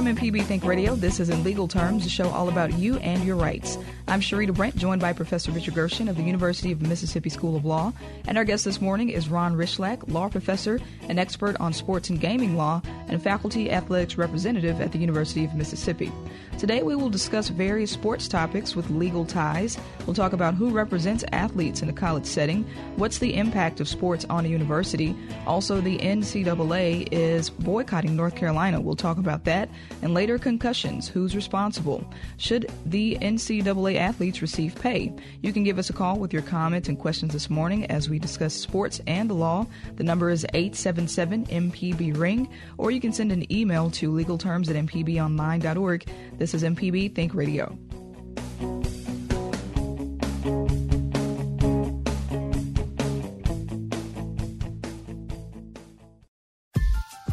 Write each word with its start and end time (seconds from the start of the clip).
From 0.00 0.16
MPB 0.16 0.44
Think 0.44 0.64
Radio, 0.64 0.96
this 0.96 1.20
is 1.20 1.28
In 1.28 1.44
Legal 1.44 1.68
Terms, 1.68 2.06
a 2.06 2.08
show 2.08 2.30
all 2.30 2.48
about 2.48 2.72
you 2.72 2.96
and 3.00 3.22
your 3.22 3.36
rights. 3.36 3.76
I'm 4.08 4.22
Sharita 4.22 4.54
Brent, 4.54 4.74
joined 4.74 5.02
by 5.02 5.12
Professor 5.12 5.52
Richard 5.52 5.74
Gershon 5.74 6.08
of 6.08 6.16
the 6.16 6.22
University 6.22 6.72
of 6.72 6.80
Mississippi 6.80 7.28
School 7.28 7.54
of 7.54 7.66
Law. 7.66 7.92
And 8.26 8.38
our 8.38 8.44
guest 8.44 8.64
this 8.64 8.80
morning 8.80 9.10
is 9.10 9.28
Ron 9.28 9.54
Rychlak, 9.54 10.10
law 10.10 10.30
professor, 10.30 10.80
an 11.10 11.18
expert 11.18 11.54
on 11.60 11.74
sports 11.74 12.08
and 12.08 12.18
gaming 12.18 12.56
law, 12.56 12.80
and 13.08 13.22
faculty 13.22 13.70
athletics 13.70 14.16
representative 14.16 14.80
at 14.80 14.90
the 14.90 14.98
University 14.98 15.44
of 15.44 15.54
Mississippi. 15.54 16.10
Today 16.58 16.82
we 16.82 16.94
will 16.96 17.10
discuss 17.10 17.48
various 17.50 17.90
sports 17.90 18.26
topics 18.26 18.74
with 18.74 18.88
legal 18.88 19.26
ties. 19.26 19.78
We'll 20.06 20.14
talk 20.14 20.32
about 20.32 20.54
who 20.54 20.70
represents 20.70 21.24
athletes 21.32 21.82
in 21.82 21.90
a 21.90 21.92
college 21.92 22.26
setting, 22.26 22.64
what's 22.96 23.18
the 23.18 23.36
impact 23.36 23.80
of 23.80 23.88
sports 23.88 24.24
on 24.30 24.46
a 24.46 24.48
university. 24.48 25.14
Also, 25.46 25.80
the 25.82 25.98
NCAA 25.98 27.08
is 27.12 27.50
boycotting 27.50 28.16
North 28.16 28.34
Carolina. 28.34 28.80
We'll 28.80 28.96
talk 28.96 29.18
about 29.18 29.44
that. 29.44 29.68
And 30.02 30.14
later, 30.14 30.38
concussions. 30.38 31.08
Who's 31.08 31.36
responsible? 31.36 32.04
Should 32.38 32.70
the 32.86 33.18
NCAA 33.20 33.96
athletes 33.96 34.42
receive 34.42 34.74
pay? 34.74 35.12
You 35.42 35.52
can 35.52 35.64
give 35.64 35.78
us 35.78 35.90
a 35.90 35.92
call 35.92 36.18
with 36.18 36.32
your 36.32 36.42
comments 36.42 36.88
and 36.88 36.98
questions 36.98 37.32
this 37.32 37.50
morning 37.50 37.86
as 37.86 38.08
we 38.08 38.18
discuss 38.18 38.54
sports 38.54 39.00
and 39.06 39.28
the 39.28 39.34
law. 39.34 39.66
The 39.96 40.04
number 40.04 40.30
is 40.30 40.46
877 40.54 41.46
MPB 41.46 42.16
Ring, 42.16 42.48
or 42.78 42.90
you 42.90 43.00
can 43.00 43.12
send 43.12 43.32
an 43.32 43.50
email 43.52 43.90
to 43.92 44.10
legalterms 44.10 44.70
at 44.70 44.76
mpbonline.org. 44.86 46.06
This 46.38 46.54
is 46.54 46.62
MPB 46.62 47.14
Think 47.14 47.34
Radio. 47.34 47.78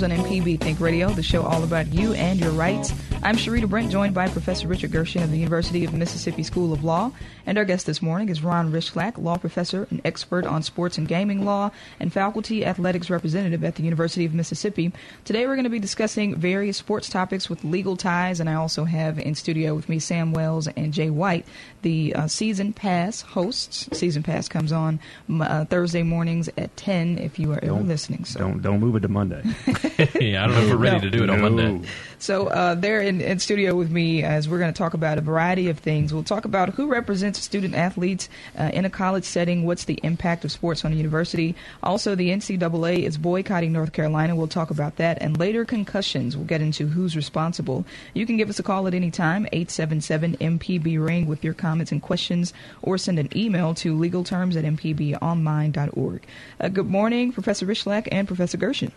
on 0.00 0.10
MPB 0.10 0.58
Think 0.58 0.80
Radio, 0.80 1.10
the 1.10 1.22
show 1.22 1.42
all 1.42 1.62
about 1.62 1.92
you 1.92 2.12
and 2.14 2.40
your 2.40 2.50
rights. 2.50 2.92
I'm 3.22 3.36
Sharita 3.36 3.68
Brent, 3.68 3.92
joined 3.92 4.14
by 4.14 4.28
Professor 4.28 4.66
Richard 4.66 4.90
Gershon 4.90 5.22
of 5.22 5.30
the 5.30 5.38
University 5.38 5.84
of 5.84 5.92
Mississippi 5.92 6.42
School 6.42 6.72
of 6.72 6.82
Law. 6.82 7.12
And 7.46 7.56
our 7.56 7.64
guest 7.64 7.86
this 7.86 8.02
morning 8.02 8.28
is 8.28 8.42
Ron 8.42 8.72
Rychlak, 8.72 9.16
law 9.16 9.36
professor 9.36 9.86
and 9.90 10.00
expert 10.04 10.44
on 10.44 10.62
sports 10.62 10.98
and 10.98 11.06
gaming 11.06 11.44
law 11.44 11.70
and 12.00 12.12
faculty 12.12 12.64
athletics 12.64 13.10
representative 13.10 13.62
at 13.62 13.76
the 13.76 13.84
University 13.84 14.24
of 14.24 14.34
Mississippi. 14.34 14.92
Today 15.24 15.46
we're 15.46 15.54
going 15.54 15.64
to 15.64 15.70
be 15.70 15.78
discussing 15.78 16.34
various 16.34 16.76
sports 16.78 17.08
topics 17.08 17.48
with 17.48 17.62
legal 17.62 17.96
ties, 17.96 18.40
and 18.40 18.48
I 18.48 18.54
also 18.54 18.84
have 18.84 19.20
in 19.20 19.36
studio 19.36 19.74
with 19.74 19.88
me 19.88 20.00
Sam 20.00 20.32
Wells 20.32 20.66
and 20.68 20.92
Jay 20.92 21.10
White, 21.10 21.46
the 21.82 22.14
uh, 22.14 22.26
Season 22.26 22.72
Pass 22.72 23.20
hosts. 23.20 23.88
Season 23.92 24.22
Pass 24.24 24.48
comes 24.48 24.72
on 24.72 24.98
uh, 25.30 25.64
Thursday 25.66 26.02
mornings 26.02 26.48
at 26.56 26.76
10 26.76 27.18
if 27.18 27.38
you 27.38 27.52
are 27.52 27.60
don't, 27.60 27.86
listening. 27.86 28.24
So. 28.24 28.40
Don't, 28.40 28.62
don't 28.62 28.80
move 28.80 28.96
it 28.96 29.00
to 29.00 29.08
Monday. 29.08 29.42
yeah, 30.20 30.44
I 30.44 30.46
don't 30.46 30.54
know 30.54 30.62
if 30.62 30.70
we're 30.70 30.76
ready 30.76 30.96
no. 30.96 31.02
to 31.02 31.10
do 31.10 31.24
it 31.24 31.30
on 31.30 31.40
Monday. 31.40 31.88
So 32.22 32.46
uh, 32.46 32.76
they're 32.76 33.00
in, 33.00 33.20
in, 33.20 33.40
studio 33.40 33.74
with 33.74 33.90
me 33.90 34.22
as 34.22 34.48
we're 34.48 34.60
going 34.60 34.72
to 34.72 34.78
talk 34.78 34.94
about 34.94 35.18
a 35.18 35.20
variety 35.20 35.68
of 35.70 35.80
things. 35.80 36.14
We'll 36.14 36.22
talk 36.22 36.44
about 36.44 36.68
who 36.68 36.86
represents 36.86 37.40
student 37.40 37.74
athletes 37.74 38.28
uh, 38.56 38.70
in 38.72 38.84
a 38.84 38.90
college 38.90 39.24
setting, 39.24 39.66
what's 39.66 39.86
the 39.86 39.98
impact 40.04 40.44
of 40.44 40.52
sports 40.52 40.84
on 40.84 40.92
a 40.92 40.94
university. 40.94 41.56
Also, 41.82 42.14
the 42.14 42.28
NCAA 42.28 43.02
is 43.02 43.18
boycotting 43.18 43.72
North 43.72 43.92
Carolina. 43.92 44.36
We'll 44.36 44.46
talk 44.46 44.70
about 44.70 44.98
that. 44.98 45.20
And 45.20 45.36
later, 45.36 45.64
concussions. 45.64 46.36
We'll 46.36 46.46
get 46.46 46.60
into 46.60 46.86
who's 46.86 47.16
responsible. 47.16 47.84
You 48.14 48.24
can 48.24 48.36
give 48.36 48.48
us 48.48 48.60
a 48.60 48.62
call 48.62 48.86
at 48.86 48.94
any 48.94 49.10
time, 49.10 49.46
877 49.52 50.36
MPB 50.36 51.04
Ring, 51.04 51.26
with 51.26 51.42
your 51.42 51.54
comments 51.54 51.90
and 51.90 52.00
questions, 52.00 52.52
or 52.82 52.98
send 52.98 53.18
an 53.18 53.36
email 53.36 53.74
to 53.74 53.96
legalterms 53.96 54.54
at 54.54 54.64
mpbonline.org. 54.64 56.22
Uh, 56.60 56.68
good 56.68 56.88
morning, 56.88 57.32
Professor 57.32 57.66
Rychlak 57.66 58.06
and 58.12 58.28
Professor 58.28 58.56
Gershon. 58.56 58.92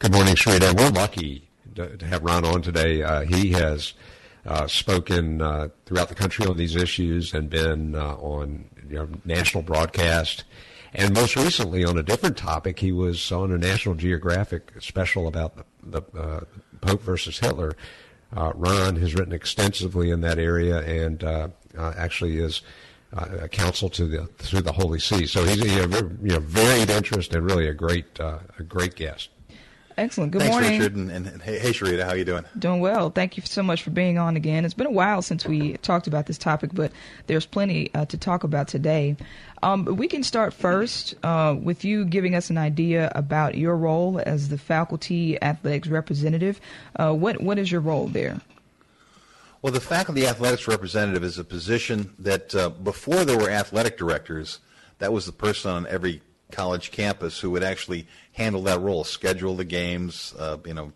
Good 0.00 0.12
morning, 0.12 0.36
Sharita. 0.36 0.78
We're 0.78 0.90
lucky 0.90 1.48
to, 1.74 1.96
to 1.96 2.06
have 2.06 2.22
Ron 2.22 2.44
on 2.44 2.62
today. 2.62 3.02
Uh, 3.02 3.22
he 3.22 3.50
has 3.50 3.94
uh, 4.46 4.68
spoken 4.68 5.42
uh, 5.42 5.70
throughout 5.86 6.08
the 6.08 6.14
country 6.14 6.46
on 6.46 6.56
these 6.56 6.76
issues 6.76 7.34
and 7.34 7.50
been 7.50 7.96
uh, 7.96 8.14
on 8.14 8.66
you 8.88 8.94
know, 8.94 9.08
national 9.24 9.64
broadcast. 9.64 10.44
And 10.94 11.12
most 11.12 11.34
recently, 11.34 11.84
on 11.84 11.98
a 11.98 12.04
different 12.04 12.36
topic, 12.36 12.78
he 12.78 12.92
was 12.92 13.32
on 13.32 13.50
a 13.50 13.58
National 13.58 13.96
Geographic 13.96 14.70
special 14.78 15.26
about 15.26 15.56
the, 15.56 15.64
the 16.00 16.18
uh, 16.18 16.40
Pope 16.80 17.02
versus 17.02 17.40
Hitler. 17.40 17.72
Uh, 18.36 18.52
Ron 18.54 18.94
has 18.96 19.16
written 19.16 19.32
extensively 19.32 20.12
in 20.12 20.20
that 20.20 20.38
area 20.38 20.78
and 20.78 21.24
actually 21.76 22.38
is 22.38 22.62
uh, 23.16 23.48
counsel 23.48 23.88
to 23.88 24.06
the 24.06 24.28
the 24.60 24.72
Holy 24.72 25.00
See. 25.00 25.26
So 25.26 25.44
he's 25.44 25.60
a 25.60 25.68
you 25.68 25.86
know, 26.22 26.38
varied 26.38 26.90
interest 26.90 27.34
and 27.34 27.44
really 27.44 27.66
a 27.66 27.74
great 27.74 28.20
uh, 28.20 28.38
a 28.58 28.62
great 28.62 28.94
guest. 28.94 29.30
Excellent. 29.98 30.30
Good 30.30 30.42
Thanks, 30.42 30.52
morning. 30.52 30.78
Richard, 30.78 30.94
and, 30.94 31.10
and, 31.10 31.42
hey, 31.42 31.58
hey, 31.58 31.70
Sharita, 31.70 32.04
how 32.04 32.14
you 32.14 32.24
doing? 32.24 32.44
Doing 32.56 32.78
well. 32.78 33.10
Thank 33.10 33.36
you 33.36 33.42
so 33.44 33.64
much 33.64 33.82
for 33.82 33.90
being 33.90 34.16
on 34.16 34.36
again. 34.36 34.64
It's 34.64 34.72
been 34.72 34.86
a 34.86 34.92
while 34.92 35.22
since 35.22 35.44
we 35.44 35.72
talked 35.78 36.06
about 36.06 36.26
this 36.26 36.38
topic, 36.38 36.70
but 36.72 36.92
there's 37.26 37.44
plenty 37.44 37.92
uh, 37.94 38.04
to 38.04 38.16
talk 38.16 38.44
about 38.44 38.68
today. 38.68 39.16
Um, 39.64 39.84
we 39.84 40.06
can 40.06 40.22
start 40.22 40.54
first 40.54 41.16
uh, 41.24 41.56
with 41.60 41.84
you 41.84 42.04
giving 42.04 42.36
us 42.36 42.48
an 42.48 42.58
idea 42.58 43.10
about 43.16 43.56
your 43.56 43.76
role 43.76 44.22
as 44.24 44.50
the 44.50 44.56
faculty 44.56 45.42
athletics 45.42 45.88
representative. 45.88 46.60
Uh, 46.94 47.12
what 47.12 47.40
what 47.40 47.58
is 47.58 47.72
your 47.72 47.80
role 47.80 48.06
there? 48.06 48.40
Well, 49.62 49.72
the 49.72 49.80
faculty 49.80 50.28
athletics 50.28 50.68
representative 50.68 51.24
is 51.24 51.40
a 51.40 51.44
position 51.44 52.14
that 52.20 52.54
uh, 52.54 52.68
before 52.68 53.24
there 53.24 53.36
were 53.36 53.50
athletic 53.50 53.98
directors, 53.98 54.60
that 55.00 55.12
was 55.12 55.26
the 55.26 55.32
person 55.32 55.72
on 55.72 55.88
every 55.88 56.22
college 56.52 56.90
campus 56.90 57.38
who 57.38 57.50
would 57.50 57.62
actually 57.62 58.06
handle 58.32 58.62
that 58.62 58.80
role, 58.80 59.04
schedule 59.04 59.56
the 59.56 59.64
games, 59.64 60.34
uh, 60.38 60.56
you 60.64 60.74
know, 60.74 60.92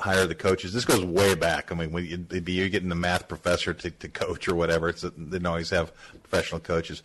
hire 0.00 0.26
the 0.26 0.34
coaches. 0.34 0.72
This 0.72 0.84
goes 0.84 1.04
way 1.04 1.34
back. 1.34 1.70
I 1.70 1.74
mean, 1.74 1.92
you'd 2.04 2.44
be 2.44 2.52
you're 2.52 2.68
getting 2.68 2.88
the 2.88 2.94
math 2.94 3.28
professor 3.28 3.72
to, 3.72 3.90
to 3.90 4.08
coach 4.08 4.48
or 4.48 4.54
whatever. 4.54 4.88
It's, 4.88 5.04
they 5.16 5.48
always 5.48 5.70
have 5.70 5.92
professional 6.22 6.60
coaches. 6.60 7.02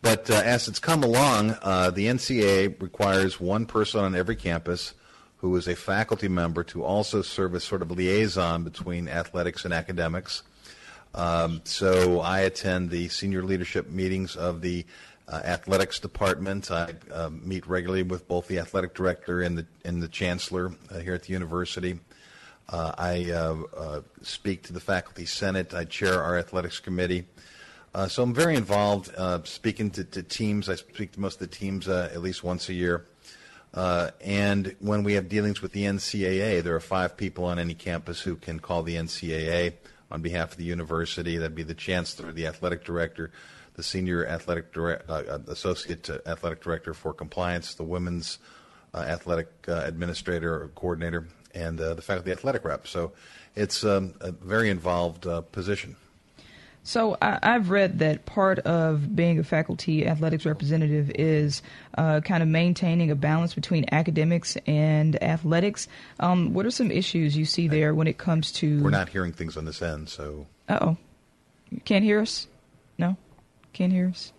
But 0.00 0.30
uh, 0.30 0.34
as 0.34 0.68
it's 0.68 0.78
come 0.78 1.02
along, 1.02 1.56
uh, 1.62 1.90
the 1.90 2.06
NCAA 2.06 2.80
requires 2.80 3.40
one 3.40 3.66
person 3.66 4.00
on 4.00 4.14
every 4.14 4.36
campus 4.36 4.94
who 5.38 5.54
is 5.56 5.68
a 5.68 5.76
faculty 5.76 6.28
member 6.28 6.64
to 6.64 6.84
also 6.84 7.22
serve 7.22 7.54
as 7.54 7.64
sort 7.64 7.82
of 7.82 7.90
liaison 7.90 8.64
between 8.64 9.08
athletics 9.08 9.64
and 9.64 9.74
academics. 9.74 10.42
Um, 11.14 11.62
so 11.64 12.20
I 12.20 12.40
attend 12.40 12.90
the 12.90 13.08
senior 13.08 13.42
leadership 13.42 13.88
meetings 13.88 14.36
of 14.36 14.60
the 14.60 14.84
uh, 15.30 15.36
athletics 15.44 16.00
department. 16.00 16.70
I 16.70 16.94
uh, 17.12 17.30
meet 17.30 17.66
regularly 17.66 18.02
with 18.02 18.26
both 18.26 18.48
the 18.48 18.58
athletic 18.58 18.94
director 18.94 19.42
and 19.42 19.58
the 19.58 19.66
and 19.84 20.02
the 20.02 20.08
chancellor 20.08 20.72
uh, 20.90 20.98
here 20.98 21.14
at 21.14 21.24
the 21.24 21.32
university. 21.32 22.00
Uh, 22.68 22.92
I 22.98 23.30
uh, 23.30 23.56
uh, 23.76 24.00
speak 24.22 24.62
to 24.64 24.72
the 24.72 24.80
faculty 24.80 25.26
senate. 25.26 25.74
I 25.74 25.84
chair 25.84 26.22
our 26.22 26.38
athletics 26.38 26.80
committee. 26.80 27.24
so 28.08 28.22
I'm 28.22 28.34
very 28.34 28.56
involved 28.56 29.10
speaking 29.46 29.90
to, 29.92 30.04
to, 30.04 30.22
teams. 30.22 30.68
I 30.68 30.74
speak 30.74 31.12
to 31.12 31.20
most 31.20 31.40
of 31.40 31.50
the 31.50 31.56
teams 31.56 31.88
at 31.88 32.20
least 32.20 32.44
once 32.44 32.68
a 32.68 32.74
year. 32.74 33.06
and 33.74 34.76
when 34.80 35.02
we 35.02 35.14
have 35.14 35.30
dealings 35.30 35.62
with 35.62 35.72
the 35.72 35.84
NCAA, 35.84 36.62
there 36.62 36.74
are 36.74 36.80
five 36.80 37.16
people 37.16 37.44
on 37.44 37.58
any 37.58 37.74
campus 37.74 38.20
who 38.20 38.36
can 38.36 38.60
call 38.60 38.82
the 38.82 38.96
NCAA 38.96 39.72
on 40.10 40.20
behalf 40.20 40.52
of 40.52 40.58
the 40.58 40.64
university. 40.64 41.38
That'd 41.38 41.56
be 41.56 41.62
the 41.62 41.74
chancellor, 41.74 42.32
the 42.32 42.46
athletic 42.46 42.84
director, 42.84 43.30
the 43.78 43.82
senior 43.84 44.26
athletic 44.26 44.72
direct, 44.72 45.08
uh, 45.08 45.22
uh, 45.28 45.38
associate 45.46 46.10
athletic 46.26 46.60
director 46.60 46.92
for 46.92 47.12
compliance, 47.12 47.74
the 47.74 47.84
women's 47.84 48.40
uh, 48.92 48.98
athletic 48.98 49.48
uh, 49.68 49.82
administrator 49.84 50.52
or 50.52 50.68
coordinator, 50.74 51.28
and 51.54 51.80
uh, 51.80 51.94
the 51.94 52.02
faculty 52.02 52.32
athletic 52.32 52.64
rep. 52.64 52.88
So 52.88 53.12
it's 53.54 53.84
um, 53.84 54.14
a 54.20 54.32
very 54.32 54.68
involved 54.68 55.28
uh, 55.28 55.42
position. 55.42 55.94
So 56.82 57.16
I, 57.22 57.38
have 57.42 57.70
read 57.70 58.00
that 58.00 58.26
part 58.26 58.58
of 58.60 59.14
being 59.14 59.38
a 59.38 59.44
faculty 59.44 60.08
athletics 60.08 60.44
representative 60.44 61.12
is 61.14 61.62
uh, 61.96 62.20
kind 62.20 62.42
of 62.42 62.48
maintaining 62.48 63.12
a 63.12 63.14
balance 63.14 63.54
between 63.54 63.84
academics 63.92 64.56
and 64.66 65.22
athletics. 65.22 65.86
Um, 66.18 66.52
what 66.52 66.66
are 66.66 66.72
some 66.72 66.90
issues 66.90 67.36
you 67.36 67.44
see 67.44 67.68
there 67.68 67.94
when 67.94 68.08
it 68.08 68.18
comes 68.18 68.50
to? 68.52 68.82
We're 68.82 68.90
not 68.90 69.08
hearing 69.08 69.32
things 69.32 69.56
on 69.56 69.66
this 69.66 69.82
end, 69.82 70.08
so. 70.08 70.46
oh, 70.68 70.96
you 71.70 71.80
can't 71.84 72.02
hear 72.02 72.20
us. 72.20 72.48
No. 72.98 73.16
Can't 73.78 73.92
hear 73.92 74.08
us? 74.08 74.32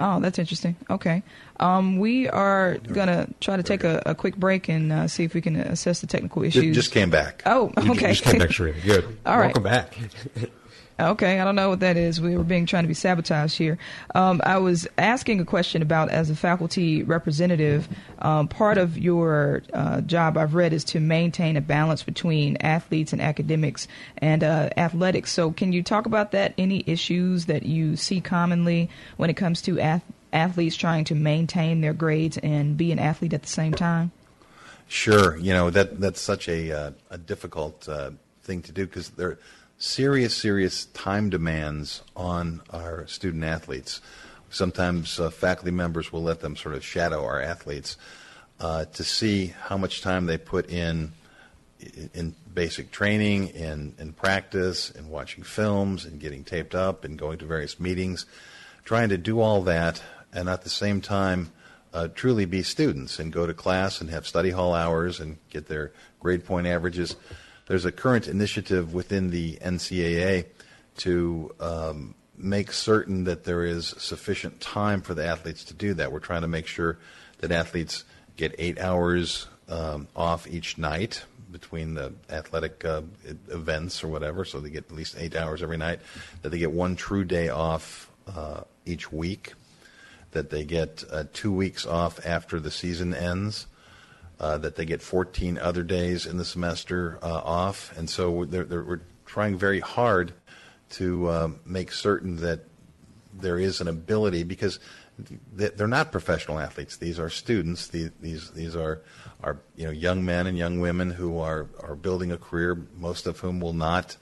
Oh, 0.00 0.18
that's 0.18 0.38
interesting. 0.38 0.76
Okay. 0.88 1.22
Um, 1.60 1.98
we 1.98 2.26
are 2.26 2.78
going 2.78 3.08
to 3.08 3.28
try 3.40 3.58
to 3.58 3.62
take 3.62 3.84
a, 3.84 4.02
a 4.06 4.14
quick 4.14 4.34
break 4.36 4.70
and 4.70 4.90
uh, 4.90 5.08
see 5.08 5.24
if 5.24 5.34
we 5.34 5.42
can 5.42 5.56
assess 5.56 6.00
the 6.00 6.06
technical 6.06 6.42
issues. 6.42 6.74
Just 6.74 6.90
came 6.90 7.10
back. 7.10 7.42
Oh, 7.44 7.70
okay. 7.76 8.08
You 8.08 8.14
just 8.14 8.24
came 8.24 8.38
back, 8.38 8.48
Sharita. 8.48 8.82
Good. 8.82 9.18
All 9.26 9.38
Welcome 9.38 9.62
back. 9.62 9.98
Okay, 10.98 11.40
I 11.40 11.44
don't 11.44 11.56
know 11.56 11.70
what 11.70 11.80
that 11.80 11.96
is. 11.96 12.20
We 12.20 12.36
were 12.36 12.44
being 12.44 12.66
trying 12.66 12.84
to 12.84 12.88
be 12.88 12.94
sabotaged 12.94 13.58
here. 13.58 13.78
Um, 14.14 14.40
I 14.44 14.58
was 14.58 14.86
asking 14.96 15.40
a 15.40 15.44
question 15.44 15.82
about 15.82 16.08
as 16.08 16.30
a 16.30 16.36
faculty 16.36 17.02
representative, 17.02 17.88
um, 18.20 18.46
part 18.46 18.78
of 18.78 18.96
your 18.96 19.64
uh, 19.72 20.02
job 20.02 20.36
I've 20.36 20.54
read 20.54 20.72
is 20.72 20.84
to 20.84 21.00
maintain 21.00 21.56
a 21.56 21.60
balance 21.60 22.04
between 22.04 22.56
athletes 22.58 23.12
and 23.12 23.20
academics 23.20 23.88
and 24.18 24.44
uh, 24.44 24.70
athletics. 24.76 25.32
So, 25.32 25.50
can 25.50 25.72
you 25.72 25.82
talk 25.82 26.06
about 26.06 26.30
that? 26.30 26.54
Any 26.56 26.84
issues 26.86 27.46
that 27.46 27.64
you 27.64 27.96
see 27.96 28.20
commonly 28.20 28.88
when 29.16 29.30
it 29.30 29.34
comes 29.34 29.62
to 29.62 29.80
ath- 29.80 30.04
athletes 30.32 30.76
trying 30.76 31.06
to 31.06 31.16
maintain 31.16 31.80
their 31.80 31.92
grades 31.92 32.38
and 32.38 32.76
be 32.76 32.92
an 32.92 33.00
athlete 33.00 33.32
at 33.32 33.42
the 33.42 33.48
same 33.48 33.74
time? 33.74 34.12
Sure, 34.86 35.36
you 35.38 35.52
know 35.52 35.70
that 35.70 35.98
that's 35.98 36.20
such 36.20 36.48
a 36.48 36.70
uh, 36.70 36.90
a 37.10 37.18
difficult 37.18 37.88
uh, 37.88 38.12
thing 38.44 38.62
to 38.62 38.70
do 38.70 38.86
because 38.86 39.10
there 39.10 39.38
serious, 39.78 40.34
serious 40.34 40.86
time 40.86 41.30
demands 41.30 42.02
on 42.16 42.62
our 42.70 43.06
student 43.06 43.44
athletes. 43.44 44.00
Sometimes 44.50 45.18
uh, 45.18 45.30
faculty 45.30 45.70
members 45.70 46.12
will 46.12 46.22
let 46.22 46.40
them 46.40 46.56
sort 46.56 46.74
of 46.74 46.84
shadow 46.84 47.24
our 47.24 47.40
athletes 47.40 47.96
uh, 48.60 48.84
to 48.86 49.02
see 49.02 49.54
how 49.64 49.76
much 49.76 50.00
time 50.00 50.26
they 50.26 50.38
put 50.38 50.70
in 50.70 51.12
in 52.14 52.34
basic 52.54 52.90
training, 52.90 53.48
in, 53.48 53.94
in 53.98 54.12
practice, 54.12 54.90
in 54.90 55.08
watching 55.10 55.44
films, 55.44 56.06
in 56.06 56.18
getting 56.18 56.44
taped 56.44 56.74
up, 56.74 57.04
and 57.04 57.18
going 57.18 57.38
to 57.38 57.44
various 57.44 57.78
meetings, 57.78 58.26
trying 58.84 59.08
to 59.08 59.18
do 59.18 59.40
all 59.40 59.62
that, 59.62 60.02
and 60.32 60.48
at 60.48 60.62
the 60.62 60.70
same 60.70 61.00
time 61.00 61.50
uh, 61.92 62.08
truly 62.14 62.44
be 62.44 62.62
students 62.62 63.18
and 63.18 63.32
go 63.32 63.46
to 63.46 63.54
class 63.54 64.00
and 64.00 64.10
have 64.10 64.26
study 64.26 64.50
hall 64.50 64.74
hours 64.74 65.20
and 65.20 65.36
get 65.50 65.66
their 65.66 65.92
grade 66.20 66.44
point 66.44 66.66
averages 66.66 67.16
there's 67.66 67.84
a 67.84 67.92
current 67.92 68.28
initiative 68.28 68.92
within 68.92 69.30
the 69.30 69.56
NCAA 69.56 70.46
to 70.98 71.54
um, 71.60 72.14
make 72.36 72.72
certain 72.72 73.24
that 73.24 73.44
there 73.44 73.64
is 73.64 73.94
sufficient 73.98 74.60
time 74.60 75.00
for 75.00 75.14
the 75.14 75.26
athletes 75.26 75.64
to 75.64 75.74
do 75.74 75.94
that. 75.94 76.12
We're 76.12 76.20
trying 76.20 76.42
to 76.42 76.48
make 76.48 76.66
sure 76.66 76.98
that 77.38 77.50
athletes 77.50 78.04
get 78.36 78.54
eight 78.58 78.78
hours 78.78 79.48
um, 79.68 80.08
off 80.14 80.46
each 80.46 80.76
night 80.78 81.24
between 81.50 81.94
the 81.94 82.12
athletic 82.28 82.84
uh, 82.84 83.02
events 83.48 84.02
or 84.02 84.08
whatever, 84.08 84.44
so 84.44 84.60
they 84.60 84.70
get 84.70 84.86
at 84.86 84.92
least 84.92 85.14
eight 85.18 85.36
hours 85.36 85.62
every 85.62 85.76
night. 85.76 86.00
That 86.42 86.50
they 86.50 86.58
get 86.58 86.72
one 86.72 86.96
true 86.96 87.24
day 87.24 87.48
off 87.48 88.10
uh, 88.26 88.62
each 88.84 89.12
week. 89.12 89.54
That 90.32 90.50
they 90.50 90.64
get 90.64 91.04
uh, 91.10 91.24
two 91.32 91.52
weeks 91.52 91.86
off 91.86 92.24
after 92.26 92.58
the 92.58 92.72
season 92.72 93.14
ends 93.14 93.68
uh, 94.40 94.58
that 94.58 94.76
they 94.76 94.84
get 94.84 95.02
14 95.02 95.58
other 95.58 95.82
days 95.82 96.26
in 96.26 96.36
the 96.36 96.44
semester 96.44 97.18
uh, 97.22 97.26
off, 97.26 97.96
and 97.96 98.08
so 98.08 98.44
they're, 98.44 98.64
they're, 98.64 98.82
we're 98.82 99.00
trying 99.26 99.56
very 99.56 99.80
hard 99.80 100.32
to 100.90 101.30
um, 101.30 101.60
make 101.64 101.92
certain 101.92 102.36
that 102.36 102.60
there 103.32 103.58
is 103.58 103.80
an 103.80 103.88
ability 103.88 104.44
because 104.44 104.78
they're 105.52 105.86
not 105.86 106.10
professional 106.10 106.58
athletes. 106.58 106.96
These 106.96 107.18
are 107.20 107.30
students. 107.30 107.88
These 107.88 108.10
these, 108.20 108.50
these 108.50 108.74
are 108.74 109.00
are 109.42 109.58
you 109.76 109.84
know 109.84 109.92
young 109.92 110.24
men 110.24 110.46
and 110.46 110.58
young 110.58 110.80
women 110.80 111.10
who 111.10 111.38
are 111.38 111.68
are 111.80 111.94
building 111.94 112.32
a 112.32 112.36
career. 112.36 112.76
Most 112.96 113.26
of 113.26 113.38
whom 113.40 113.60
will 113.60 113.72
not. 113.72 114.16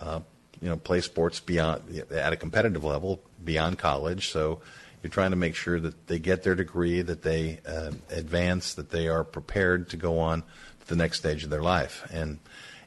Uh, 0.00 0.20
you 0.60 0.68
know, 0.68 0.76
play 0.76 1.00
sports 1.00 1.40
beyond 1.40 2.04
at 2.10 2.32
a 2.32 2.36
competitive 2.36 2.84
level 2.84 3.22
beyond 3.42 3.78
college. 3.78 4.28
So, 4.28 4.60
you're 5.02 5.10
trying 5.10 5.30
to 5.30 5.36
make 5.36 5.54
sure 5.54 5.80
that 5.80 6.06
they 6.06 6.18
get 6.18 6.42
their 6.42 6.54
degree, 6.54 7.02
that 7.02 7.22
they 7.22 7.60
uh, 7.66 7.92
advance, 8.10 8.74
that 8.74 8.90
they 8.90 9.08
are 9.08 9.24
prepared 9.24 9.88
to 9.90 9.96
go 9.96 10.18
on 10.18 10.42
to 10.80 10.86
the 10.88 10.96
next 10.96 11.18
stage 11.18 11.44
of 11.44 11.50
their 11.50 11.62
life. 11.62 12.06
And 12.12 12.38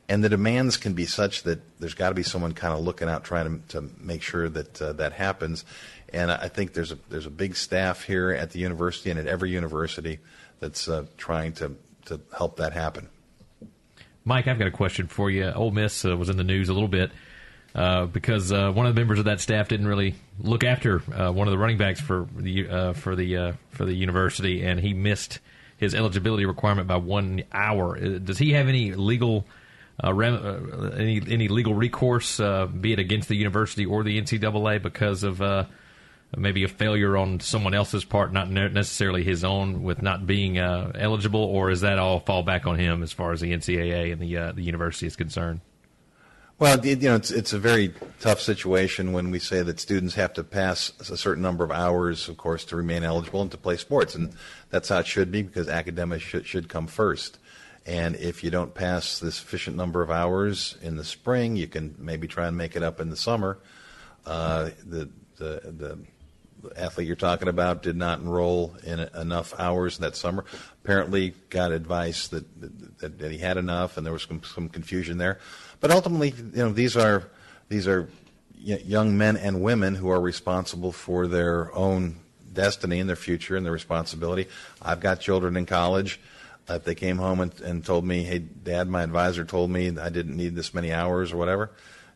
and 0.09 0.23
the 0.23 0.29
demands 0.29 0.77
can 0.77 0.93
be 0.93 1.05
such 1.05 1.43
that 1.43 1.79
there's 1.79 1.93
got 1.93 2.09
to 2.09 2.15
be 2.15 2.23
someone 2.23 2.51
kind 2.53 2.73
of 2.73 2.81
looking 2.81 3.07
out, 3.07 3.23
trying 3.23 3.63
to, 3.67 3.79
to 3.79 3.89
make 3.99 4.21
sure 4.21 4.49
that 4.49 4.81
uh, 4.81 4.93
that 4.93 5.13
happens. 5.13 5.63
And 6.11 6.29
I 6.29 6.49
think 6.49 6.73
there's 6.73 6.91
a 6.91 6.97
there's 7.09 7.25
a 7.25 7.31
big 7.31 7.55
staff 7.55 8.03
here 8.03 8.31
at 8.31 8.51
the 8.51 8.59
university 8.59 9.09
and 9.09 9.19
at 9.19 9.27
every 9.27 9.49
university 9.49 10.19
that's 10.59 10.87
uh, 10.87 11.05
trying 11.17 11.53
to 11.53 11.75
to 12.05 12.19
help 12.37 12.57
that 12.57 12.73
happen. 12.73 13.09
Mike, 14.25 14.47
I've 14.47 14.59
got 14.59 14.67
a 14.67 14.71
question 14.71 15.07
for 15.07 15.29
you. 15.29 15.51
Ole 15.51 15.71
Miss 15.71 16.05
uh, 16.05 16.15
was 16.15 16.29
in 16.29 16.37
the 16.37 16.43
news 16.43 16.69
a 16.69 16.73
little 16.73 16.87
bit 16.87 17.11
uh, 17.75 18.05
because 18.05 18.51
uh, 18.51 18.71
one 18.71 18.85
of 18.85 18.93
the 18.93 19.01
members 19.01 19.17
of 19.17 19.25
that 19.25 19.41
staff 19.41 19.67
didn't 19.67 19.87
really 19.87 20.13
look 20.39 20.63
after 20.63 21.01
uh, 21.11 21.31
one 21.31 21.47
of 21.47 21.51
the 21.51 21.57
running 21.57 21.77
backs 21.77 21.99
for 21.99 22.27
the 22.35 22.67
uh, 22.67 22.93
for 22.93 23.15
the 23.15 23.35
uh, 23.35 23.53
for 23.71 23.85
the 23.85 23.93
university, 23.93 24.63
and 24.63 24.79
he 24.79 24.93
missed 24.93 25.39
his 25.77 25.95
eligibility 25.95 26.45
requirement 26.45 26.87
by 26.87 26.97
one 26.97 27.43
hour. 27.51 27.97
Does 28.19 28.37
he 28.37 28.53
have 28.53 28.67
any 28.67 28.93
legal 28.93 29.45
rem- 30.03 30.93
any 30.95 31.21
any 31.27 31.47
legal 31.47 31.73
recourse, 31.73 32.37
be 32.37 32.93
it 32.93 32.99
against 32.99 33.27
the 33.27 33.35
university 33.35 33.85
or 33.87 34.03
the 34.03 34.21
NCAA, 34.21 34.81
because 34.81 35.23
of 35.23 35.41
maybe 36.37 36.63
a 36.63 36.67
failure 36.67 37.17
on 37.17 37.39
someone 37.39 37.73
else's 37.73 38.05
part, 38.05 38.31
not 38.31 38.51
necessarily 38.51 39.23
his 39.23 39.43
own, 39.43 39.81
with 39.81 40.03
not 40.03 40.27
being 40.27 40.59
eligible, 40.59 41.43
or 41.43 41.71
is 41.71 41.81
that 41.81 41.97
all 41.97 42.19
fall 42.19 42.43
back 42.43 42.67
on 42.67 42.77
him 42.77 43.01
as 43.01 43.11
far 43.11 43.31
as 43.31 43.41
the 43.41 43.51
NCAA 43.51 44.13
and 44.13 44.21
the 44.21 44.53
the 44.53 44.63
university 44.63 45.07
is 45.07 45.15
concerned? 45.15 45.59
Well, 46.63 46.85
you 46.85 46.95
know, 46.95 47.17
it's 47.17 47.29
it's 47.29 47.51
a 47.51 47.59
very 47.59 47.93
tough 48.21 48.39
situation 48.39 49.11
when 49.11 49.31
we 49.31 49.39
say 49.39 49.63
that 49.63 49.81
students 49.81 50.15
have 50.15 50.31
to 50.35 50.45
pass 50.45 50.93
a 51.11 51.17
certain 51.17 51.43
number 51.43 51.65
of 51.65 51.71
hours, 51.71 52.29
of 52.29 52.37
course, 52.37 52.63
to 52.67 52.77
remain 52.77 53.03
eligible 53.03 53.41
and 53.41 53.51
to 53.51 53.57
play 53.57 53.75
sports, 53.75 54.15
and 54.15 54.33
that's 54.69 54.87
how 54.87 54.99
it 54.99 55.05
should 55.05 55.29
be 55.29 55.41
because 55.41 55.67
academics 55.67 56.23
should 56.23 56.47
should 56.47 56.69
come 56.69 56.87
first. 56.87 57.37
And 57.85 58.15
if 58.15 58.45
you 58.45 58.49
don't 58.49 58.73
pass 58.73 59.19
the 59.19 59.29
sufficient 59.29 59.75
number 59.75 60.01
of 60.01 60.09
hours 60.09 60.77
in 60.81 60.95
the 60.95 61.03
spring, 61.03 61.57
you 61.57 61.67
can 61.67 61.95
maybe 61.97 62.29
try 62.29 62.47
and 62.47 62.55
make 62.55 62.77
it 62.77 62.81
up 62.81 63.01
in 63.01 63.09
the 63.09 63.17
summer. 63.17 63.59
Uh, 64.25 64.69
the 64.85 65.09
the 65.35 65.59
the 65.65 65.99
athlete 66.77 67.07
you're 67.07 67.15
talking 67.15 67.47
about 67.47 67.83
did 67.83 67.95
not 67.95 68.19
enroll 68.19 68.75
in 68.83 68.99
enough 68.99 69.53
hours 69.59 69.97
that 69.97 70.15
summer. 70.15 70.45
Apparently, 70.83 71.33
got 71.49 71.71
advice 71.71 72.27
that, 72.29 72.45
that, 72.99 73.19
that 73.19 73.31
he 73.31 73.37
had 73.37 73.57
enough, 73.57 73.97
and 73.97 74.05
there 74.05 74.13
was 74.13 74.23
some, 74.23 74.41
some 74.43 74.69
confusion 74.69 75.17
there. 75.17 75.39
But 75.83 75.91
ultimately, 75.91 76.29
you 76.29 76.63
know, 76.63 76.71
these 76.71 76.95
are 76.95 77.25
these 77.67 77.89
are 77.89 78.07
young 78.57 79.17
men 79.17 79.35
and 79.35 79.61
women 79.61 79.95
who 79.95 80.07
are 80.07 80.21
responsible 80.21 80.93
for 80.93 81.27
their 81.27 81.75
own 81.75 82.21
destiny 82.53 83.01
and 83.01 83.09
their 83.09 83.17
future 83.17 83.57
and 83.57 83.65
their 83.65 83.73
responsibility. 83.73 84.47
I've 84.81 85.01
got 85.01 85.19
children 85.19 85.57
in 85.57 85.65
college. 85.65 86.21
If 86.69 86.85
they 86.85 86.95
came 86.95 87.17
home 87.17 87.41
and, 87.41 87.59
and 87.59 87.85
told 87.85 88.05
me, 88.05 88.23
"Hey, 88.23 88.39
Dad, 88.39 88.87
my 88.87 89.03
advisor 89.03 89.43
told 89.43 89.71
me 89.71 89.89
I 89.99 90.07
didn't 90.07 90.37
need 90.37 90.55
this 90.55 90.73
many 90.73 90.93
hours 90.93 91.33
or 91.33 91.37
whatever," 91.37 91.71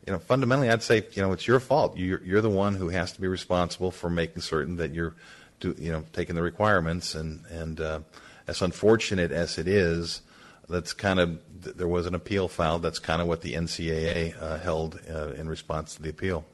you 0.06 0.14
know, 0.14 0.20
fundamentally, 0.20 0.70
I'd 0.70 0.82
say, 0.82 1.06
you 1.12 1.22
know, 1.22 1.34
it's 1.34 1.46
your 1.46 1.60
fault. 1.60 1.98
You're, 1.98 2.24
you're 2.24 2.40
the 2.40 2.50
one 2.50 2.76
who 2.76 2.88
has 2.88 3.12
to 3.12 3.20
be 3.20 3.28
responsible 3.28 3.92
for 3.92 4.10
making 4.10 4.44
certain 4.44 4.78
that 4.78 4.94
you're, 4.94 5.14
do, 5.60 5.76
you 5.78 5.92
know, 5.92 6.06
taking 6.14 6.36
the 6.36 6.42
requirements. 6.42 7.16
And 7.16 7.46
and 7.48 7.82
uh, 7.82 8.00
as 8.48 8.62
unfortunate 8.62 9.34
as 9.34 9.58
it 9.58 9.68
is, 9.68 10.22
that's 10.70 10.94
kind 10.94 11.20
of 11.20 11.40
there 11.78 11.88
was 11.88 12.06
an 12.06 12.16
appeal 12.16 12.48
filed. 12.48 12.82
That's 12.82 13.00
kind 13.00 13.22
of 13.22 13.28
what 13.28 13.42
the 13.42 13.54
NCAA 13.54 14.42
uh, 14.42 14.60
held 14.60 15.00
uh, 15.10 15.30
in 15.30 15.50
response 15.50 15.96
to 15.96 16.02
the 16.02 16.10
appeal. 16.10 16.46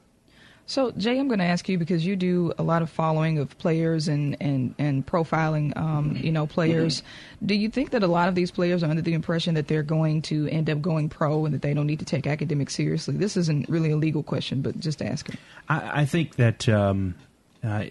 So, 0.66 0.92
Jay, 0.92 1.18
I'm 1.18 1.28
going 1.28 1.40
to 1.40 1.44
ask 1.44 1.68
you 1.68 1.76
because 1.76 2.06
you 2.06 2.16
do 2.16 2.52
a 2.56 2.62
lot 2.62 2.80
of 2.80 2.88
following 2.88 3.38
of 3.38 3.56
players 3.58 4.08
and 4.08 4.34
and 4.40 4.74
and 4.78 5.06
profiling, 5.06 5.76
um, 5.76 6.16
you 6.16 6.32
know, 6.32 6.46
players. 6.46 7.02
Do 7.44 7.54
you 7.54 7.68
think 7.68 7.90
that 7.90 8.02
a 8.02 8.06
lot 8.06 8.28
of 8.28 8.34
these 8.34 8.50
players 8.50 8.82
are 8.82 8.88
under 8.88 9.02
the 9.02 9.12
impression 9.12 9.54
that 9.54 9.68
they're 9.68 9.82
going 9.82 10.22
to 10.22 10.48
end 10.48 10.70
up 10.70 10.80
going 10.80 11.10
pro 11.10 11.44
and 11.44 11.52
that 11.52 11.60
they 11.60 11.74
don't 11.74 11.86
need 11.86 11.98
to 11.98 12.06
take 12.06 12.26
academics 12.26 12.74
seriously? 12.74 13.14
This 13.14 13.36
isn't 13.36 13.68
really 13.68 13.90
a 13.90 13.96
legal 13.96 14.22
question, 14.22 14.62
but 14.62 14.80
just 14.80 15.02
asking. 15.02 15.36
I, 15.68 16.00
I 16.00 16.04
think 16.06 16.36
that 16.36 16.66
um, 16.66 17.14
uh, 17.62 17.84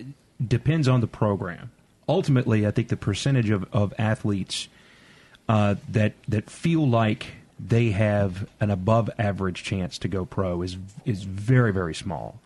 depends 0.46 0.88
on 0.88 1.02
the 1.02 1.08
program. 1.08 1.70
Ultimately, 2.10 2.66
I 2.66 2.72
think 2.72 2.88
the 2.88 2.98
percentage 2.98 3.52
of, 3.52 3.68
of 3.72 3.94
athletes 4.00 4.68
uh, 5.50 5.76
that 5.90 6.14
that 6.28 6.50
feel 6.50 6.88
like 6.88 7.28
they 7.60 7.92
have 7.92 8.50
an 8.60 8.72
above 8.72 9.10
average 9.18 9.64
chance 9.64 9.98
to 10.00 10.08
go 10.08 10.26
pro 10.26 10.62
is 10.62 10.78
is 11.06 11.24
very 11.24 11.72
very 11.72 11.96
small. 11.96 12.40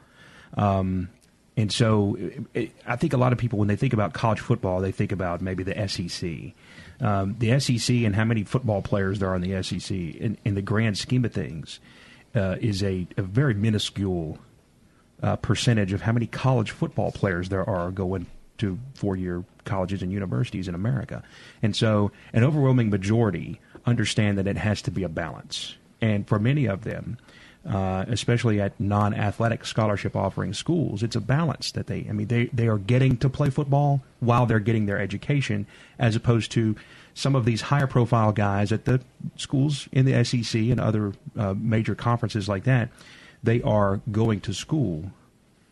Um, 0.56 1.10
and 1.56 1.72
so 1.72 2.18
it, 2.54 2.72
I 2.86 2.96
think 2.96 3.14
a 3.14 3.18
lot 3.18 3.34
of 3.34 3.40
people 3.40 3.58
when 3.58 3.68
they 3.68 3.76
think 3.76 3.94
about 3.94 4.14
college 4.14 4.40
football, 4.40 4.80
they 4.80 4.92
think 4.92 5.12
about 5.12 5.42
maybe 5.42 5.64
the 5.64 5.88
SEC. 5.88 6.54
Um, 7.00 7.36
the 7.40 7.60
SEC 7.60 7.96
and 7.98 8.16
how 8.16 8.26
many 8.26 8.44
football 8.44 8.82
players 8.82 9.20
there 9.20 9.30
are 9.30 9.36
in 9.36 9.42
the 9.42 9.62
SEC, 9.62 9.92
in, 9.92 10.38
in 10.44 10.56
the 10.56 10.62
grand 10.64 10.98
scheme 10.98 11.26
of 11.26 11.34
things, 11.34 11.80
uh, 12.36 12.56
is 12.60 12.84
a, 12.84 13.08
a, 13.18 13.22
very 13.22 13.54
minuscule 13.54 14.40
uh, 15.22 15.36
percentage 15.36 15.94
of 15.94 16.02
how 16.02 16.12
many 16.12 16.26
college 16.26 16.72
football 16.72 17.12
players 17.12 17.50
there 17.50 17.68
are 17.68 17.92
going 17.92 18.26
to 18.58 18.80
four 18.96 19.16
year 19.16 19.44
colleges 19.68 20.02
and 20.02 20.12
universities 20.12 20.68
in 20.68 20.74
America. 20.74 21.22
And 21.62 21.76
so 21.76 22.12
an 22.34 22.44
overwhelming 22.44 22.90
majority 22.90 23.60
understand 23.86 24.38
that 24.40 24.48
it 24.48 24.58
has 24.58 24.82
to 24.84 24.92
be 24.92 25.04
a 25.04 25.10
balance. 25.10 25.76
And 26.02 26.28
for 26.28 26.40
many 26.40 26.66
of 26.66 26.84
them, 26.84 27.18
uh, 27.68 28.06
especially 28.08 28.60
at 28.62 28.80
non-athletic 28.80 29.66
scholarship 29.66 30.16
offering 30.16 30.54
schools, 30.54 31.04
it's 31.04 31.16
a 31.16 31.22
balance 31.22 31.72
that 31.74 31.88
they. 31.88 32.08
I 32.10 32.14
mean, 32.14 32.28
they 32.28 32.46
they 32.54 32.68
are 32.68 32.78
getting 32.80 33.18
to 33.18 33.30
play 33.30 33.50
football 33.50 34.02
while 34.22 34.46
they're 34.46 34.60
getting 34.60 34.86
their 34.86 35.00
education, 35.00 35.68
as 36.00 36.16
opposed 36.16 36.52
to 36.54 36.76
some 37.14 37.36
of 37.36 37.46
these 37.46 37.62
higher 37.62 37.88
profile 37.88 38.32
guys 38.32 38.72
at 38.72 38.86
the 38.86 39.02
schools 39.36 39.90
in 39.92 40.06
the 40.06 40.24
SEC 40.24 40.62
and 40.62 40.80
other 40.80 41.14
uh, 41.36 41.54
major 41.58 41.96
conferences 41.96 42.48
like 42.48 42.64
that 42.64 42.90
they 43.44 43.62
are 43.62 44.02
going 44.12 44.40
to 44.42 44.54
school 44.54 45.12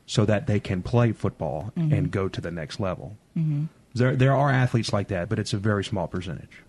so 0.05 0.23
that 0.25 0.47
they 0.47 0.59
can 0.59 0.81
play 0.83 1.11
football 1.11 1.71
Mm-hmm. 1.75 1.93
and 1.93 2.11
go 2.11 2.27
to 2.29 2.39
the 2.41 2.51
next 2.51 2.79
level. 2.79 3.17
Mm-hmm. 3.37 3.65
There, 3.95 4.15
there 4.15 4.35
are 4.35 4.51
athletes 4.51 4.93
like 4.93 5.07
that, 5.07 5.29
but 5.29 5.39
it's 5.39 5.53
a 5.53 5.57
very 5.57 5.83
small 5.83 6.07
percentage. 6.07 6.61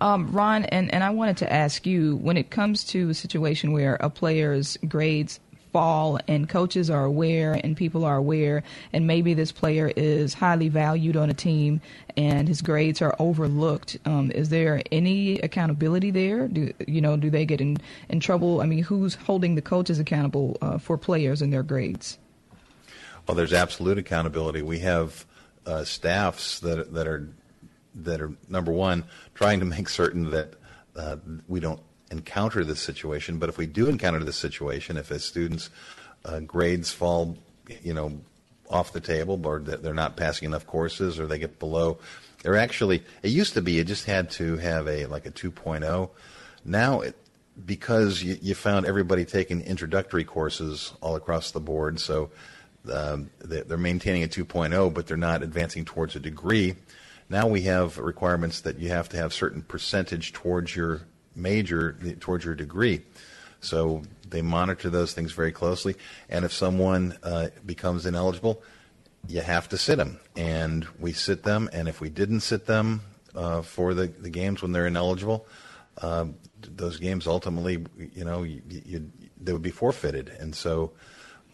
Um, 0.00 0.30
Ron, 0.32 0.64
and, 0.66 0.92
and 0.92 1.02
I 1.02 1.10
wanted 1.10 1.38
to 1.38 1.52
ask 1.52 1.86
you 1.86 2.16
when 2.16 2.36
it 2.36 2.50
comes 2.50 2.84
to 2.86 3.08
a 3.08 3.14
situation 3.14 3.72
where 3.72 3.94
a 4.00 4.10
player's 4.10 4.76
grades 4.88 5.40
fall 5.72 6.18
and 6.28 6.48
coaches 6.48 6.90
are 6.90 7.04
aware 7.04 7.58
and 7.64 7.76
people 7.76 8.04
are 8.04 8.16
aware, 8.16 8.62
and 8.92 9.06
maybe 9.06 9.32
this 9.32 9.52
player 9.52 9.92
is 9.96 10.34
highly 10.34 10.68
valued 10.68 11.16
on 11.16 11.30
a 11.30 11.34
team 11.34 11.80
and 12.16 12.46
his 12.48 12.60
grades 12.60 13.00
are 13.00 13.16
overlooked, 13.18 13.96
um, 14.04 14.30
is 14.32 14.50
there 14.50 14.82
any 14.92 15.38
accountability 15.38 16.10
there? 16.10 16.48
Do 16.48 16.72
you 16.86 17.00
know? 17.00 17.16
Do 17.16 17.30
they 17.30 17.46
get 17.46 17.60
in, 17.60 17.78
in 18.10 18.20
trouble? 18.20 18.60
I 18.60 18.66
mean, 18.66 18.82
who's 18.82 19.14
holding 19.14 19.54
the 19.54 19.62
coaches 19.62 19.98
accountable 19.98 20.58
uh, 20.60 20.76
for 20.76 20.98
players 20.98 21.40
and 21.40 21.50
their 21.50 21.62
grades? 21.62 22.18
Well, 23.26 23.34
there's 23.34 23.52
absolute 23.52 23.96
accountability. 23.96 24.60
We 24.60 24.80
have 24.80 25.24
uh, 25.66 25.84
staffs 25.84 26.60
that 26.60 26.92
that 26.92 27.06
are 27.06 27.28
that 27.94 28.20
are 28.20 28.32
number 28.48 28.72
one 28.72 29.04
trying 29.34 29.60
to 29.60 29.66
make 29.66 29.88
certain 29.88 30.30
that 30.30 30.54
uh, 30.96 31.16
we 31.48 31.60
don't 31.60 31.80
encounter 32.10 32.64
this 32.64 32.80
situation. 32.80 33.38
But 33.38 33.48
if 33.48 33.58
we 33.58 33.66
do 33.66 33.88
encounter 33.88 34.22
this 34.22 34.36
situation, 34.36 34.96
if 34.96 35.10
a 35.10 35.18
student's 35.18 35.70
uh, 36.24 36.40
grades 36.40 36.92
fall, 36.92 37.36
you 37.82 37.94
know, 37.94 38.20
off 38.70 38.92
the 38.92 39.00
table, 39.00 39.40
or 39.44 39.58
they're 39.60 39.94
not 39.94 40.16
passing 40.16 40.46
enough 40.46 40.66
courses, 40.66 41.18
or 41.18 41.26
they 41.26 41.38
get 41.38 41.58
below, 41.58 41.98
they're 42.42 42.56
actually. 42.56 43.02
It 43.22 43.30
used 43.30 43.54
to 43.54 43.62
be 43.62 43.72
you 43.72 43.84
just 43.84 44.06
had 44.06 44.30
to 44.32 44.56
have 44.58 44.88
a 44.88 45.06
like 45.06 45.26
a 45.26 45.30
2.0. 45.30 46.10
Now 46.64 47.00
it 47.00 47.16
because 47.66 48.22
you, 48.22 48.38
you 48.40 48.54
found 48.54 48.86
everybody 48.86 49.24
taking 49.24 49.60
introductory 49.60 50.24
courses 50.24 50.94
all 51.02 51.16
across 51.16 51.50
the 51.50 51.60
board, 51.60 52.00
so 52.00 52.30
um, 52.90 53.30
they- 53.38 53.62
they're 53.62 53.78
maintaining 53.78 54.22
a 54.22 54.28
2.0, 54.28 54.90
but 54.90 55.06
they're 55.06 55.16
not 55.16 55.42
advancing 55.42 55.84
towards 55.84 56.16
a 56.16 56.20
degree. 56.20 56.76
Now 57.28 57.46
we 57.46 57.62
have 57.62 57.98
requirements 57.98 58.60
that 58.62 58.78
you 58.78 58.88
have 58.90 59.08
to 59.10 59.16
have 59.16 59.32
certain 59.32 59.62
percentage 59.62 60.32
towards 60.32 60.76
your 60.76 61.02
major, 61.34 61.96
towards 62.20 62.44
your 62.44 62.54
degree. 62.54 63.02
So 63.60 64.02
they 64.28 64.42
monitor 64.42 64.90
those 64.90 65.14
things 65.14 65.32
very 65.32 65.52
closely. 65.52 65.94
And 66.28 66.44
if 66.44 66.52
someone 66.52 67.16
uh, 67.22 67.48
becomes 67.64 68.06
ineligible, 68.06 68.62
you 69.28 69.40
have 69.40 69.68
to 69.68 69.78
sit 69.78 69.96
them. 69.96 70.18
And 70.36 70.86
we 70.98 71.12
sit 71.12 71.44
them. 71.44 71.70
And 71.72 71.88
if 71.88 72.00
we 72.00 72.10
didn't 72.10 72.40
sit 72.40 72.66
them 72.66 73.02
uh, 73.34 73.62
for 73.62 73.94
the, 73.94 74.08
the 74.08 74.30
games 74.30 74.60
when 74.62 74.72
they're 74.72 74.86
ineligible, 74.86 75.46
um, 75.98 76.34
those 76.60 76.98
games 76.98 77.26
ultimately, 77.26 77.84
you 78.14 78.24
know, 78.24 78.42
you, 78.42 78.62
you, 78.68 79.10
they 79.40 79.52
would 79.52 79.62
be 79.62 79.70
forfeited. 79.70 80.28
And 80.40 80.54
so 80.54 80.92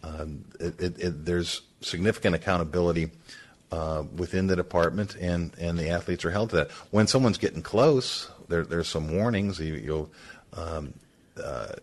it, 0.04 0.80
it, 0.80 1.00
it, 1.00 1.24
there's 1.24 1.62
significant 1.80 2.34
accountability 2.34 3.10
uh, 3.70 4.04
within 4.16 4.46
the 4.46 4.56
department, 4.56 5.16
and, 5.16 5.52
and 5.58 5.78
the 5.78 5.90
athletes 5.90 6.24
are 6.24 6.30
held 6.30 6.50
to 6.50 6.56
that. 6.56 6.70
When 6.90 7.06
someone's 7.06 7.38
getting 7.38 7.62
close, 7.62 8.30
there, 8.48 8.64
there's 8.64 8.88
some 8.88 9.14
warnings. 9.14 9.60
You, 9.60 9.74
you'll 9.74 10.10
um, 10.56 10.94
uh, 11.42 11.74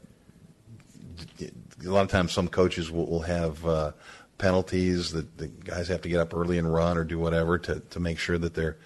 a 1.86 1.90
lot 1.90 2.02
of 2.02 2.10
times, 2.10 2.32
some 2.32 2.48
coaches 2.48 2.92
will, 2.92 3.06
will 3.06 3.22
have 3.22 3.66
uh, 3.66 3.92
penalties 4.38 5.12
that 5.12 5.38
the 5.38 5.48
guys 5.48 5.88
have 5.88 6.02
to 6.02 6.10
get 6.10 6.20
up 6.20 6.34
early 6.34 6.58
and 6.58 6.72
run 6.72 6.98
or 6.98 7.04
do 7.04 7.20
whatever 7.20 7.58
to, 7.58 7.80
to 7.80 8.00
make 8.00 8.20
sure 8.20 8.38
that 8.38 8.54
they're 8.54 8.78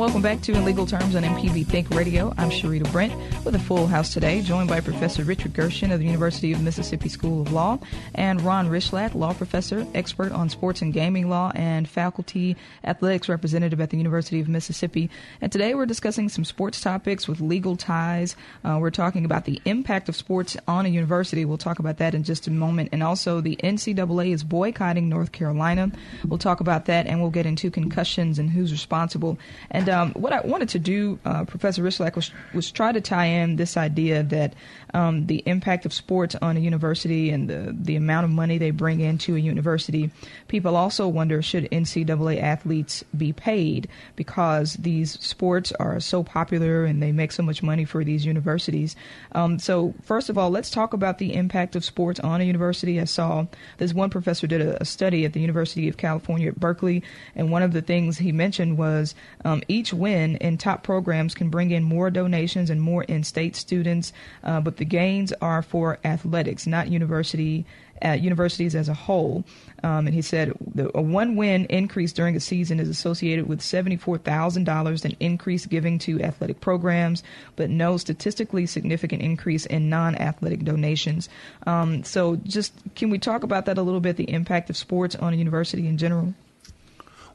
Welcome 0.00 0.22
back 0.22 0.40
to 0.40 0.54
In 0.54 0.64
Legal 0.64 0.86
Terms 0.86 1.14
on 1.14 1.24
MPB 1.24 1.66
Think 1.66 1.90
Radio. 1.90 2.32
I'm 2.38 2.48
Sharita 2.48 2.90
Brent 2.90 3.12
with 3.44 3.54
a 3.54 3.58
full 3.58 3.86
house 3.86 4.14
today, 4.14 4.40
joined 4.40 4.70
by 4.70 4.80
Professor 4.80 5.24
Richard 5.24 5.52
Gershon 5.52 5.92
of 5.92 5.98
the 5.98 6.06
University 6.06 6.54
of 6.54 6.62
Mississippi 6.62 7.10
School 7.10 7.42
of 7.42 7.52
Law 7.52 7.78
and 8.14 8.40
Ron 8.40 8.70
Rychlak, 8.70 9.14
law 9.14 9.34
professor, 9.34 9.86
expert 9.94 10.32
on 10.32 10.48
sports 10.48 10.80
and 10.80 10.94
gaming 10.94 11.28
law, 11.28 11.52
and 11.54 11.86
faculty 11.86 12.56
athletics 12.82 13.28
representative 13.28 13.78
at 13.78 13.90
the 13.90 13.98
University 13.98 14.40
of 14.40 14.48
Mississippi. 14.48 15.10
And 15.42 15.52
today 15.52 15.74
we're 15.74 15.84
discussing 15.84 16.30
some 16.30 16.46
sports 16.46 16.80
topics 16.80 17.28
with 17.28 17.42
legal 17.42 17.76
ties. 17.76 18.36
Uh, 18.64 18.78
we're 18.80 18.88
talking 18.88 19.26
about 19.26 19.44
the 19.44 19.60
impact 19.66 20.08
of 20.08 20.16
sports 20.16 20.56
on 20.66 20.86
a 20.86 20.88
university. 20.88 21.44
We'll 21.44 21.58
talk 21.58 21.78
about 21.78 21.98
that 21.98 22.14
in 22.14 22.24
just 22.24 22.46
a 22.46 22.50
moment. 22.50 22.88
And 22.92 23.02
also, 23.02 23.42
the 23.42 23.56
NCAA 23.56 24.32
is 24.32 24.44
boycotting 24.44 25.10
North 25.10 25.32
Carolina. 25.32 25.92
We'll 26.26 26.38
talk 26.38 26.60
about 26.60 26.86
that, 26.86 27.06
and 27.06 27.20
we'll 27.20 27.30
get 27.30 27.44
into 27.44 27.70
concussions 27.70 28.38
and 28.38 28.48
who's 28.48 28.72
responsible. 28.72 29.38
And 29.70 29.89
um, 29.90 30.12
what 30.12 30.32
I 30.32 30.40
wanted 30.40 30.70
to 30.70 30.78
do, 30.78 31.18
uh, 31.24 31.44
Professor 31.44 31.82
Rychlak, 31.82 32.16
was, 32.16 32.30
was 32.54 32.70
try 32.70 32.92
to 32.92 33.00
tie 33.00 33.26
in 33.26 33.56
this 33.56 33.76
idea 33.76 34.22
that 34.24 34.54
um, 34.94 35.26
the 35.26 35.42
impact 35.46 35.86
of 35.86 35.92
sports 35.92 36.34
on 36.40 36.56
a 36.56 36.60
university 36.60 37.30
and 37.30 37.48
the, 37.48 37.76
the 37.78 37.96
amount 37.96 38.24
of 38.24 38.30
money 38.30 38.58
they 38.58 38.70
bring 38.70 39.00
into 39.00 39.36
a 39.36 39.38
university. 39.38 40.10
People 40.48 40.76
also 40.76 41.06
wonder 41.08 41.42
should 41.42 41.70
NCAA 41.70 42.40
athletes 42.40 43.04
be 43.16 43.32
paid 43.32 43.88
because 44.16 44.74
these 44.74 45.18
sports 45.20 45.72
are 45.72 46.00
so 46.00 46.22
popular 46.22 46.84
and 46.84 47.02
they 47.02 47.12
make 47.12 47.32
so 47.32 47.42
much 47.42 47.62
money 47.62 47.84
for 47.84 48.04
these 48.04 48.24
universities. 48.24 48.96
Um, 49.32 49.58
so, 49.58 49.94
first 50.02 50.28
of 50.28 50.38
all, 50.38 50.50
let's 50.50 50.70
talk 50.70 50.92
about 50.92 51.18
the 51.18 51.34
impact 51.34 51.76
of 51.76 51.84
sports 51.84 52.20
on 52.20 52.40
a 52.40 52.44
university. 52.44 53.00
I 53.00 53.04
saw 53.04 53.46
this 53.78 53.92
one 53.92 54.10
professor 54.10 54.46
did 54.46 54.60
a, 54.60 54.82
a 54.82 54.84
study 54.84 55.24
at 55.24 55.32
the 55.32 55.40
University 55.40 55.88
of 55.88 55.96
California 55.96 56.48
at 56.48 56.58
Berkeley, 56.58 57.02
and 57.34 57.50
one 57.50 57.62
of 57.62 57.72
the 57.72 57.82
things 57.82 58.18
he 58.18 58.32
mentioned 58.32 58.78
was 58.78 59.14
um, 59.44 59.62
each 59.80 59.94
win 59.94 60.36
in 60.36 60.58
top 60.58 60.82
programs 60.82 61.34
can 61.34 61.48
bring 61.48 61.70
in 61.70 61.82
more 61.82 62.10
donations 62.10 62.68
and 62.68 62.82
more 62.82 63.02
in-state 63.04 63.56
students, 63.56 64.12
uh, 64.44 64.60
but 64.60 64.76
the 64.76 64.84
gains 64.84 65.32
are 65.40 65.62
for 65.62 65.98
athletics, 66.04 66.66
not 66.66 66.88
university 66.88 67.64
at 68.02 68.20
universities 68.20 68.74
as 68.74 68.90
a 68.90 68.94
whole. 68.94 69.42
Um, 69.82 70.06
and 70.06 70.14
he 70.14 70.20
said 70.20 70.52
the, 70.74 70.90
a 70.94 71.00
one 71.00 71.34
win 71.34 71.64
increase 71.66 72.12
during 72.12 72.36
a 72.36 72.40
season 72.40 72.78
is 72.78 72.90
associated 72.90 73.48
with 73.48 73.60
$74,000 73.60 75.04
in 75.06 75.16
increased 75.18 75.70
giving 75.70 75.98
to 76.00 76.20
athletic 76.20 76.60
programs, 76.60 77.22
but 77.56 77.70
no 77.70 77.96
statistically 77.96 78.66
significant 78.66 79.22
increase 79.22 79.64
in 79.64 79.88
non 79.88 80.14
athletic 80.16 80.62
donations. 80.62 81.30
Um, 81.66 82.04
so, 82.04 82.36
just 82.36 82.74
can 82.94 83.08
we 83.08 83.18
talk 83.18 83.44
about 83.44 83.64
that 83.64 83.78
a 83.78 83.82
little 83.82 84.00
bit, 84.00 84.16
the 84.16 84.30
impact 84.30 84.68
of 84.68 84.76
sports 84.76 85.16
on 85.16 85.32
a 85.32 85.36
university 85.36 85.86
in 85.86 85.96
general? 85.96 86.34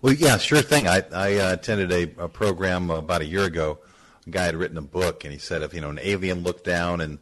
Well, 0.05 0.13
yeah, 0.13 0.37
sure 0.37 0.61
thing. 0.61 0.87
I, 0.87 1.01
I 1.11 1.37
uh, 1.37 1.53
attended 1.53 1.91
a, 1.91 2.25
a 2.25 2.27
program 2.27 2.91
about 2.91 3.21
a 3.21 3.25
year 3.25 3.43
ago. 3.43 3.79
A 4.27 4.29
guy 4.29 4.43
had 4.43 4.55
written 4.55 4.77
a 4.77 4.83
book, 4.83 5.23
and 5.23 5.33
he 5.33 5.39
said 5.39 5.63
if 5.63 5.73
you 5.73 5.81
know 5.81 5.89
an 5.89 5.97
alien 5.99 6.43
looked 6.43 6.63
down 6.63 7.01
and 7.01 7.17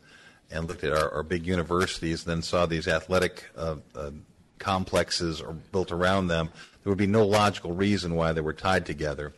and 0.51 0.67
looked 0.67 0.83
at 0.83 0.91
our, 0.91 1.09
our 1.13 1.23
big 1.23 1.47
universities, 1.47 2.25
and 2.25 2.31
then 2.31 2.41
saw 2.41 2.65
these 2.65 2.89
athletic 2.89 3.45
uh, 3.55 3.77
uh, 3.95 4.11
complexes 4.59 5.39
are 5.39 5.53
built 5.53 5.93
around 5.93 6.27
them, 6.27 6.49
there 6.83 6.91
would 6.91 6.97
be 6.97 7.07
no 7.07 7.25
logical 7.25 7.71
reason 7.71 8.15
why 8.15 8.33
they 8.33 8.41
were 8.41 8.51
tied 8.51 8.85
together. 8.85 9.31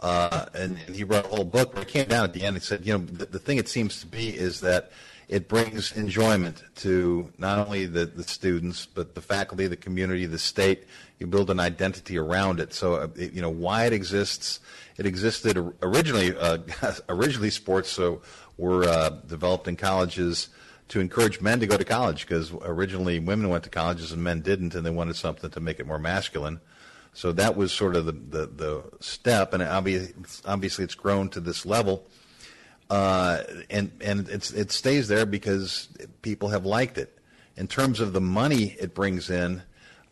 Uh, 0.00 0.46
and, 0.54 0.76
and, 0.84 0.96
he 0.96 1.04
wrote 1.04 1.26
a 1.26 1.28
whole 1.28 1.44
book 1.44 1.72
where 1.72 1.84
he 1.84 1.88
came 1.88 2.08
down 2.08 2.24
at 2.24 2.32
the 2.32 2.42
end 2.42 2.56
and 2.56 2.62
said, 2.64 2.84
you 2.84 2.92
know, 2.92 3.04
the, 3.04 3.26
the, 3.26 3.38
thing 3.38 3.58
it 3.58 3.68
seems 3.68 4.00
to 4.00 4.06
be 4.06 4.36
is 4.36 4.62
that 4.62 4.90
it 5.30 5.46
brings 5.46 5.92
enjoyment 5.92 6.64
to 6.74 7.32
not 7.38 7.64
only 7.64 7.86
the, 7.86 8.04
the 8.04 8.24
students, 8.24 8.84
but 8.84 9.14
the 9.14 9.20
faculty, 9.20 9.68
the 9.68 9.76
community, 9.76 10.26
the 10.26 10.40
state. 10.40 10.86
You 11.20 11.28
build 11.28 11.50
an 11.50 11.60
identity 11.60 12.18
around 12.18 12.58
it. 12.58 12.74
So, 12.74 12.94
uh, 12.96 13.08
it, 13.14 13.32
you 13.32 13.40
know, 13.40 13.48
why 13.48 13.84
it 13.84 13.92
exists, 13.92 14.58
it 14.96 15.06
existed 15.06 15.56
originally, 15.82 16.36
uh, 16.36 16.58
originally 17.08 17.50
sports 17.50 17.90
so 17.90 18.22
were 18.58 18.82
uh, 18.82 19.10
developed 19.28 19.68
in 19.68 19.76
colleges 19.76 20.48
to 20.88 20.98
encourage 20.98 21.40
men 21.40 21.60
to 21.60 21.66
go 21.68 21.76
to 21.76 21.84
college 21.84 22.26
because 22.26 22.52
originally 22.62 23.20
women 23.20 23.48
went 23.48 23.62
to 23.62 23.70
colleges 23.70 24.10
and 24.10 24.24
men 24.24 24.40
didn't, 24.40 24.74
and 24.74 24.84
they 24.84 24.90
wanted 24.90 25.14
something 25.14 25.48
to 25.48 25.60
make 25.60 25.78
it 25.78 25.86
more 25.86 26.00
masculine. 26.00 26.60
So 27.12 27.30
that 27.32 27.56
was 27.56 27.70
sort 27.70 27.94
of 27.94 28.06
the, 28.06 28.12
the, 28.12 28.46
the 28.46 28.82
step, 28.98 29.54
and 29.54 29.62
obviously, 29.62 30.12
obviously 30.44 30.82
it's 30.82 30.96
grown 30.96 31.28
to 31.28 31.40
this 31.40 31.64
level. 31.64 32.08
Uh, 32.90 33.44
and 33.70 33.92
and 34.04 34.28
it 34.28 34.72
stays 34.72 35.06
there 35.06 35.24
because 35.24 35.88
people 36.22 36.48
have 36.48 36.66
liked 36.66 36.98
it. 36.98 37.16
In 37.56 37.68
terms 37.68 38.00
of 38.00 38.12
the 38.12 38.20
money 38.20 38.76
it 38.80 38.94
brings 38.94 39.30
in, 39.30 39.62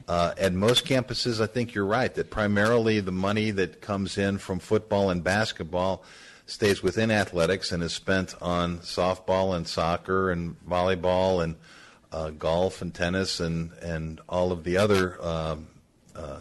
uh, 0.06 0.32
at 0.38 0.54
most 0.54 0.86
campuses, 0.86 1.40
I 1.40 1.46
think 1.46 1.74
you're 1.74 1.84
right 1.84 2.14
that 2.14 2.30
primarily 2.30 3.00
the 3.00 3.12
money 3.12 3.50
that 3.50 3.82
comes 3.82 4.16
in 4.16 4.38
from 4.38 4.58
football 4.58 5.10
and 5.10 5.22
basketball 5.22 6.04
stays 6.46 6.82
within 6.82 7.10
athletics 7.10 7.72
and 7.72 7.82
is 7.82 7.92
spent 7.92 8.34
on 8.40 8.78
softball 8.78 9.54
and 9.54 9.68
soccer 9.68 10.30
and 10.30 10.56
volleyball 10.66 11.44
and 11.44 11.56
uh, 12.10 12.30
golf 12.30 12.80
and 12.80 12.94
tennis 12.94 13.38
and, 13.38 13.70
and 13.82 14.20
all 14.30 14.50
of 14.50 14.64
the 14.64 14.78
other 14.78 15.18
uh, 15.20 15.56
uh, 16.16 16.38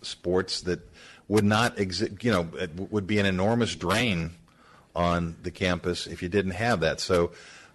sports 0.00 0.62
that 0.62 0.80
would 1.28 1.44
not 1.44 1.78
exist, 1.78 2.24
you 2.24 2.32
know, 2.32 2.48
would 2.90 3.06
be 3.06 3.18
an 3.18 3.26
enormous 3.26 3.74
drain 3.76 4.30
on 4.94 5.36
the 5.42 5.50
campus 5.50 6.06
if 6.06 6.22
you 6.22 6.28
didn't 6.28 6.52
have 6.52 6.80
that. 6.80 7.00
So 7.00 7.32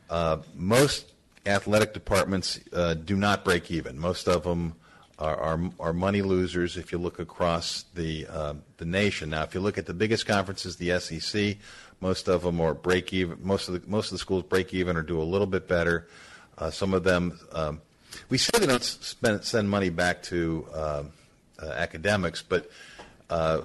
uh, 0.10 0.38
most 0.56 1.12
athletic 1.46 1.94
departments 1.94 2.60
uh, 2.74 2.96
do 2.96 3.16
not 3.16 3.46
break 3.46 3.72
even. 3.72 4.00
Most 4.00 4.28
of 4.28 4.44
them 4.44 4.76
are, 5.18 5.38
are, 5.38 5.60
are, 5.80 5.94
money 5.94 6.22
losers 6.22 6.76
if 6.76 6.92
you 6.92 6.98
look 6.98 7.20
across 7.20 7.86
the 7.94 8.28
uh, 8.30 8.54
the 8.78 8.86
nation. 8.86 9.30
Now, 9.30 9.44
if 9.44 9.54
you 9.54 9.62
look 9.62 9.78
at 9.78 9.86
the 9.86 9.94
biggest 9.94 10.26
conferences, 10.26 10.76
the 10.76 11.00
SEC, 11.00 11.58
most 12.02 12.28
of 12.28 12.44
them 12.44 12.60
are 12.60 12.74
break 12.74 13.14
even. 13.14 13.38
Most 13.42 13.70
of 13.70 13.82
the 13.82 13.90
most 13.90 14.08
of 14.08 14.12
the 14.12 14.18
schools 14.18 14.44
break 14.44 14.74
even 14.74 14.98
or 14.98 15.02
do 15.02 15.22
a 15.22 15.24
little 15.24 15.48
bit 15.48 15.68
better. 15.68 16.08
Uh, 16.58 16.70
some 16.70 16.94
of 16.94 17.04
them, 17.04 17.40
um, 17.54 17.82
we 18.30 18.38
say 18.38 18.58
they 18.60 18.66
don't 18.66 18.84
spend, 18.84 19.44
send 19.44 19.70
money 19.70 19.90
back 19.90 20.22
to 20.24 20.68
uh, 20.74 21.04
uh 21.62 21.66
academics, 21.66 22.42
but 22.42 22.70
uh, 23.30 23.62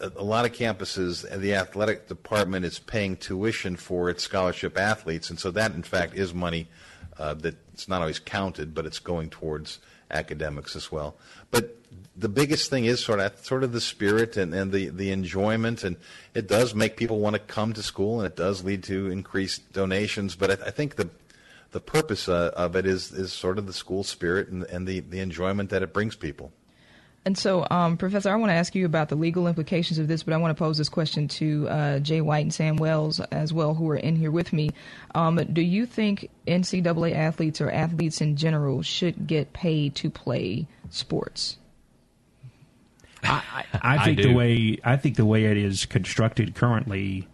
a, 0.00 0.22
lot 0.22 0.44
of 0.44 0.52
campuses, 0.52 1.28
the 1.38 1.54
athletic 1.54 2.08
department 2.08 2.64
is 2.64 2.78
paying 2.78 3.16
tuition 3.16 3.76
for 3.76 4.10
its 4.10 4.22
scholarship 4.22 4.78
athletes, 4.78 5.30
and 5.30 5.38
so 5.38 5.50
that, 5.52 5.74
in 5.74 5.82
fact, 5.82 6.14
is 6.14 6.32
money 6.32 6.68
uh, 7.18 7.34
that 7.34 7.56
it's 7.72 7.88
not 7.88 8.00
always 8.00 8.18
counted, 8.18 8.74
but 8.74 8.86
it's 8.86 8.98
going 8.98 9.30
towards 9.30 9.78
academics 10.10 10.74
as 10.74 10.90
well. 10.90 11.16
But 11.50 11.76
the 12.16 12.28
biggest 12.28 12.70
thing 12.70 12.84
is 12.84 13.04
sort 13.04 13.20
of 13.20 13.38
sort 13.44 13.64
of 13.64 13.72
the 13.72 13.80
spirit 13.80 14.36
and, 14.36 14.52
and 14.54 14.72
the, 14.72 14.88
the 14.88 15.10
enjoyment, 15.10 15.84
and 15.84 15.96
it 16.34 16.48
does 16.48 16.74
make 16.74 16.96
people 16.96 17.18
want 17.18 17.34
to 17.34 17.40
come 17.40 17.72
to 17.74 17.82
school, 17.82 18.20
and 18.20 18.26
it 18.26 18.36
does 18.36 18.64
lead 18.64 18.82
to 18.84 19.10
increased 19.10 19.72
donations. 19.72 20.36
But 20.36 20.50
I, 20.50 20.66
I 20.66 20.70
think 20.70 20.96
the 20.96 21.10
the 21.72 21.80
purpose 21.80 22.28
uh, 22.28 22.52
of 22.56 22.76
it 22.76 22.86
is 22.86 23.12
is 23.12 23.32
sort 23.32 23.58
of 23.58 23.66
the 23.66 23.72
school 23.72 24.02
spirit 24.02 24.48
and, 24.48 24.64
and 24.64 24.86
the, 24.86 25.00
the 25.00 25.20
enjoyment 25.20 25.70
that 25.70 25.82
it 25.82 25.92
brings 25.92 26.16
people. 26.16 26.52
And 27.24 27.36
so, 27.36 27.66
um, 27.70 27.98
Professor, 27.98 28.30
I 28.30 28.36
want 28.36 28.48
to 28.50 28.54
ask 28.54 28.74
you 28.74 28.86
about 28.86 29.10
the 29.10 29.14
legal 29.14 29.46
implications 29.46 29.98
of 29.98 30.08
this, 30.08 30.22
but 30.22 30.32
I 30.32 30.38
want 30.38 30.56
to 30.56 30.58
pose 30.58 30.78
this 30.78 30.88
question 30.88 31.28
to 31.28 31.68
uh, 31.68 31.98
Jay 31.98 32.22
White 32.22 32.40
and 32.40 32.54
Sam 32.54 32.76
Wells 32.76 33.20
as 33.20 33.52
well, 33.52 33.74
who 33.74 33.90
are 33.90 33.96
in 33.96 34.16
here 34.16 34.30
with 34.30 34.54
me. 34.54 34.70
Um, 35.14 35.36
do 35.36 35.60
you 35.60 35.84
think 35.84 36.30
NCAA 36.46 37.14
athletes 37.14 37.60
or 37.60 37.70
athletes 37.70 38.22
in 38.22 38.36
general 38.36 38.80
should 38.80 39.26
get 39.26 39.52
paid 39.52 39.94
to 39.96 40.08
play 40.08 40.66
sports? 40.88 41.58
I, 43.22 43.42
I, 43.74 43.80
I 43.82 44.04
think 44.04 44.20
I 44.20 44.22
the 44.22 44.32
way 44.32 44.78
I 44.82 44.96
think 44.96 45.16
the 45.16 45.26
way 45.26 45.44
it 45.44 45.58
is 45.58 45.84
constructed 45.84 46.54
currently, 46.54 47.28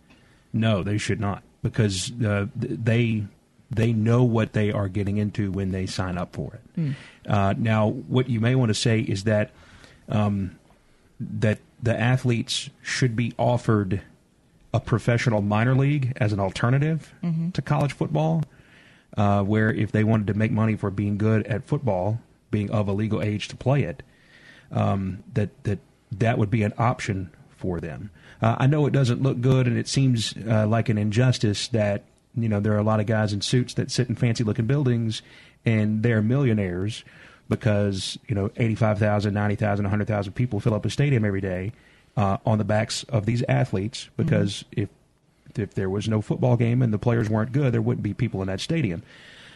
no, 0.53 0.83
they 0.83 0.99
should 0.99 1.21
not 1.21 1.45
because 1.63 2.11
uh, 2.25 2.47
they 2.57 3.25
they 3.71 3.93
know 3.93 4.25
what 4.25 4.53
they 4.53 4.73
are 4.73 4.89
getting 4.89 5.17
into 5.17 5.51
when 5.51 5.71
they 5.71 5.87
sign 5.87 6.19
up 6.19 6.35
for 6.35 6.55
it. 6.55 6.81
Mm. 6.81 6.95
Uh, 7.29 7.55
now, 7.57 7.89
what 7.89 8.29
you 8.29 8.41
may 8.41 8.55
want 8.55 8.71
to 8.71 8.75
say 8.75 9.01
is 9.01 9.25
that 9.25 9.51
um, 10.09 10.59
that 11.21 11.59
the 11.83 11.99
athletes 11.99 12.71
should 12.83 13.17
be 13.17 13.33
offered 13.39 14.03
a 14.73 14.81
professional 14.81 15.41
minor 15.41 15.75
league 15.75 16.13
as 16.17 16.33
an 16.33 16.41
alternative 16.41 17.13
mm-hmm. 17.23 17.51
to 17.51 17.63
college 17.63 17.93
football, 17.93 18.45
uh, 19.17 19.43
where 19.43 19.73
if 19.73 19.93
they 19.93 20.05
wanted 20.05 20.27
to 20.27 20.35
make 20.35 20.51
money 20.51 20.77
for 20.77 20.91
being 20.91 21.17
good 21.17 21.47
at 21.47 21.67
football, 21.67 22.21
being 22.51 22.71
of 22.71 22.89
a 22.89 22.93
legal 22.93 23.23
age 23.23 23.49
to 23.49 23.57
play 23.57 23.83
it, 23.83 24.03
um, 24.71 25.23
that 25.33 25.51
that 25.65 25.79
that 26.13 26.39
would 26.39 26.51
be 26.51 26.63
an 26.63 26.73
option 26.79 27.31
for 27.57 27.81
them. 27.81 28.11
Uh, 28.43 28.57
I 28.59 28.67
know 28.67 28.87
it 28.87 28.93
doesn't 28.93 29.23
look 29.23 29.41
good, 29.41 29.67
and 29.67 29.79
it 29.79 29.89
seems 29.89 30.35
uh, 30.47 30.67
like 30.67 30.89
an 30.89 30.99
injustice 30.99 31.69
that 31.69 32.05
you 32.35 32.49
know 32.49 32.61
there 32.61 32.75
are 32.75 32.79
a 32.79 32.85
lot 32.85 33.01
of 33.01 33.07
guys 33.07 33.33
in 33.33 33.41
suits 33.41 33.75
that 33.75 33.91
sit 33.91 34.09
in 34.09 34.15
fancy 34.15 34.45
looking 34.45 34.67
buildings, 34.67 35.23
and 35.65 36.03
they're 36.03 36.23
millionaires 36.23 37.03
because 37.49 38.19
you 38.29 38.35
know 38.35 38.51
85,000, 38.57 39.33
90,000, 39.33 39.85
100,000 39.85 40.33
people 40.33 40.61
fill 40.61 40.75
up 40.75 40.85
a 40.85 40.91
stadium 40.91 41.25
every 41.25 41.41
day 41.41 41.73
uh, 42.17 42.39
on 42.45 42.59
the 42.59 42.65
backs 42.65 43.05
of 43.05 43.27
these 43.27 43.43
athletes. 43.49 44.09
Because 44.17 44.65
mm-hmm. 44.73 44.83
if 44.83 44.89
if 45.59 45.75
there 45.75 45.89
was 45.89 46.09
no 46.09 46.21
football 46.21 46.57
game 46.57 46.83
and 46.83 46.93
the 46.93 46.99
players 46.99 47.31
weren't 47.31 47.53
good, 47.53 47.73
there 47.73 47.83
wouldn't 47.83 48.03
be 48.03 48.15
people 48.15 48.43
in 48.43 48.49
that 48.49 48.61
stadium. 48.61 49.03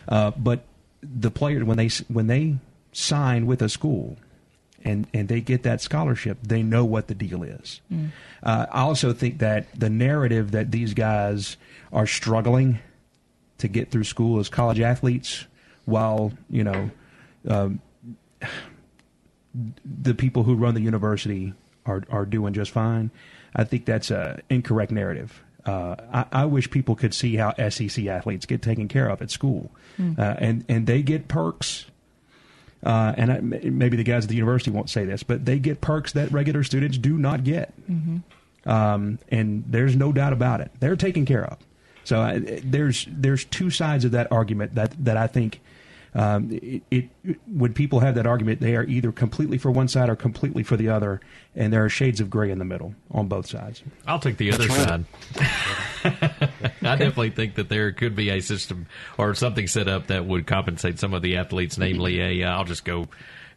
Uh, 0.09 0.31
but 0.33 0.65
the 1.03 1.31
players 1.31 1.65
when 1.65 1.77
they 1.77 1.89
when 2.09 2.27
they 2.27 2.57
sign 2.93 3.47
with 3.47 3.63
a 3.63 3.69
school 3.69 4.17
and 4.85 5.07
and 5.13 5.29
they 5.29 5.41
get 5.41 5.63
that 5.63 5.81
scholarship, 5.81 6.39
they 6.43 6.63
know 6.63 6.85
what 6.85 7.09
the 7.09 7.15
deal 7.15 7.43
is. 7.43 7.81
Mm. 7.93 8.11
Uh, 8.43 8.67
I 8.71 8.81
also 8.83 9.13
think 9.13 9.39
that 9.39 9.67
the 9.79 9.91
narrative 9.91 10.53
that 10.53 10.71
these 10.71 10.95
guys 10.95 11.57
are 11.93 12.07
struggling 12.07 12.79
to 13.59 13.69
get 13.69 13.91
through 13.91 14.05
school 14.05 14.41
as 14.41 14.49
college 14.49 14.81
athletes, 14.81 15.45
while 15.85 16.33
you 16.49 16.65
know 16.65 16.91
um, 17.49 17.81
the 19.85 20.15
people 20.15 20.45
who 20.45 20.55
run 20.55 20.75
the 20.75 20.81
university 20.81 21.55
are 21.87 22.05
are 22.11 22.25
doing 22.25 22.53
just 22.53 22.71
fine. 22.71 23.11
I 23.55 23.65
think 23.65 23.85
that's 23.85 24.11
an 24.11 24.43
incorrect 24.49 24.93
narrative. 24.93 25.43
Uh, 25.67 25.97
I, 26.13 26.25
I, 26.33 26.45
wish 26.47 26.71
people 26.71 26.95
could 26.97 27.13
see 27.13 27.37
how 27.37 27.53
SEC 27.69 28.07
athletes 28.07 28.47
get 28.47 28.63
taken 28.63 28.89
care 28.89 29.09
of 29.09 29.21
at 29.21 29.31
school, 29.31 29.71
mm. 29.99 30.19
uh, 30.19 30.37
and 30.39 30.65
and 30.69 30.87
they 30.87 31.03
get 31.03 31.29
perks. 31.29 31.87
Uh, 32.83 33.13
and 33.19 33.31
I, 33.31 33.41
maybe 33.41 33.99
the 33.99 34.05
guys 34.05 34.25
at 34.25 34.31
the 34.31 34.37
university 34.37 34.71
won't 34.71 34.89
say 34.89 35.05
this, 35.05 35.23
but 35.23 35.45
they 35.45 35.59
get 35.59 35.83
perks 35.83 36.13
that 36.13 36.33
regular 36.33 36.65
students 36.65 36.97
do 36.97 37.19
not 37.19 37.45
get. 37.45 37.75
Mm-hmm. 37.91 38.71
Um, 38.71 39.19
and 39.29 39.65
there's 39.67 39.97
no 39.97 40.13
doubt 40.13 40.33
about 40.33 40.63
it; 40.63 40.71
they're 40.81 40.97
taken 40.97 41.27
care 41.27 41.45
of. 41.45 41.59
So 42.05 42.21
uh, 42.21 42.41
there's 42.65 43.07
there's 43.11 43.45
two 43.45 43.69
sides 43.69 44.07
of 44.07 44.13
that 44.13 44.33
argument 44.33 44.77
that 44.77 44.95
that 45.05 45.19
I 45.19 45.27
think 45.27 45.61
um, 46.15 46.49
it, 46.51 46.83
it, 46.91 47.09
when 47.47 47.73
people 47.73 48.01
have 48.01 48.17
that 48.17 48.27
argument, 48.27 48.61
they 48.61 48.75
are 48.75 48.85
either 48.85 49.13
completely 49.13 49.59
for 49.59 49.71
one 49.71 49.89
side 49.89 50.09
or 50.09 50.17
completely 50.17 50.63
for 50.63 50.77
the 50.77 50.89
other, 50.89 51.21
and 51.55 51.73
there 51.73 51.85
are 51.85 51.89
shades 51.89 52.21
of 52.21 52.29
gray 52.29 52.51
in 52.51 52.59
the 52.59 52.65
middle 52.65 52.95
on 53.11 53.29
both 53.29 53.47
sides. 53.47 53.83
I'll 54.07 54.19
take 54.19 54.37
the 54.37 54.53
other 54.53 54.69
side. 54.69 55.05
I 56.05 56.97
definitely 56.97 57.31
think 57.31 57.55
that 57.57 57.69
there 57.69 57.93
could 57.93 58.17
be 58.17 58.31
a 58.31 58.41
system 58.41 58.87
or 59.19 59.35
something 59.35 59.67
set 59.67 59.87
up 59.87 60.09
that 60.09 60.27
would 60.27 60.47
compensate 60.47 60.99
some 60.99 61.15
of 61.15 61.23
the 61.23 61.37
athletes, 61.37 61.79
namely 61.79 62.21
a 62.21 62.49
uh, 62.49 62.57
I'll 62.57 62.65
just 62.65 62.85
go 62.85 63.07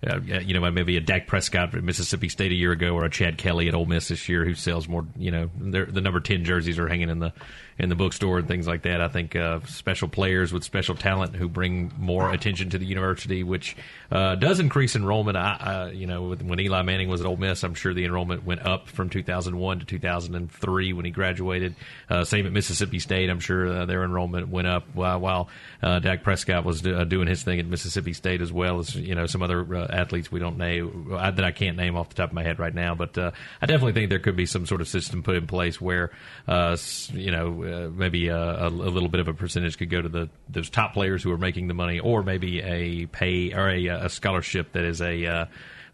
uh, 0.05 0.19
you 0.19 0.53
know, 0.53 0.69
maybe 0.69 0.97
a 0.97 1.01
Dak 1.01 1.27
Prescott 1.27 1.73
at 1.73 1.83
Mississippi 1.83 2.27
State 2.27 2.51
a 2.51 2.55
year 2.55 2.71
ago, 2.71 2.93
or 2.93 3.05
a 3.05 3.09
Chad 3.09 3.37
Kelly 3.37 3.69
at 3.69 3.73
Ole 3.73 3.85
Miss 3.85 4.09
this 4.09 4.27
year, 4.27 4.43
who 4.43 4.53
sells 4.53 4.87
more. 4.87 5.05
You 5.17 5.31
know, 5.31 5.49
the 5.57 6.01
number 6.01 6.19
ten 6.19 6.43
jerseys 6.43 6.77
are 6.77 6.89
hanging 6.89 7.09
in 7.09 7.19
the 7.19 7.31
in 7.79 7.89
the 7.89 7.95
bookstore 7.95 8.39
and 8.39 8.47
things 8.47 8.67
like 8.67 8.83
that. 8.83 9.01
I 9.01 9.07
think 9.07 9.36
uh, 9.36 9.59
special 9.65 10.07
players 10.07 10.53
with 10.53 10.63
special 10.63 10.95
talent 10.95 11.36
who 11.36 11.49
bring 11.49 11.91
more 11.97 12.31
attention 12.31 12.69
to 12.71 12.77
the 12.77 12.86
university, 12.86 13.43
which 13.43 13.75
uh, 14.12 14.36
does 14.36 14.59
increase 14.59 14.95
enrollment. 14.95 15.38
I, 15.38 15.57
I, 15.59 15.89
you 15.89 16.05
know, 16.05 16.36
when 16.36 16.59
Eli 16.59 16.81
Manning 16.83 17.09
was 17.09 17.21
at 17.21 17.27
Ole 17.27 17.38
Miss, 17.38 17.63
I'm 17.63 17.73
sure 17.73 17.93
the 17.93 18.05
enrollment 18.05 18.45
went 18.45 18.65
up 18.65 18.88
from 18.88 19.09
2001 19.09 19.79
to 19.79 19.86
2003 19.86 20.93
when 20.93 21.05
he 21.05 21.12
graduated. 21.12 21.75
Uh, 22.09 22.23
same 22.23 22.45
at 22.45 22.51
Mississippi 22.51 22.99
State, 22.99 23.29
I'm 23.29 23.39
sure 23.39 23.67
uh, 23.67 23.86
their 23.86 24.03
enrollment 24.03 24.49
went 24.49 24.67
up 24.67 24.86
while, 24.93 25.19
while 25.19 25.49
uh, 25.81 25.99
Dak 25.99 26.23
Prescott 26.23 26.63
was 26.63 26.81
do, 26.81 26.95
uh, 26.95 27.03
doing 27.05 27.27
his 27.27 27.43
thing 27.43 27.59
at 27.59 27.65
Mississippi 27.65 28.13
State 28.13 28.41
as 28.41 28.51
well 28.51 28.79
as 28.79 28.95
you 28.95 29.15
know 29.15 29.25
some 29.25 29.41
other 29.41 29.75
athletes 29.91 30.31
we 30.31 30.39
don't 30.39 30.57
know 30.57 31.19
that 31.19 31.43
I 31.43 31.51
can't 31.51 31.77
name 31.77 31.95
off 31.95 32.09
the 32.09 32.15
top 32.15 32.29
of 32.29 32.33
my 32.33 32.43
head 32.43 32.59
right 32.59 32.73
now. 32.73 32.93
But 32.93 33.17
I 33.17 33.31
definitely 33.62 33.93
think 33.93 34.09
there 34.09 34.19
could 34.19 34.36
be 34.36 34.45
some 34.45 34.65
sort 34.65 34.81
of 34.81 34.88
system 34.88 35.23
put 35.23 35.36
in 35.36 35.47
place 35.47 35.81
where 35.81 36.12
you 36.47 37.31
know 37.31 37.62
uh, 37.63 37.89
maybe 37.89 38.28
a, 38.28 38.67
a, 38.67 38.69
little 38.69 39.10
bit 39.10 39.19
of 39.19 39.28
a 39.28 39.34
percentage 39.34 39.78
could 39.78 39.89
go 39.89 40.02
to 40.02 40.10
the 40.10 40.30
those 40.49 40.69
top 40.69 40.93
players 40.93 41.23
who 41.23 41.32
are 41.32 41.38
making 41.38 41.67
the 41.67 41.73
money, 41.73 41.99
or 41.99 42.23
maybe 42.23 42.62
a 42.62 43.06
pay 43.08 43.54
or 43.54 43.69
a, 43.69 43.88
a 43.88 44.10
scholarship 44.10 44.73
that 44.73 44.84
is 44.84 45.02
a 45.02 45.26
uh, 45.26 45.45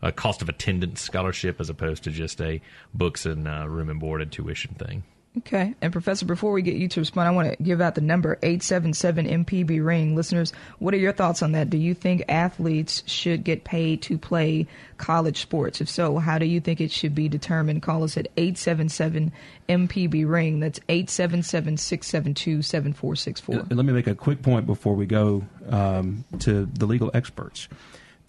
a 0.02 0.12
cost 0.12 0.42
of 0.42 0.50
attendance 0.50 1.02
scholarship 1.02 1.60
as 1.60 1.70
opposed 1.70 2.04
to 2.04 2.12
just 2.12 2.42
a 2.42 2.62
books 2.94 3.26
and 3.26 3.48
uh, 3.48 3.68
room 3.68 3.90
and 3.90 4.00
board 4.00 4.22
and 4.22 4.32
tuition 4.32 4.74
thing. 4.76 5.04
Okay. 5.38 5.76
And 5.82 5.94
Professor, 5.94 6.26
before 6.26 6.52
we 6.52 6.64
get 6.64 6.76
you 6.76 6.88
to 6.90 7.00
respond, 7.00 7.28
I 7.28 7.32
want 7.32 7.56
to 7.56 7.64
give 7.64 7.82
out 7.82 7.94
the 7.94 8.02
number 8.02 8.40
877 8.42 9.46
MPB 9.46 9.86
ring. 9.86 10.16
Listeners, 10.16 10.54
what 10.80 10.94
are 10.94 10.98
your 10.98 11.14
thoughts 11.14 11.44
on 11.44 11.52
that? 11.52 11.70
Do 11.70 11.78
you 11.78 11.94
think 11.94 12.24
athletes 12.28 13.04
should 13.06 13.44
get 13.44 13.64
paid 13.64 14.02
to 14.04 14.18
play 14.18 14.68
college 14.98 15.40
sports? 15.40 15.82
If 15.82 15.90
so, 15.90 16.18
how 16.18 16.40
do 16.40 16.46
you 16.46 16.60
think 16.60 16.82
it 16.82 16.92
should 16.92 17.14
be 17.14 17.30
determined? 17.30 17.84
Call 17.84 18.04
us 18.04 18.18
at 18.18 18.28
877 18.38 19.32
MPB 19.70 20.30
ring. 20.30 20.60
That's 20.60 20.80
877 20.90 21.78
672 21.78 22.62
7464. 22.64 23.76
Let 23.76 23.86
me 23.86 23.94
make 23.94 24.08
a 24.08 24.16
quick 24.16 24.42
point 24.42 24.66
before 24.66 24.96
we 24.96 25.06
go 25.06 25.44
um, 25.70 26.26
to 26.40 26.66
the 26.66 26.88
legal 26.88 27.12
experts. 27.14 27.68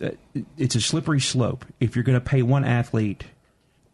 Uh, 0.02 0.10
it's 0.58 0.74
a 0.74 0.80
slippery 0.80 1.20
slope. 1.20 1.64
If 1.80 1.96
you're 1.96 2.04
going 2.04 2.20
to 2.20 2.24
pay 2.24 2.42
one 2.42 2.64
athlete, 2.64 3.24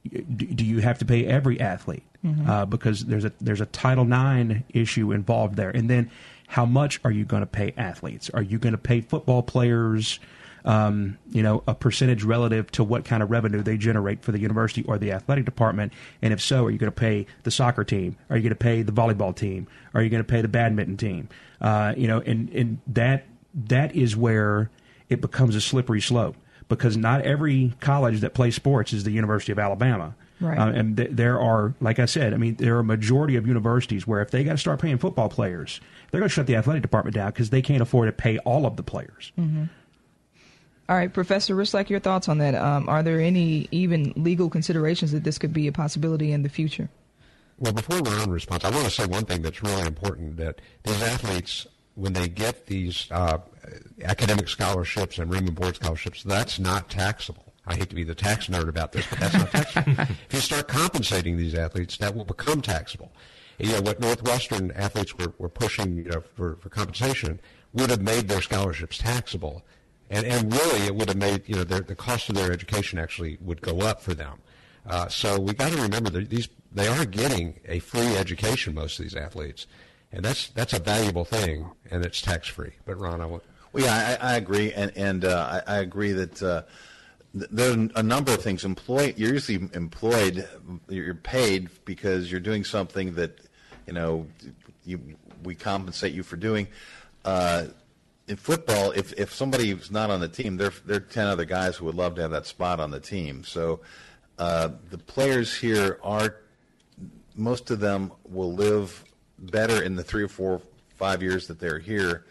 do 0.09 0.64
you 0.64 0.81
have 0.81 0.99
to 0.99 1.05
pay 1.05 1.27
every 1.27 1.61
athlete? 1.61 2.05
mm-hmm. 2.27 2.51
uh, 2.51 2.66
because 2.66 3.05
there's 3.05 3.25
a 3.25 3.33
there's 3.40 3.61
a 3.61 3.66
Title 3.66 4.05
IX 4.05 4.62
issue 4.71 5.12
involved 5.12 5.57
there. 5.57 5.71
And 5.71 5.88
then, 5.88 6.11
how 6.49 6.66
much 6.66 7.01
are 7.05 7.11
you 7.11 7.25
going 7.25 7.42
to 7.42 7.47
pay 7.47 7.73
athletes? 7.77 8.31
Are 8.31 8.42
you 8.42 8.59
going 8.59 8.73
to 8.73 8.79
pay 8.79 9.01
football 9.01 9.42
players? 9.42 10.19
Um, 10.64 11.16
you 11.31 11.45
know, 11.45 11.62
a 11.69 11.77
percentage 11.77 12.25
relative 12.25 12.73
to 12.73 12.83
what 12.83 13.05
kind 13.05 13.23
of 13.23 13.31
revenue 13.31 13.62
they 13.62 13.77
generate 13.77 14.23
for 14.23 14.33
the 14.33 14.40
university 14.40 14.83
or 14.83 14.99
the 14.99 15.12
athletic 15.12 15.45
department? 15.45 15.92
And 16.23 16.33
if 16.33 16.40
so, 16.40 16.64
are 16.64 16.71
you 16.73 16.79
going 16.79 16.90
to 16.90 17.01
pay 17.01 17.27
the 17.45 17.53
soccer 17.53 17.85
team? 17.85 18.16
Are 18.31 18.37
you 18.37 18.42
going 18.42 18.51
to 18.51 18.57
pay 18.57 18.83
the 18.83 18.90
volleyball 18.90 19.35
team? 19.35 19.69
Are 19.95 20.03
you 20.03 20.11
going 20.11 20.25
to 20.25 20.29
pay 20.29 20.40
the 20.40 20.49
badminton 20.49 20.97
team? 20.97 21.29
Uh, 21.61 21.95
you 21.97 22.09
know, 22.09 22.19
and, 22.19 22.49
and 22.49 22.79
that 22.88 23.27
that 23.55 23.95
is 23.95 24.16
where 24.16 24.69
it 25.09 25.21
becomes 25.21 25.55
a 25.55 25.61
slippery 25.61 26.01
slope 26.01 26.35
because 26.69 26.97
not 26.97 27.23
every 27.23 27.75
college 27.81 28.21
that 28.21 28.35
plays 28.35 28.55
sports 28.55 28.93
is 28.93 29.05
the 29.05 29.11
University 29.11 29.53
of 29.53 29.59
Alabama. 29.59 30.15
Right. 30.41 30.59
Uh, 30.59 30.69
and 30.69 30.97
th- 30.97 31.11
there 31.13 31.41
are, 31.41 31.75
like 31.81 31.99
I 31.99 32.07
said, 32.07 32.35
I 32.35 32.37
mean, 32.37 32.57
there 32.57 32.77
are 32.77 32.81
a 32.81 32.85
majority 32.85 33.37
of 33.37 33.47
universities 33.47 34.07
where 34.07 34.21
if 34.21 34.31
they 34.31 34.45
got 34.45 34.53
to 34.53 34.59
start 34.59 34.81
paying 34.81 34.99
football 34.99 35.29
players, 35.29 35.81
they're 36.11 36.21
going 36.21 36.29
to 36.29 36.35
shut 36.35 36.47
the 36.47 36.57
athletic 36.57 36.83
department 36.83 37.15
down 37.15 37.31
because 37.31 37.51
they 37.51 37.63
can't 37.63 37.81
afford 37.81 38.09
to 38.09 38.13
pay 38.13 38.39
all 38.39 38.67
of 38.67 38.77
the 38.77 38.83
players. 38.83 39.33
Mm-hmm. 39.39 39.65
All 40.89 40.97
right, 40.97 41.13
Professor 41.13 41.57
Rychlak, 41.57 41.89
your 41.89 41.99
thoughts 41.99 42.29
on 42.29 42.39
that? 42.39 42.55
Um, 42.55 42.89
are 42.89 43.03
there 43.03 43.19
any 43.19 43.67
even 43.73 44.13
legal 44.15 44.49
considerations 44.49 45.11
that 45.13 45.25
this 45.25 45.37
could 45.37 45.53
be 45.53 45.67
a 45.67 45.73
possibility 45.73 46.31
in 46.31 46.43
the 46.43 46.49
future? 46.49 46.89
Well, 47.59 47.73
before 47.73 47.99
Ron 47.99 48.31
response, 48.31 48.65
I 48.65 48.71
want 48.71 48.85
to 48.85 48.91
say 48.91 49.07
one 49.07 49.25
thing 49.25 49.43
that's 49.43 49.63
really 49.63 49.83
important 49.87 50.37
that 50.37 50.61
these 50.85 51.03
athletes, 51.03 51.67
when 51.97 52.13
they 52.13 52.29
get 52.29 52.67
these 52.67 53.09
uh, 53.11 53.39
academic 54.03 54.49
scholarships 54.49 55.19
and 55.19 55.31
room 55.31 55.47
and 55.47 55.55
board 55.55 55.77
scholarships, 55.77 56.23
that's 56.23 56.59
not 56.59 56.89
taxable. 56.89 57.55
I 57.67 57.75
hate 57.75 57.89
to 57.89 57.97
be 57.97 58.05
the 58.05 58.15
tax 58.15 58.47
nerd 58.47 58.69
about 58.69 58.93
this, 58.93 59.07
but 59.09 59.19
that's 59.19 59.35
not 59.35 59.51
taxable. 59.51 59.93
if 60.29 60.29
you 60.31 60.41
start 60.41 60.69
compensating 60.69 61.37
these 61.37 61.55
athletes, 61.55 61.97
that 61.97 62.15
will 62.15 62.25
become 62.25 62.63
taxable. 62.63 63.11
You 63.59 63.73
know, 63.73 63.81
what 63.81 63.99
Northwestern 63.99 64.71
athletes 64.73 65.17
were, 65.17 65.33
were 65.39 65.49
pushing 65.49 65.97
you 65.97 66.11
know, 66.11 66.23
for, 66.35 66.57
for 66.57 66.69
compensation 66.69 67.41
would 67.73 67.91
have 67.91 68.03
made 68.03 68.29
their 68.29 68.43
scholarships 68.43 68.99
taxable. 68.99 69.63
And, 70.11 70.27
and 70.27 70.53
really, 70.53 70.83
it 70.87 70.95
would 70.95 71.09
have 71.09 71.17
made, 71.17 71.49
you 71.49 71.57
know, 71.57 71.65
their, 71.65 71.81
the 71.81 71.97
cost 71.97 72.29
of 72.29 72.37
their 72.37 72.53
education 72.53 72.99
actually 72.99 73.39
would 73.41 73.63
go 73.63 73.81
up 73.81 74.01
for 74.01 74.15
them. 74.15 74.39
Uh, 74.87 75.09
so 75.09 75.41
we 75.41 75.53
got 75.55 75.73
to 75.73 75.83
remember 75.83 76.11
that 76.11 76.31
these, 76.31 76.49
they 76.73 76.87
are 76.87 77.05
getting 77.05 77.59
a 77.67 77.81
free 77.81 78.17
education, 78.17 78.75
most 78.75 78.99
of 78.99 79.05
these 79.05 79.17
athletes. 79.17 79.67
And 80.12 80.25
that's, 80.25 80.49
that's 80.49 80.73
a 80.73 80.79
valuable 80.79 81.25
thing, 81.25 81.71
and 81.90 82.05
it's 82.05 82.23
tax 82.23 82.49
free. 82.49 82.73
But 82.85 82.99
Ron, 82.99 83.21
I 83.21 83.27
want. 83.27 83.42
Well, 83.73 83.85
yeah, 83.85 84.19
I, 84.21 84.33
I 84.33 84.37
agree. 84.37 84.73
And, 84.73 84.92
and 84.97 85.25
uh, 85.25 85.62
I, 85.66 85.75
I 85.75 85.79
agree 85.79 86.12
that. 86.12 86.42
Uh, 86.42 86.62
there 87.37 87.71
are 87.71 87.88
a 87.97 88.03
number 88.03 88.33
of 88.33 88.42
things. 88.42 88.64
Employ 88.64 89.12
you're 89.16 89.35
usually 89.35 89.69
employed, 89.75 90.49
you're 90.88 91.14
paid 91.14 91.69
because 91.85 92.31
you're 92.31 92.40
doing 92.40 92.64
something 92.64 93.14
that, 93.16 93.38
you 93.87 93.92
know, 93.92 94.27
you, 94.85 94.99
we 95.42 95.55
compensate 95.55 96.14
you 96.14 96.23
for 96.23 96.37
doing. 96.37 96.66
Uh, 97.27 97.66
in 98.29 98.37
football, 98.37 98.90
if 98.92 99.12
if 99.14 99.35
somebody's 99.35 99.90
not 99.90 100.11
on 100.11 100.21
the 100.21 100.29
team, 100.29 100.57
there 100.57 100.73
there 100.87 100.97
are 100.97 101.01
ten 101.01 101.27
other 101.27 101.45
guys 101.45 101.77
who 101.77 101.85
would 101.85 101.95
love 101.95 102.14
to 102.16 102.23
have 102.23 102.31
that 102.31 102.47
spot 102.47 102.81
on 102.81 102.90
the 102.90 103.01
team. 103.01 103.45
So 103.45 103.81
uh, 104.38 104.71
the 104.90 104.99
players 104.99 105.55
here 105.55 105.99
are 106.03 106.37
most 107.37 107.71
of 107.71 107.81
them 107.81 108.12
will 108.25 108.55
live 108.55 109.05
better 109.38 109.83
in 109.83 109.96
the 109.96 110.03
three 110.03 110.22
or 110.22 110.29
four 110.29 110.61
five 110.96 111.22
years 111.22 111.46
that 111.49 111.61
they're 111.61 111.79
here 111.79 112.25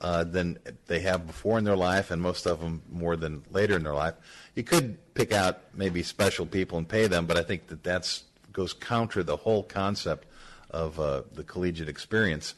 uh, 0.00 0.24
than 0.24 0.58
they 0.86 1.00
have 1.00 1.26
before 1.26 1.58
in 1.58 1.64
their 1.64 1.76
life, 1.76 2.10
and 2.10 2.20
most 2.20 2.46
of 2.46 2.60
them 2.60 2.82
more 2.90 3.16
than 3.16 3.42
later 3.50 3.76
in 3.76 3.84
their 3.84 3.94
life. 3.94 4.14
You 4.54 4.64
could 4.64 4.98
pick 5.14 5.32
out 5.32 5.60
maybe 5.74 6.02
special 6.02 6.44
people 6.44 6.76
and 6.78 6.88
pay 6.88 7.06
them, 7.06 7.26
but 7.26 7.36
I 7.36 7.42
think 7.42 7.68
that 7.68 7.82
that's 7.82 8.24
goes 8.52 8.72
counter 8.74 9.22
the 9.22 9.36
whole 9.36 9.62
concept 9.62 10.26
of 10.70 10.98
uh, 11.00 11.22
the 11.34 11.44
collegiate 11.44 11.88
experience. 11.88 12.54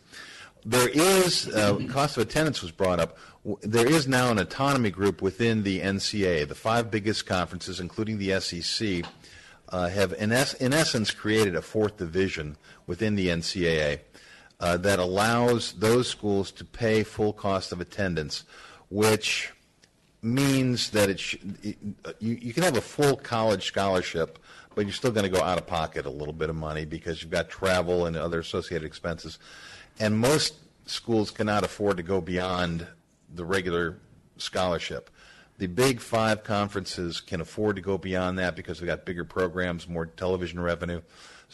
There 0.65 0.89
is 0.89 1.47
uh, 1.49 1.79
cost 1.91 2.17
of 2.17 2.23
attendance 2.23 2.63
was 2.63 2.71
brought 2.71 2.99
up. 2.99 3.19
There 3.61 3.87
is 3.87 4.09
now 4.09 4.31
an 4.31 4.39
autonomy 4.39 4.91
group 4.91 5.21
within 5.21 5.63
the 5.63 5.81
NCA. 5.81 6.49
The 6.49 6.55
five 6.55 6.91
biggest 6.91 7.27
conferences, 7.27 7.79
including 7.81 8.19
the 8.19 8.41
SEC, 8.41 9.05
uh, 9.69 9.89
have 9.89 10.15
in, 10.15 10.33
es- 10.33 10.55
in 10.55 10.73
essence 10.73 11.11
created 11.11 11.55
a 11.55 11.63
fourth 11.63 11.99
division 11.99 12.57
within 12.87 13.15
the 13.15 13.29
NCAA 13.29 14.01
uh, 14.61 14.77
that 14.79 14.99
allows 14.99 15.73
those 15.75 16.09
schools 16.09 16.51
to 16.53 16.65
pay 16.65 17.03
full 17.03 17.33
cost 17.33 17.73
of 17.73 17.81
attendance, 17.81 18.45
which 18.89 19.53
means 20.23 20.91
that 20.91 21.11
it 21.11 21.21
sh- 21.21 21.37
you, 21.63 21.77
you 22.19 22.53
can 22.53 22.63
have 22.63 22.77
a 22.77 22.81
full 22.81 23.17
college 23.17 23.67
scholarship, 23.67 24.39
but 24.75 24.87
you're 24.87 24.95
still 24.95 25.13
going 25.13 25.31
to 25.31 25.39
go 25.39 25.45
out 25.45 25.59
of 25.59 25.67
pocket 25.67 26.07
a 26.07 26.11
little 26.11 26.33
bit 26.33 26.49
of 26.49 26.57
money 26.57 26.85
because 26.85 27.23
you've 27.23 27.31
got 27.31 27.49
travel 27.49 28.07
and 28.07 28.17
other 28.17 28.41
associated 28.41 28.87
expenses. 28.87 29.39
And 30.01 30.19
most 30.19 30.55
schools 30.87 31.31
cannot 31.31 31.65
afford 31.65 31.99
to 31.99 32.03
go 32.03 32.21
beyond 32.21 32.87
the 33.35 33.45
regular 33.45 33.99
scholarship. 34.37 35.11
The 35.59 35.67
big 35.67 36.01
five 36.01 36.43
conferences 36.43 37.21
can 37.21 37.41
afford 37.41 37.77
to 37.77 37.83
go 37.83 37.97
beyond 37.97 38.39
that 38.39 38.57
because 38.57 38.81
they've 38.81 38.89
got 38.89 39.05
bigger 39.05 39.25
programs, 39.25 39.89
more 39.89 40.07
television 40.07 40.59
revenue. 40.59 41.01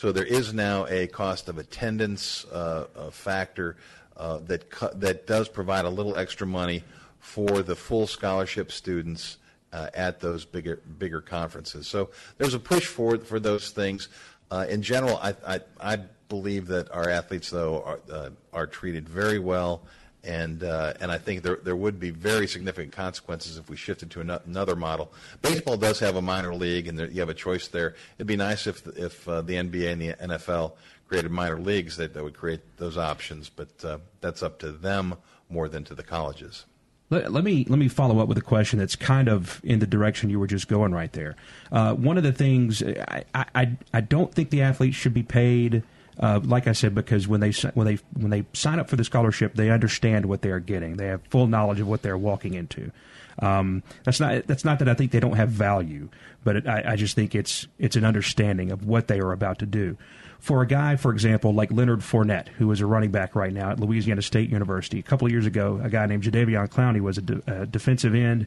So 0.01 0.13
there 0.13 0.25
is 0.25 0.55
now 0.55 0.87
a 0.87 1.09
cost 1.09 1.51
of 1.51 1.59
attendance 1.59 2.47
uh, 2.47 2.87
factor 3.13 3.77
uh, 4.17 4.39
that 4.47 4.71
cu- 4.71 4.95
that 4.95 5.27
does 5.27 5.47
provide 5.47 5.85
a 5.85 5.91
little 5.91 6.17
extra 6.17 6.47
money 6.47 6.85
for 7.19 7.61
the 7.61 7.77
full 7.77 8.07
scholarship 8.07 8.73
students 8.73 9.37
uh, 9.75 9.91
at 9.93 10.19
those 10.19 10.47
bigger 10.47 10.77
bigger 10.99 11.21
conferences. 11.21 11.87
So 11.87 12.09
there's 12.39 12.55
a 12.55 12.59
push 12.59 12.87
for 12.87 13.19
for 13.19 13.39
those 13.39 13.73
things. 13.73 14.09
Uh, 14.51 14.65
in 14.71 14.81
general, 14.81 15.19
I, 15.19 15.35
I, 15.47 15.61
I 15.79 15.99
believe 16.31 16.67
that 16.69 16.91
our 16.93 17.11
athletes 17.11 17.51
though 17.51 17.83
are 17.83 18.01
uh, 18.11 18.31
are 18.55 18.67
treated 18.67 19.07
very 19.07 19.39
well 19.39 19.83
and 20.25 20.63
uh, 20.63 20.95
and 21.01 21.11
I 21.11 21.19
think 21.19 21.43
there 21.43 21.59
there 21.63 21.77
would 21.77 21.99
be 21.99 22.11
very 22.11 22.47
significant 22.47 22.93
consequences 22.93 23.57
if 23.57 23.71
we 23.71 23.77
shifted 23.77 24.11
to 24.13 24.21
an- 24.21 24.31
another 24.47 24.77
model. 24.77 25.13
Baseball 25.43 25.77
does 25.77 25.99
have 26.01 26.17
a 26.17 26.23
minor 26.23 26.55
league, 26.55 26.89
and 26.89 26.99
there, 26.99 27.11
you 27.11 27.21
have 27.21 27.29
a 27.29 27.35
choice 27.35 27.69
there. 27.69 27.95
It'd 28.19 28.27
be 28.27 28.37
nice 28.37 28.67
if 28.67 28.87
if 28.99 29.29
uh, 29.29 29.43
the 29.43 29.55
NBA 29.55 29.93
and 29.93 30.03
the 30.03 30.13
NFL 30.37 30.73
created 31.09 31.31
minor 31.31 31.59
leagues 31.59 31.97
that, 31.97 32.15
that 32.15 32.23
would 32.23 32.37
create 32.37 32.61
those 32.77 32.97
options, 32.97 33.49
but 33.49 33.69
uh, 33.85 33.99
that's 34.21 34.43
up 34.45 34.61
to 34.61 34.71
them 34.71 35.17
more 35.49 35.69
than 35.69 35.83
to 35.83 35.95
the 35.95 36.05
colleges. 36.05 36.67
Let, 37.11 37.33
let, 37.33 37.43
me 37.43 37.67
let 37.69 37.81
me 37.81 37.89
follow 37.89 38.21
up 38.21 38.29
with 38.29 38.39
a 38.39 38.43
question 38.43 38.79
that's 38.79 38.95
kind 38.95 39.29
of 39.29 39.61
in 39.65 39.81
the 39.81 39.87
direction 39.87 40.31
you 40.31 40.39
were 40.39 40.47
just 40.47 40.69
going 40.69 40.93
right 40.93 41.13
there. 41.13 41.35
Uh, 41.73 41.95
one 41.95 42.17
of 42.17 42.23
the 42.23 42.33
things 42.33 42.83
I, 42.83 43.25
I 43.35 43.77
I 43.93 44.01
don't 44.01 44.33
think 44.33 44.51
the 44.51 44.63
athletes 44.63 44.97
should 44.97 45.15
be 45.15 45.25
paid 45.25 45.83
uh, 46.19 46.41
like 46.43 46.67
I 46.67 46.73
said, 46.73 46.95
because 46.95 47.29
when 47.29 47.41
they 47.41 47.53
when 47.75 47.87
they 47.87 47.99
when 48.15 48.31
they 48.31 48.45
sign 48.53 48.79
up 48.79 48.89
for 48.89 48.97
the 48.97 49.05
scholarship, 49.05 49.55
they 49.55 49.71
understand 49.71 50.27
what 50.27 50.43
they 50.43 50.51
are 50.51 50.61
getting. 50.61 50.97
They 50.97 51.07
have 51.07 51.23
full 51.31 51.47
knowledge 51.47 51.81
of 51.81 51.89
what 51.89 52.03
they're 52.03 52.19
walking 52.19 52.55
into. 52.55 52.91
Um, 53.39 53.83
that's 54.05 54.21
not 54.21 54.47
that's 54.47 54.65
not 54.65 54.81
that 54.81 54.89
I 54.89 54.95
think 54.95 55.13
they 55.13 55.21
don't 55.21 55.37
have 55.37 55.49
value, 55.49 56.09
but 56.45 56.57
it, 56.57 56.67
I, 56.67 56.93
I 56.93 56.97
just 56.97 57.15
think 57.15 57.35
it's 57.35 57.67
it's 57.79 57.97
an 57.97 58.05
understanding 58.05 58.71
of 58.71 58.87
what 58.87 59.09
they 59.09 59.21
are 59.21 59.33
about 59.33 59.59
to 59.61 59.67
do. 59.67 59.97
For 60.41 60.63
a 60.63 60.67
guy, 60.67 60.97
for 60.97 61.13
example, 61.13 61.53
like 61.53 61.71
Leonard 61.71 62.01
Fournette, 62.01 62.49
who 62.49 62.71
is 62.73 62.81
a 62.81 62.87
running 62.87 63.11
back 63.11 63.35
right 63.35 63.53
now 63.53 63.71
at 63.71 63.81
Louisiana 63.81 64.23
State 64.23 64.49
University, 64.49 64.99
a 64.99 65.03
couple 65.03 65.27
of 65.27 65.33
years 65.33 65.45
ago, 65.45 65.81
a 65.83 65.91
guy 65.91 66.07
named 66.07 66.23
Jadeveon 66.23 66.69
Clowney 66.71 67.01
was 67.01 67.19
a, 67.19 67.23
de- 67.23 67.43
a 67.47 67.67
defensive 67.67 68.15
end 68.15 68.47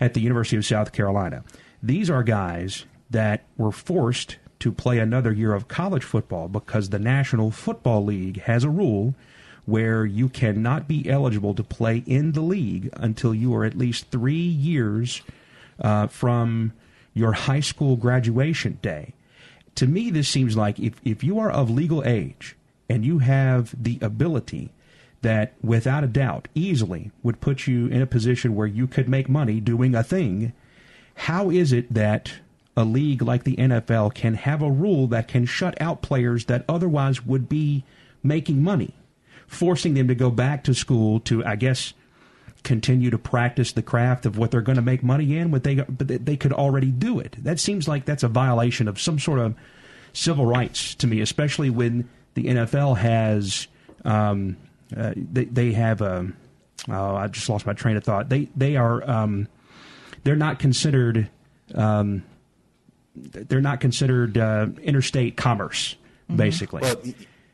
at 0.00 0.12
the 0.12 0.20
University 0.20 0.56
of 0.56 0.66
South 0.66 0.92
Carolina. 0.92 1.42
These 1.82 2.10
are 2.10 2.22
guys 2.22 2.84
that 3.08 3.44
were 3.56 3.72
forced 3.72 4.36
to 4.60 4.70
play 4.70 4.98
another 4.98 5.32
year 5.32 5.54
of 5.54 5.68
college 5.68 6.04
football 6.04 6.48
because 6.48 6.90
the 6.90 6.98
National 6.98 7.50
Football 7.50 8.04
League 8.04 8.42
has 8.42 8.62
a 8.62 8.70
rule 8.70 9.14
where 9.66 10.04
you 10.04 10.28
cannot 10.28 10.88
be 10.88 11.08
eligible 11.08 11.54
to 11.54 11.62
play 11.62 12.02
in 12.06 12.32
the 12.32 12.40
league 12.40 12.90
until 12.94 13.34
you 13.34 13.54
are 13.54 13.64
at 13.64 13.76
least 13.76 14.10
three 14.10 14.34
years 14.34 15.22
uh, 15.80 16.06
from 16.06 16.72
your 17.14 17.32
high 17.32 17.60
school 17.60 17.96
graduation 17.96 18.78
day. 18.82 19.12
To 19.76 19.86
me, 19.86 20.10
this 20.10 20.28
seems 20.28 20.56
like 20.56 20.78
if, 20.78 20.94
if 21.04 21.24
you 21.24 21.38
are 21.38 21.50
of 21.50 21.70
legal 21.70 22.04
age 22.04 22.56
and 22.88 23.04
you 23.04 23.18
have 23.18 23.74
the 23.82 23.98
ability 24.02 24.70
that, 25.22 25.54
without 25.62 26.04
a 26.04 26.08
doubt, 26.08 26.48
easily 26.54 27.10
would 27.22 27.40
put 27.40 27.66
you 27.66 27.86
in 27.86 28.02
a 28.02 28.06
position 28.06 28.54
where 28.54 28.66
you 28.66 28.86
could 28.86 29.08
make 29.08 29.28
money 29.28 29.60
doing 29.60 29.94
a 29.94 30.02
thing, 30.02 30.52
how 31.14 31.50
is 31.50 31.72
it 31.72 31.92
that 31.92 32.32
a 32.76 32.84
league 32.84 33.22
like 33.22 33.44
the 33.44 33.56
NFL 33.56 34.14
can 34.14 34.34
have 34.34 34.62
a 34.62 34.70
rule 34.70 35.06
that 35.08 35.28
can 35.28 35.44
shut 35.44 35.80
out 35.80 36.02
players 36.02 36.46
that 36.46 36.64
otherwise 36.68 37.24
would 37.24 37.48
be 37.48 37.84
making 38.22 38.62
money? 38.62 38.94
forcing 39.50 39.94
them 39.94 40.06
to 40.06 40.14
go 40.14 40.30
back 40.30 40.62
to 40.64 40.72
school 40.72 41.18
to, 41.18 41.44
I 41.44 41.56
guess, 41.56 41.92
continue 42.62 43.10
to 43.10 43.18
practice 43.18 43.72
the 43.72 43.82
craft 43.82 44.24
of 44.24 44.38
what 44.38 44.52
they're 44.52 44.60
going 44.60 44.76
to 44.76 44.82
make 44.82 45.02
money 45.02 45.36
in, 45.36 45.50
but 45.50 45.64
they 45.64 45.74
but 45.74 46.24
they 46.24 46.36
could 46.36 46.52
already 46.52 46.92
do 46.92 47.18
it. 47.18 47.36
That 47.42 47.58
seems 47.58 47.88
like 47.88 48.04
that's 48.04 48.22
a 48.22 48.28
violation 48.28 48.86
of 48.86 49.00
some 49.00 49.18
sort 49.18 49.40
of 49.40 49.56
civil 50.12 50.46
rights 50.46 50.94
to 50.96 51.06
me, 51.08 51.20
especially 51.20 51.68
when 51.68 52.08
the 52.34 52.44
NFL 52.44 52.98
has 52.98 53.66
um, 54.04 54.56
uh, 54.96 55.14
they, 55.16 55.46
they 55.46 55.72
have 55.72 56.00
a 56.00 56.18
um, 56.18 56.36
oh, 56.88 57.16
I 57.16 57.26
just 57.26 57.48
lost 57.48 57.66
my 57.66 57.72
train 57.72 57.96
of 57.96 58.04
thought. 58.04 58.28
They 58.28 58.48
they 58.54 58.76
are 58.76 59.08
um, 59.10 59.48
they're 60.22 60.36
not 60.36 60.60
considered 60.60 61.28
um, 61.74 62.22
they're 63.14 63.60
not 63.60 63.80
considered 63.80 64.38
uh, 64.38 64.68
interstate 64.82 65.36
commerce, 65.36 65.96
mm-hmm. 66.28 66.36
basically. 66.36 66.82
Well, 66.82 66.96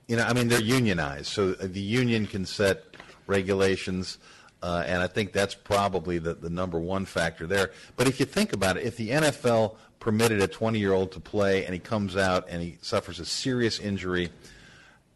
you 0.07 0.17
know, 0.17 0.25
I 0.25 0.33
mean, 0.33 0.49
they're 0.49 0.61
unionized, 0.61 1.27
so 1.27 1.53
the 1.53 1.81
union 1.81 2.27
can 2.27 2.47
set 2.47 2.85
regulations, 3.27 4.19
uh, 4.63 4.85
and 4.87 5.03
I 5.03 5.07
think 5.07 5.33
that's 5.33 5.55
probably 5.55 6.19
the, 6.19 6.35
the 6.35 6.51
number 6.51 6.79
one 6.79 7.05
factor 7.05 7.47
there. 7.47 7.73
But 7.97 8.07
if 8.07 8.21
you 8.21 8.27
think 8.27 8.53
about 8.53 8.77
it, 8.77 8.85
if 8.85 8.97
the 8.97 9.11
NFL 9.11 9.77
permitted 9.99 10.41
a 10.41 10.47
20 10.47 10.79
year 10.79 10.93
old 10.93 11.13
to 11.13 11.21
play 11.21 11.65
and 11.65 11.75
he 11.75 11.81
comes 11.81 12.17
out 12.17 12.47
and 12.49 12.63
he 12.63 12.79
suffers 12.83 13.19
a 13.19 13.25
serious 13.25 13.81
injury, 13.81 14.31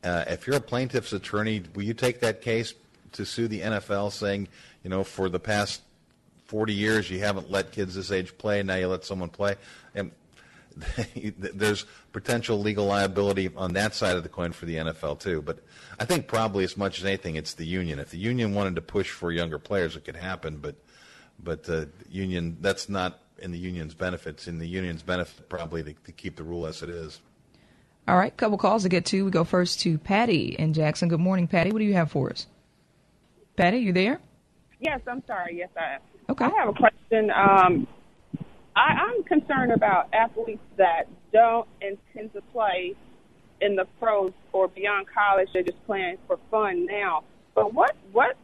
uh, 0.03 0.24
if 0.26 0.46
you're 0.46 0.57
a 0.57 0.61
plaintiff's 0.61 1.12
attorney, 1.12 1.62
will 1.74 1.83
you 1.83 1.94
take 1.94 2.20
that 2.20 2.42
case 2.42 2.74
to 3.12 3.24
sue 3.24 3.48
the 3.48 3.61
NFL 3.61 4.12
saying, 4.12 4.48
you 4.83 4.90
know, 4.90 5.05
for 5.05 5.29
the 5.29 5.40
past 5.40 5.83
40 6.46 6.72
years 6.72 7.11
you 7.11 7.20
haven't 7.20 7.50
let 7.50 7.70
kids 7.70 7.94
this 7.94 8.11
age 8.11 8.37
play, 8.38 8.62
now 8.62 8.74
you 8.74 8.88
let 8.88 9.05
someone 9.05 9.29
play? 9.29 9.57
And 10.74 11.35
there's 11.38 11.85
potential 12.12 12.59
legal 12.61 12.87
liability 12.87 13.50
on 13.56 13.74
that 13.74 13.94
side 13.94 14.16
of 14.16 14.22
the 14.22 14.28
coin 14.28 14.52
for 14.52 14.66
the 14.66 14.76
NFL 14.76 15.20
too. 15.20 15.42
But 15.42 15.61
I 15.98 16.04
think 16.04 16.26
probably 16.26 16.64
as 16.64 16.76
much 16.76 16.98
as 16.98 17.04
anything, 17.04 17.37
it's 17.37 17.54
the 17.54 17.66
union. 17.66 17.98
If 17.98 18.11
the 18.11 18.18
union 18.18 18.54
wanted 18.54 18.76
to 18.76 18.83
push 18.83 19.11
for 19.11 19.30
younger 19.33 19.59
players, 19.59 19.96
it 19.96 20.04
could 20.04 20.16
happen. 20.16 20.59
But 20.59 20.76
but 21.42 21.64
the 21.64 21.88
union 22.11 22.59
that's 22.61 22.88
not 22.88 23.20
in 23.38 23.52
the 23.52 23.59
union's 23.59 23.94
benefits. 23.94 24.46
In 24.46 24.59
the 24.59 24.68
union's 24.68 25.02
benefit, 25.02 25.48
probably 25.48 25.83
to, 25.83 25.92
to 25.92 26.12
keep 26.12 26.37
the 26.37 26.44
rule 26.44 26.66
as 26.66 26.83
it 26.83 26.90
is. 26.90 27.20
All 28.09 28.16
right, 28.16 28.37
couple 28.37 28.59
calls 28.59 28.83
to 28.83 28.88
get 28.88 29.04
to. 29.06 29.24
We 29.24 29.30
go 29.30 29.44
first 29.44 29.80
to 29.80 29.98
Patty 29.98 30.56
in 30.59 30.72
Jackson. 30.72 31.09
Good 31.09 31.20
morning, 31.20 31.46
Patty. 31.46 31.70
What 31.70 31.78
do 31.78 31.85
you 31.85 31.94
have 31.94 32.11
for 32.11 32.30
us? 32.30 32.46
Patty, 33.56 33.78
you 33.78 33.92
there? 33.92 34.20
Yes, 34.80 35.00
I'm 35.06 35.22
sorry. 35.26 35.59
Yes, 35.59 35.68
I 35.76 35.94
am. 35.94 36.00
Okay. 36.30 36.44
I 36.46 36.50
have 36.50 36.68
a 36.68 36.72
question. 36.72 37.30
Um, 37.30 37.87
I, 38.76 39.14
I'm 39.16 39.22
concerned 39.24 39.72
about 39.72 40.12
athletes 40.12 40.62
that 40.76 41.04
don't 41.33 41.68
intend 41.80 42.33
to 42.35 42.42
play 42.52 42.94
in 43.61 43.76
the 43.76 43.87
pros 43.98 44.33
or 44.52 44.68
beyond 44.68 45.06
college. 45.12 45.48
They're 45.52 45.62
just 45.62 45.85
playing 45.87 46.18
for 46.26 46.38
fun 46.50 46.87
now. 46.87 47.24
But 47.54 47.74
what 47.74 47.96
what 48.12 48.37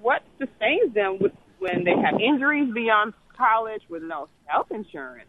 what 0.00 0.22
sustains 0.38 0.94
them 0.94 1.18
with, 1.20 1.32
when 1.58 1.84
they 1.84 1.94
have 1.96 2.20
injuries 2.20 2.72
beyond 2.72 3.14
college 3.36 3.82
with 3.88 4.02
no 4.02 4.28
health 4.46 4.70
insurance 4.70 5.28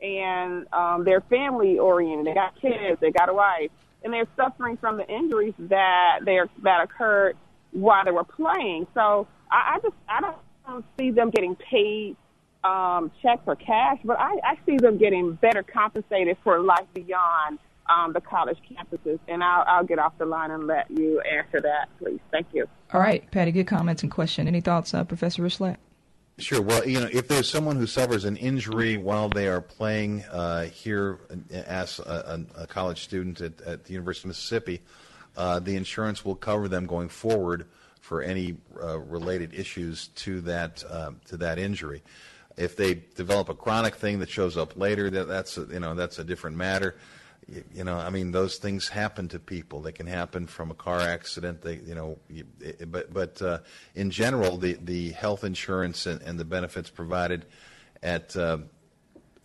and 0.00 0.72
um, 0.72 1.04
they're 1.04 1.22
family 1.22 1.78
oriented. 1.78 2.26
They 2.26 2.34
got 2.34 2.60
kids. 2.60 3.00
They 3.00 3.10
got 3.10 3.28
a 3.28 3.34
wife, 3.34 3.70
and 4.04 4.12
they're 4.12 4.28
suffering 4.36 4.76
from 4.76 4.96
the 4.98 5.08
injuries 5.08 5.54
that 5.58 6.20
they 6.24 6.38
are, 6.38 6.48
that 6.62 6.82
occurred 6.82 7.36
while 7.72 8.04
they 8.04 8.10
were 8.10 8.24
playing. 8.24 8.86
So 8.94 9.26
I, 9.50 9.76
I 9.76 9.78
just 9.82 9.94
I 10.08 10.20
don't 10.20 10.84
see 10.98 11.10
them 11.10 11.30
getting 11.30 11.56
paid 11.56 12.16
um, 12.66 13.10
check 13.22 13.44
for 13.44 13.54
cash, 13.56 13.98
but 14.04 14.18
I, 14.18 14.32
I 14.44 14.58
see 14.66 14.76
them 14.76 14.98
getting 14.98 15.34
better 15.34 15.62
compensated 15.62 16.36
for 16.42 16.60
life 16.60 16.86
beyond 16.94 17.58
um, 17.88 18.12
the 18.12 18.20
college 18.20 18.58
campuses. 18.70 19.18
And 19.28 19.42
I'll, 19.44 19.64
I'll 19.66 19.84
get 19.84 19.98
off 19.98 20.18
the 20.18 20.26
line 20.26 20.50
and 20.50 20.66
let 20.66 20.90
you 20.90 21.20
answer 21.20 21.60
that, 21.60 21.88
please. 21.98 22.20
Thank 22.32 22.48
you. 22.52 22.66
All 22.92 23.00
right, 23.00 23.28
Patty, 23.30 23.52
good 23.52 23.66
comments 23.66 24.02
and 24.02 24.10
question. 24.10 24.48
Any 24.48 24.60
thoughts, 24.60 24.94
uh, 24.94 25.04
Professor 25.04 25.42
Rychlak? 25.42 25.76
Sure. 26.38 26.60
Well, 26.60 26.86
you 26.86 27.00
know, 27.00 27.08
if 27.10 27.28
there's 27.28 27.48
someone 27.48 27.76
who 27.76 27.86
suffers 27.86 28.26
an 28.26 28.36
injury 28.36 28.98
while 28.98 29.30
they 29.30 29.48
are 29.48 29.62
playing 29.62 30.22
uh, 30.24 30.64
here 30.64 31.20
as 31.52 31.98
a, 31.98 32.44
a, 32.56 32.66
college 32.66 33.02
student 33.04 33.40
at, 33.40 33.58
at, 33.62 33.84
the 33.84 33.94
University 33.94 34.26
of 34.26 34.30
Mississippi, 34.30 34.82
uh, 35.34 35.60
the 35.60 35.76
insurance 35.76 36.26
will 36.26 36.34
cover 36.34 36.68
them 36.68 36.84
going 36.84 37.08
forward 37.08 37.66
for 38.02 38.20
any 38.20 38.56
uh, 38.82 38.98
related 38.98 39.54
issues 39.54 40.08
to 40.08 40.42
that 40.42 40.84
uh, 40.90 41.12
to 41.24 41.38
that 41.38 41.58
injury. 41.58 42.02
If 42.56 42.76
they 42.76 42.94
develop 43.14 43.48
a 43.48 43.54
chronic 43.54 43.96
thing 43.96 44.18
that 44.20 44.30
shows 44.30 44.56
up 44.56 44.76
later, 44.76 45.10
that, 45.10 45.28
that's 45.28 45.58
a, 45.58 45.62
you 45.62 45.80
know 45.80 45.94
that's 45.94 46.18
a 46.18 46.24
different 46.24 46.56
matter. 46.56 46.96
You, 47.48 47.64
you, 47.74 47.84
know, 47.84 47.96
I 47.96 48.10
mean, 48.10 48.32
those 48.32 48.56
things 48.56 48.88
happen 48.88 49.28
to 49.28 49.38
people. 49.38 49.80
They 49.80 49.92
can 49.92 50.06
happen 50.06 50.46
from 50.46 50.70
a 50.70 50.74
car 50.74 51.00
accident. 51.00 51.62
They, 51.62 51.76
you 51.76 51.94
know, 51.94 52.18
it, 52.28 52.90
but 52.90 53.12
but 53.12 53.40
uh, 53.42 53.58
in 53.94 54.10
general, 54.10 54.56
the 54.56 54.78
the 54.82 55.10
health 55.10 55.44
insurance 55.44 56.06
and, 56.06 56.22
and 56.22 56.38
the 56.38 56.44
benefits 56.44 56.90
provided 56.90 57.44
at 58.02 58.36
uh, 58.36 58.58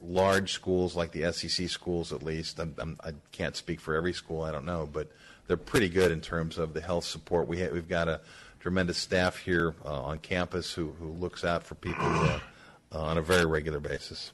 large 0.01 0.53
schools 0.53 0.95
like 0.95 1.11
the 1.11 1.31
SEC 1.31 1.69
schools, 1.69 2.11
at 2.11 2.23
least. 2.23 2.59
I'm, 2.59 2.75
I'm, 2.77 2.97
I 3.03 3.11
can 3.31 3.47
not 3.47 3.55
speak 3.55 3.79
for 3.79 3.95
every 3.95 4.13
school. 4.13 4.41
I 4.41 4.51
don't 4.51 4.65
know, 4.65 4.89
but 4.91 5.11
they're 5.47 5.57
pretty 5.57 5.89
good 5.89 6.11
in 6.11 6.21
terms 6.21 6.57
of 6.57 6.73
the 6.73 6.81
health 6.81 7.05
support. 7.05 7.47
We 7.47 7.61
ha- 7.61 7.69
we've 7.71 7.89
got 7.89 8.07
a 8.07 8.21
tremendous 8.59 8.97
staff 8.97 9.37
here 9.37 9.75
uh, 9.85 10.01
on 10.01 10.19
campus 10.19 10.73
who 10.73 10.91
who 10.99 11.11
looks 11.11 11.43
out 11.43 11.63
for 11.63 11.75
people. 11.75 12.05
Uh, 12.05 12.39
on 12.91 13.17
a 13.17 13.21
very 13.21 13.45
regular 13.45 13.79
basis. 13.79 14.31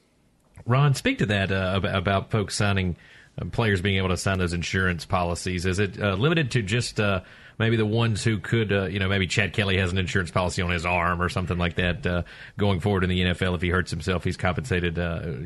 Ron, 0.66 0.94
speak 0.94 1.18
to 1.18 1.26
that 1.26 1.52
uh, 1.52 1.80
about 1.84 2.30
folks 2.30 2.54
signing, 2.54 2.96
uh, 3.40 3.44
players 3.46 3.80
being 3.80 3.96
able 3.96 4.08
to 4.08 4.16
sign 4.16 4.38
those 4.38 4.52
insurance 4.52 5.04
policies. 5.04 5.66
Is 5.66 5.78
it 5.78 6.00
uh, 6.00 6.14
limited 6.14 6.50
to 6.52 6.62
just 6.62 7.00
uh, 7.00 7.20
maybe 7.58 7.76
the 7.76 7.86
ones 7.86 8.24
who 8.24 8.38
could, 8.38 8.72
uh, 8.72 8.84
you 8.86 8.98
know, 8.98 9.08
maybe 9.08 9.26
Chad 9.26 9.52
Kelly 9.52 9.78
has 9.78 9.92
an 9.92 9.98
insurance 9.98 10.30
policy 10.30 10.62
on 10.62 10.70
his 10.70 10.84
arm 10.84 11.22
or 11.22 11.28
something 11.28 11.58
like 11.58 11.76
that 11.76 12.24
going 12.56 12.80
forward 12.80 13.04
in 13.04 13.10
the 13.10 13.20
NFL? 13.20 13.54
If 13.54 13.62
he 13.62 13.68
hurts 13.68 13.90
himself, 13.90 14.24
he's 14.24 14.36
compensated, 14.36 14.96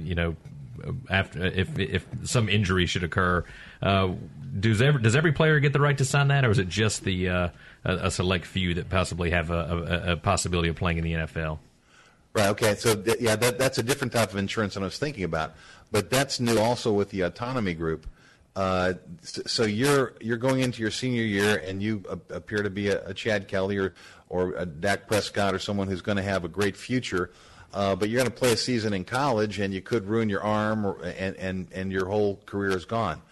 you 0.02 0.14
know, 0.14 0.36
after 1.10 1.44
if 1.44 1.78
if 1.78 2.06
some 2.24 2.48
injury 2.48 2.86
should 2.86 3.04
occur. 3.04 3.44
does 3.82 4.82
every 4.82 5.02
does 5.02 5.14
every 5.14 5.32
player 5.32 5.60
get 5.60 5.72
the 5.72 5.80
right 5.80 5.96
to 5.98 6.04
sign 6.04 6.28
that, 6.28 6.44
or 6.44 6.50
is 6.50 6.58
it 6.58 6.68
just 6.68 7.04
the 7.04 7.26
a, 7.26 7.52
a, 7.84 8.10
select 8.10 8.46
few 8.46 8.74
that 8.74 8.88
possibly 8.88 9.30
have 9.30 9.50
a, 9.50 10.02
a, 10.06 10.12
a 10.12 10.16
possibility 10.16 10.68
of 10.68 10.76
playing 10.76 10.98
in 10.98 11.04
the 11.04 11.12
NFL? 11.12 11.58
Right. 12.34 12.48
Okay. 12.48 12.74
So 12.76 12.94
th- 12.94 13.20
yeah, 13.20 13.36
that, 13.36 13.58
that's 13.58 13.78
a 13.78 13.82
different 13.82 14.12
type 14.12 14.30
of 14.30 14.36
insurance 14.36 14.74
than 14.74 14.82
I 14.82 14.86
was 14.86 14.98
thinking 14.98 15.24
about, 15.24 15.52
but 15.90 16.08
that's 16.08 16.40
new 16.40 16.58
also 16.58 16.92
with 16.92 17.10
the 17.10 17.22
autonomy 17.22 17.74
group. 17.74 18.06
Uh, 18.54 18.94
so 19.22 19.64
you're 19.64 20.14
you're 20.20 20.36
going 20.36 20.60
into 20.60 20.82
your 20.82 20.90
senior 20.90 21.22
year 21.22 21.62
and 21.66 21.82
you 21.82 22.04
appear 22.28 22.62
to 22.62 22.68
be 22.68 22.88
a, 22.88 23.02
a, 23.06 23.14
Chad 23.14 23.48
Kelly 23.48 23.78
or 23.78 23.94
or 24.28 24.52
a 24.56 24.66
Dak 24.66 25.08
Prescott 25.08 25.54
or 25.54 25.58
someone 25.58 25.88
who's 25.88 26.02
going 26.02 26.16
to 26.16 26.22
have 26.22 26.44
a 26.44 26.48
great 26.48 26.76
future, 26.76 27.30
uh, 27.72 27.96
but 27.96 28.10
you're 28.10 28.18
going 28.18 28.30
to 28.30 28.36
play 28.36 28.52
a 28.52 28.56
season 28.56 28.92
in 28.92 29.04
college 29.04 29.58
and 29.58 29.72
you 29.72 29.80
could 29.80 30.06
ruin 30.06 30.28
your 30.28 30.42
arm 30.42 30.84
or, 30.84 31.02
and 31.02 31.34
and 31.36 31.68
and 31.72 31.90
your 31.90 32.06
whole 32.06 32.40
career 32.44 32.76
is 32.76 32.84
gone. 32.84 33.22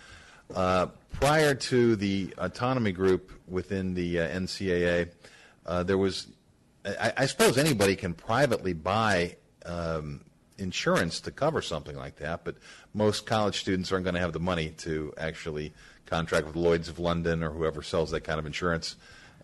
Uh, 0.54 0.86
prior 1.12 1.54
to 1.54 1.96
the 1.96 2.32
autonomy 2.38 2.92
group 2.92 3.30
within 3.46 3.92
the 3.92 4.20
uh, 4.20 4.28
NCAA, 4.28 5.10
uh, 5.66 5.82
there 5.82 5.98
was 5.98 6.28
I, 6.84 7.12
I 7.18 7.26
suppose 7.26 7.58
anybody 7.58 7.96
can 7.96 8.14
privately 8.14 8.72
buy 8.72 9.36
um, 9.66 10.24
insurance 10.58 11.20
to 11.20 11.30
cover 11.30 11.62
something 11.62 11.96
like 11.96 12.16
that, 12.16 12.44
but 12.44 12.56
most 12.94 13.26
college 13.26 13.60
students 13.60 13.92
aren't 13.92 14.04
going 14.04 14.14
to 14.14 14.20
have 14.20 14.32
the 14.32 14.40
money 14.40 14.70
to 14.78 15.12
actually 15.18 15.72
contract 16.06 16.46
with 16.46 16.56
Lloyd's 16.56 16.88
of 16.88 16.98
London 16.98 17.42
or 17.42 17.50
whoever 17.50 17.82
sells 17.82 18.10
that 18.10 18.22
kind 18.22 18.38
of 18.38 18.46
insurance 18.46 18.96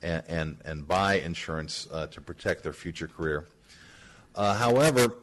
and, 0.03 0.23
and, 0.29 0.59
and 0.65 0.89
buy 0.89 1.15
insurance 1.15 1.87
uh, 1.93 2.07
to 2.09 2.21
protect 2.21 2.63
their 2.63 2.73
future 2.73 3.09
career. 3.09 3.47
Uh, 4.35 4.55
however, 4.55 5.15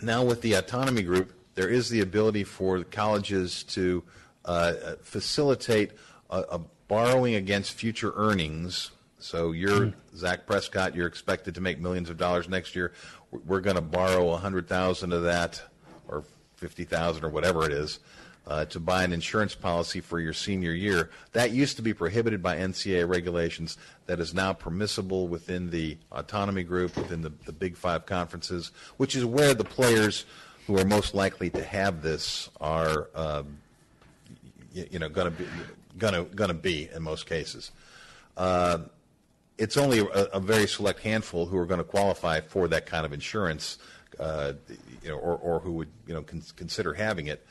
now 0.00 0.24
with 0.24 0.40
the 0.42 0.54
autonomy 0.54 1.02
group, 1.02 1.32
there 1.54 1.68
is 1.68 1.88
the 1.88 2.00
ability 2.00 2.44
for 2.44 2.82
colleges 2.84 3.62
to 3.64 4.02
uh, 4.44 4.72
facilitate 5.02 5.90
a, 6.30 6.44
a 6.52 6.60
borrowing 6.88 7.34
against 7.34 7.72
future 7.72 8.12
earnings. 8.16 8.90
So 9.18 9.52
you're. 9.52 9.92
Dak 10.20 10.46
Prescott. 10.46 10.94
You're 10.94 11.06
expected 11.06 11.54
to 11.54 11.60
make 11.60 11.80
millions 11.80 12.10
of 12.10 12.16
dollars 12.16 12.48
next 12.48 12.74
year. 12.74 12.92
We're 13.30 13.60
going 13.60 13.76
to 13.76 13.82
borrow 13.82 14.30
a 14.30 14.36
hundred 14.36 14.68
thousand 14.68 15.12
of 15.12 15.24
that, 15.24 15.62
or 16.06 16.24
fifty 16.56 16.84
thousand, 16.84 17.24
or 17.24 17.28
whatever 17.28 17.64
it 17.66 17.72
is, 17.72 18.00
uh, 18.46 18.64
to 18.66 18.80
buy 18.80 19.04
an 19.04 19.12
insurance 19.12 19.54
policy 19.54 20.00
for 20.00 20.18
your 20.20 20.32
senior 20.32 20.72
year. 20.72 21.10
That 21.32 21.50
used 21.50 21.76
to 21.76 21.82
be 21.82 21.94
prohibited 21.94 22.42
by 22.42 22.56
NCAA 22.56 23.08
regulations. 23.08 23.76
That 24.06 24.20
is 24.20 24.34
now 24.34 24.52
permissible 24.52 25.28
within 25.28 25.70
the 25.70 25.98
autonomy 26.12 26.64
group, 26.64 26.96
within 26.96 27.22
the, 27.22 27.32
the 27.44 27.52
Big 27.52 27.76
Five 27.76 28.06
conferences, 28.06 28.70
which 28.96 29.14
is 29.14 29.24
where 29.24 29.54
the 29.54 29.64
players 29.64 30.24
who 30.66 30.78
are 30.78 30.84
most 30.84 31.14
likely 31.14 31.50
to 31.50 31.62
have 31.62 32.02
this 32.02 32.50
are, 32.60 33.08
um, 33.14 33.58
you, 34.72 34.86
you, 34.92 34.98
know, 34.98 35.08
going 35.08 35.32
to 35.32 35.38
be 35.42 35.48
going 35.96 36.14
to 36.14 36.24
going 36.34 36.48
to 36.48 36.54
be 36.54 36.88
in 36.94 37.02
most 37.02 37.26
cases. 37.26 37.72
Uh, 38.36 38.78
it's 39.58 39.76
only 39.76 39.98
a, 39.98 40.04
a, 40.04 40.40
very 40.40 40.66
select 40.66 41.00
handful 41.00 41.46
who 41.46 41.58
are 41.58 41.66
going 41.66 41.78
to 41.78 41.84
qualify 41.84 42.40
for 42.40 42.68
that 42.68 42.86
kind 42.86 43.04
of 43.04 43.12
insurance, 43.12 43.78
uh, 44.20 44.52
you 45.02 45.10
know, 45.10 45.16
or, 45.16 45.36
or 45.36 45.58
who 45.58 45.72
would 45.72 45.88
you 46.06 46.14
know 46.14 46.22
con- 46.22 46.42
consider 46.56 46.94
having 46.94 47.26
it. 47.26 47.44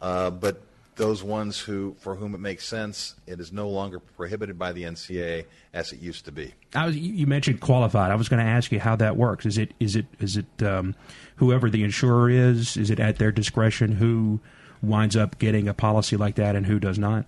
Uh, 0.00 0.30
but 0.30 0.62
those 0.96 1.22
ones 1.22 1.58
who 1.58 1.94
for 1.98 2.14
whom 2.14 2.34
it 2.34 2.38
makes 2.38 2.66
sense, 2.66 3.14
it 3.26 3.40
is 3.40 3.52
no 3.52 3.68
longer 3.68 3.98
prohibited 3.98 4.58
by 4.58 4.72
the 4.72 4.84
NCAA 4.84 5.46
as 5.72 5.92
it 5.92 6.00
used 6.00 6.24
to 6.26 6.32
be. 6.32 6.52
I 6.74 6.86
was, 6.86 6.96
you 6.96 7.26
mentioned 7.26 7.60
qualified. 7.60 8.10
I 8.10 8.14
was 8.14 8.28
going 8.28 8.44
to 8.44 8.50
ask 8.50 8.70
you 8.70 8.80
how 8.80 8.96
that 8.96 9.16
works. 9.16 9.46
Is 9.46 9.58
it 9.58 9.72
is 9.80 9.96
it 9.96 10.06
is 10.20 10.36
it 10.36 10.62
um, 10.62 10.94
whoever 11.36 11.70
the 11.70 11.82
insurer 11.84 12.30
is? 12.30 12.76
Is 12.76 12.90
it 12.90 13.00
at 13.00 13.18
their 13.18 13.32
discretion 13.32 13.92
who 13.92 14.40
winds 14.82 15.16
up 15.16 15.38
getting 15.38 15.68
a 15.68 15.74
policy 15.74 16.16
like 16.16 16.34
that 16.36 16.54
and 16.54 16.66
who 16.66 16.78
does 16.78 16.98
not? 16.98 17.26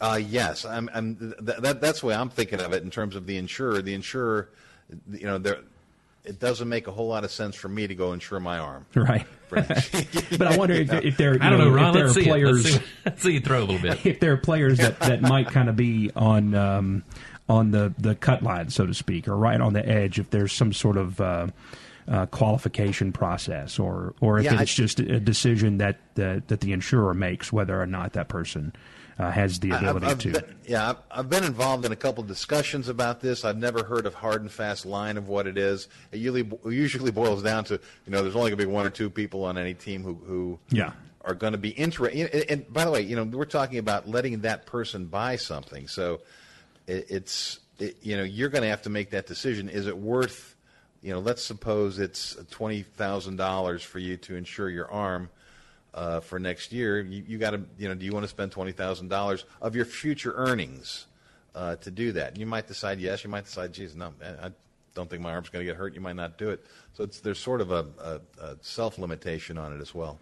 Uh, 0.00 0.20
yes, 0.22 0.64
I'm, 0.64 0.88
I'm 0.94 1.16
th- 1.16 1.58
that, 1.58 1.80
that's 1.80 2.00
the 2.00 2.06
way 2.06 2.14
I'm 2.14 2.28
thinking 2.28 2.60
of 2.60 2.72
it 2.72 2.82
in 2.82 2.90
terms 2.90 3.16
of 3.16 3.26
the 3.26 3.36
insurer. 3.36 3.82
The 3.82 3.94
insurer, 3.94 4.50
you 5.10 5.26
know, 5.26 5.38
there, 5.38 5.58
it 6.24 6.38
doesn't 6.38 6.68
make 6.68 6.86
a 6.86 6.92
whole 6.92 7.08
lot 7.08 7.24
of 7.24 7.30
sense 7.30 7.56
for 7.56 7.68
me 7.68 7.86
to 7.86 7.94
go 7.94 8.12
insure 8.12 8.40
my 8.40 8.58
arm. 8.58 8.86
Right. 8.94 9.26
but 9.50 10.42
I 10.46 10.56
wonder 10.56 10.74
if, 10.74 10.90
if 10.92 11.16
there, 11.18 11.36
I 11.38 11.50
don't 11.50 11.58
know, 11.58 11.68
know 11.68 11.76
Ron, 11.76 11.88
if 11.88 11.94
there 11.94 12.06
are 12.06 12.24
players. 12.26 12.64
Let's 12.64 12.76
see, 12.76 12.90
let's 13.04 13.22
see 13.22 13.32
you 13.32 13.40
throw 13.40 13.58
a 13.58 13.66
little 13.66 13.78
bit. 13.78 14.06
If 14.06 14.18
there 14.18 14.32
are 14.32 14.38
players 14.38 14.78
that, 14.78 14.98
that 15.00 15.20
might 15.20 15.48
kind 15.48 15.68
of 15.68 15.76
be 15.76 16.10
on 16.16 16.54
um, 16.54 17.04
on 17.50 17.70
the 17.70 17.92
the 17.98 18.14
cut 18.14 18.42
line, 18.42 18.70
so 18.70 18.86
to 18.86 18.94
speak, 18.94 19.28
or 19.28 19.36
right 19.36 19.60
on 19.60 19.74
the 19.74 19.86
edge, 19.86 20.18
if 20.18 20.30
there's 20.30 20.54
some 20.54 20.72
sort 20.72 20.96
of 20.96 21.20
uh, 21.20 21.48
uh, 22.08 22.24
qualification 22.26 23.12
process, 23.12 23.78
or 23.78 24.14
or 24.22 24.38
if 24.38 24.46
yeah, 24.46 24.54
it's 24.54 24.72
I, 24.72 24.82
just 24.82 25.00
a 25.00 25.20
decision 25.20 25.76
that 25.78 25.98
the, 26.14 26.42
that 26.46 26.60
the 26.60 26.72
insurer 26.72 27.12
makes 27.12 27.52
whether 27.52 27.78
or 27.78 27.86
not 27.86 28.14
that 28.14 28.28
person 28.28 28.72
uh, 29.22 29.30
has 29.30 29.60
the 29.60 29.70
ability 29.70 30.06
I've, 30.06 30.12
I've 30.12 30.18
to. 30.20 30.32
Been, 30.32 30.56
yeah, 30.66 30.94
I've, 31.10 31.30
been 31.30 31.44
involved 31.44 31.84
in 31.84 31.92
a 31.92 31.96
couple 31.96 32.22
of 32.22 32.28
discussions 32.28 32.88
about 32.88 33.20
this. 33.20 33.44
I've 33.44 33.56
never 33.56 33.84
heard 33.84 34.06
of 34.06 34.14
hard 34.14 34.42
and 34.42 34.50
fast 34.50 34.84
line 34.84 35.16
of 35.16 35.28
what 35.28 35.46
it 35.46 35.56
is. 35.56 35.88
It 36.10 36.18
usually, 36.18 36.50
usually 36.64 37.10
boils 37.10 37.42
down 37.42 37.64
to 37.64 37.74
you 37.74 38.12
know 38.12 38.22
there's 38.22 38.36
only 38.36 38.50
going 38.50 38.58
to 38.58 38.66
be 38.66 38.72
one 38.72 38.86
or 38.86 38.90
two 38.90 39.08
people 39.08 39.44
on 39.44 39.56
any 39.56 39.74
team 39.74 40.02
who 40.02 40.14
who 40.14 40.58
yeah. 40.70 40.92
are 41.24 41.34
going 41.34 41.52
to 41.52 41.58
be 41.58 41.70
interested. 41.70 42.50
And 42.50 42.70
by 42.72 42.84
the 42.84 42.90
way, 42.90 43.02
you 43.02 43.16
know 43.16 43.24
we're 43.24 43.44
talking 43.44 43.78
about 43.78 44.08
letting 44.08 44.40
that 44.40 44.66
person 44.66 45.06
buy 45.06 45.36
something, 45.36 45.88
so 45.88 46.20
it, 46.86 47.06
it's 47.08 47.60
it, 47.78 47.96
you 48.02 48.16
know 48.16 48.24
you're 48.24 48.48
going 48.48 48.62
to 48.62 48.68
have 48.68 48.82
to 48.82 48.90
make 48.90 49.10
that 49.10 49.26
decision. 49.26 49.68
Is 49.68 49.86
it 49.86 49.96
worth 49.96 50.52
you 51.02 51.12
know, 51.12 51.18
let's 51.18 51.42
suppose 51.42 51.98
it's 51.98 52.36
twenty 52.50 52.82
thousand 52.82 53.36
dollars 53.36 53.82
for 53.82 53.98
you 53.98 54.16
to 54.18 54.36
insure 54.36 54.70
your 54.70 54.90
arm 54.90 55.30
uh, 55.94 56.20
for 56.20 56.38
next 56.38 56.72
year. 56.72 57.00
You, 57.00 57.24
you 57.26 57.38
got 57.38 57.50
to, 57.50 57.62
you 57.78 57.88
know, 57.88 57.94
do 57.94 58.04
you 58.04 58.12
want 58.12 58.24
to 58.24 58.28
spend 58.28 58.52
twenty 58.52 58.72
thousand 58.72 59.08
dollars 59.08 59.44
of 59.60 59.76
your 59.76 59.84
future 59.84 60.32
earnings 60.36 61.06
uh, 61.54 61.76
to 61.76 61.90
do 61.90 62.12
that? 62.12 62.30
And 62.30 62.38
you 62.38 62.46
might 62.46 62.66
decide 62.66 63.00
yes. 63.00 63.24
You 63.24 63.30
might 63.30 63.44
decide, 63.44 63.72
geez, 63.72 63.94
no, 63.94 64.12
I 64.42 64.50
don't 64.94 65.08
think 65.08 65.22
my 65.22 65.32
arm's 65.32 65.48
going 65.48 65.64
to 65.64 65.70
get 65.70 65.76
hurt. 65.76 65.94
You 65.94 66.00
might 66.00 66.16
not 66.16 66.38
do 66.38 66.50
it. 66.50 66.64
So 66.94 67.06
there's 67.06 67.38
sort 67.38 67.60
of 67.60 67.70
a, 67.70 67.86
a, 67.98 68.20
a 68.42 68.56
self 68.60 68.98
limitation 68.98 69.58
on 69.58 69.72
it 69.72 69.80
as 69.80 69.94
well. 69.94 70.18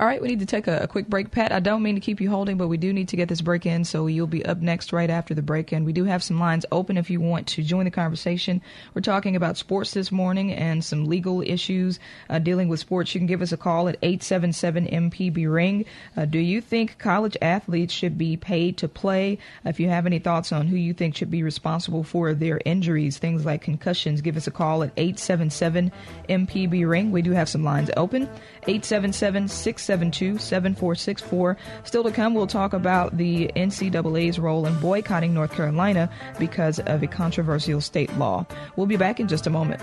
All 0.00 0.08
right, 0.08 0.20
we 0.20 0.26
need 0.26 0.40
to 0.40 0.46
take 0.46 0.66
a, 0.66 0.78
a, 0.78 0.88
quick 0.88 1.06
break. 1.06 1.30
Pat, 1.30 1.52
I 1.52 1.60
don't 1.60 1.82
mean 1.82 1.94
to 1.94 2.00
keep 2.00 2.20
you 2.20 2.28
holding, 2.28 2.56
but 2.56 2.66
we 2.66 2.76
do 2.76 2.92
need 2.92 3.08
to 3.10 3.16
get 3.16 3.28
this 3.28 3.40
break 3.40 3.66
in, 3.66 3.84
so 3.84 4.08
you'll 4.08 4.26
be 4.26 4.44
up 4.44 4.58
next 4.58 4.92
right 4.92 5.08
after 5.08 5.32
the 5.32 5.42
break. 5.42 5.70
And 5.70 5.86
we 5.86 5.92
do 5.92 6.04
have 6.04 6.24
some 6.24 6.40
lines 6.40 6.66
open 6.72 6.96
if 6.96 7.08
you 7.08 7.20
want 7.20 7.46
to 7.48 7.62
join 7.62 7.84
the 7.84 7.90
conversation. 7.92 8.62
We're 8.94 9.02
talking 9.02 9.36
about 9.36 9.58
sports 9.58 9.92
this 9.92 10.10
morning 10.10 10.50
and 10.52 10.84
some 10.84 11.04
legal 11.04 11.40
issues 11.42 12.00
uh, 12.28 12.40
dealing 12.40 12.68
with 12.68 12.80
sports. 12.80 13.14
You 13.14 13.20
can 13.20 13.28
give 13.28 13.42
us 13.42 13.52
a 13.52 13.56
call 13.56 13.86
at 13.86 13.96
877 14.02 14.86
MPB 14.86 15.52
Ring. 15.52 15.84
Uh, 16.16 16.24
do 16.24 16.40
you 16.40 16.60
think 16.60 16.98
college 16.98 17.36
athletes 17.40 17.94
should 17.94 18.18
be 18.18 18.36
paid 18.36 18.78
to 18.78 18.88
play? 18.88 19.38
If 19.64 19.78
you 19.78 19.88
have 19.88 20.06
any 20.06 20.18
thoughts 20.18 20.50
on 20.50 20.66
who 20.66 20.76
you 20.76 20.94
think 20.94 21.14
should 21.14 21.30
be 21.30 21.44
responsible 21.44 22.02
for 22.02 22.34
their 22.34 22.60
injuries, 22.64 23.18
things 23.18 23.44
like 23.44 23.62
concussions, 23.62 24.20
give 24.20 24.36
us 24.36 24.48
a 24.48 24.52
call 24.52 24.82
at 24.82 24.90
877 24.96 25.92
MPB 26.28 26.88
Ring. 26.88 27.12
We 27.12 27.22
do 27.22 27.30
have 27.32 27.48
some 27.48 27.62
lines 27.62 27.90
open. 27.96 28.22
877 28.66 29.48
672 29.92 30.38
7464. 30.38 31.56
Still 31.84 32.04
to 32.04 32.10
come, 32.10 32.34
we'll 32.34 32.46
talk 32.46 32.72
about 32.72 33.16
the 33.16 33.50
NCAA's 33.56 34.38
role 34.38 34.66
in 34.66 34.78
boycotting 34.80 35.34
North 35.34 35.52
Carolina 35.52 36.10
because 36.38 36.78
of 36.80 37.02
a 37.02 37.06
controversial 37.06 37.80
state 37.80 38.16
law. 38.16 38.46
We'll 38.76 38.86
be 38.86 38.96
back 38.96 39.20
in 39.20 39.28
just 39.28 39.46
a 39.46 39.50
moment. 39.50 39.82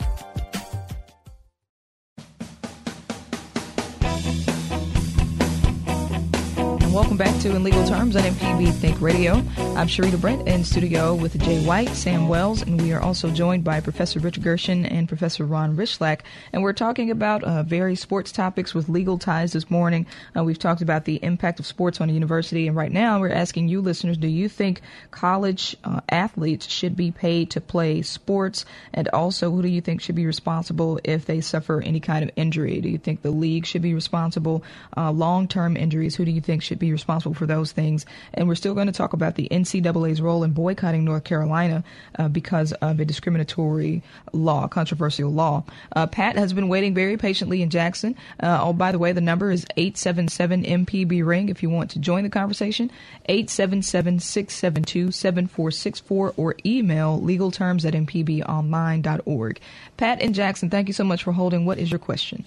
Welcome 6.91 7.15
back 7.15 7.39
to 7.39 7.55
In 7.55 7.63
Legal 7.63 7.87
Terms 7.87 8.17
on 8.17 8.23
MPB 8.23 8.73
Think 8.73 8.99
Radio. 8.99 9.35
I'm 9.77 9.87
Sharita 9.87 10.19
Brent 10.19 10.45
in 10.45 10.65
studio 10.65 11.15
with 11.15 11.39
Jay 11.39 11.65
White, 11.65 11.87
Sam 11.89 12.27
Wells, 12.27 12.63
and 12.63 12.81
we 12.81 12.91
are 12.91 12.99
also 12.99 13.31
joined 13.31 13.63
by 13.63 13.79
Professor 13.79 14.19
Richard 14.19 14.43
Gershon 14.43 14.85
and 14.85 15.07
Professor 15.07 15.45
Ron 15.45 15.77
Rychlak. 15.77 16.19
And 16.51 16.61
we're 16.63 16.73
talking 16.73 17.09
about 17.09 17.45
uh, 17.45 17.63
various 17.63 18.01
sports 18.01 18.33
topics 18.33 18.73
with 18.73 18.89
legal 18.89 19.17
ties 19.17 19.53
this 19.53 19.71
morning. 19.71 20.05
Uh, 20.35 20.43
we've 20.43 20.59
talked 20.59 20.81
about 20.81 21.05
the 21.05 21.15
impact 21.23 21.61
of 21.61 21.65
sports 21.65 22.01
on 22.01 22.09
a 22.09 22.13
university, 22.13 22.67
and 22.67 22.75
right 22.75 22.91
now 22.91 23.21
we're 23.21 23.31
asking 23.31 23.69
you 23.69 23.79
listeners, 23.79 24.17
do 24.17 24.27
you 24.27 24.49
think 24.49 24.81
college 25.11 25.77
uh, 25.85 26.01
athletes 26.09 26.67
should 26.67 26.97
be 26.97 27.11
paid 27.11 27.51
to 27.51 27.61
play 27.61 28.01
sports? 28.01 28.65
And 28.93 29.07
also, 29.09 29.49
who 29.49 29.61
do 29.61 29.69
you 29.69 29.79
think 29.79 30.01
should 30.01 30.15
be 30.15 30.25
responsible 30.25 30.99
if 31.05 31.25
they 31.25 31.39
suffer 31.39 31.81
any 31.81 32.01
kind 32.01 32.23
of 32.23 32.31
injury? 32.35 32.81
Do 32.81 32.89
you 32.89 32.97
think 32.97 33.21
the 33.21 33.31
league 33.31 33.65
should 33.65 33.81
be 33.81 33.93
responsible? 33.93 34.65
Uh, 34.97 35.11
long-term 35.11 35.77
injuries, 35.77 36.17
who 36.17 36.25
do 36.25 36.31
you 36.31 36.41
think 36.41 36.61
should 36.61 36.80
be 36.81 36.91
responsible 36.91 37.33
for 37.33 37.45
those 37.45 37.71
things. 37.71 38.05
And 38.33 38.47
we're 38.47 38.55
still 38.55 38.73
going 38.73 38.87
to 38.87 38.93
talk 38.93 39.13
about 39.13 39.35
the 39.35 39.47
NCAA's 39.49 40.21
role 40.21 40.43
in 40.43 40.51
boycotting 40.51 41.05
North 41.05 41.23
Carolina 41.23 41.85
uh, 42.19 42.27
because 42.27 42.73
of 42.73 42.99
a 42.99 43.05
discriminatory 43.05 44.03
law, 44.33 44.67
controversial 44.67 45.31
law. 45.31 45.63
Uh, 45.95 46.07
Pat 46.07 46.35
has 46.35 46.51
been 46.51 46.67
waiting 46.67 46.93
very 46.93 47.15
patiently 47.15 47.61
in 47.61 47.69
Jackson. 47.69 48.15
Uh, 48.41 48.59
oh, 48.61 48.73
by 48.73 48.91
the 48.91 48.99
way, 48.99 49.13
the 49.13 49.21
number 49.21 49.51
is 49.51 49.65
877 49.77 50.63
MPB 50.63 51.25
Ring 51.25 51.47
if 51.47 51.63
you 51.63 51.69
want 51.69 51.91
to 51.91 51.99
join 51.99 52.23
the 52.23 52.29
conversation. 52.29 52.91
877 53.25 54.19
672 54.19 55.11
7464 55.11 56.33
or 56.35 56.55
email 56.65 57.21
legalterms 57.21 57.85
at 57.85 57.93
mpbonline.org. 57.93 59.59
Pat 59.97 60.21
in 60.21 60.33
Jackson, 60.33 60.69
thank 60.69 60.87
you 60.87 60.93
so 60.93 61.03
much 61.03 61.23
for 61.23 61.31
holding. 61.31 61.65
What 61.65 61.77
is 61.77 61.91
your 61.91 61.99
question? 61.99 62.43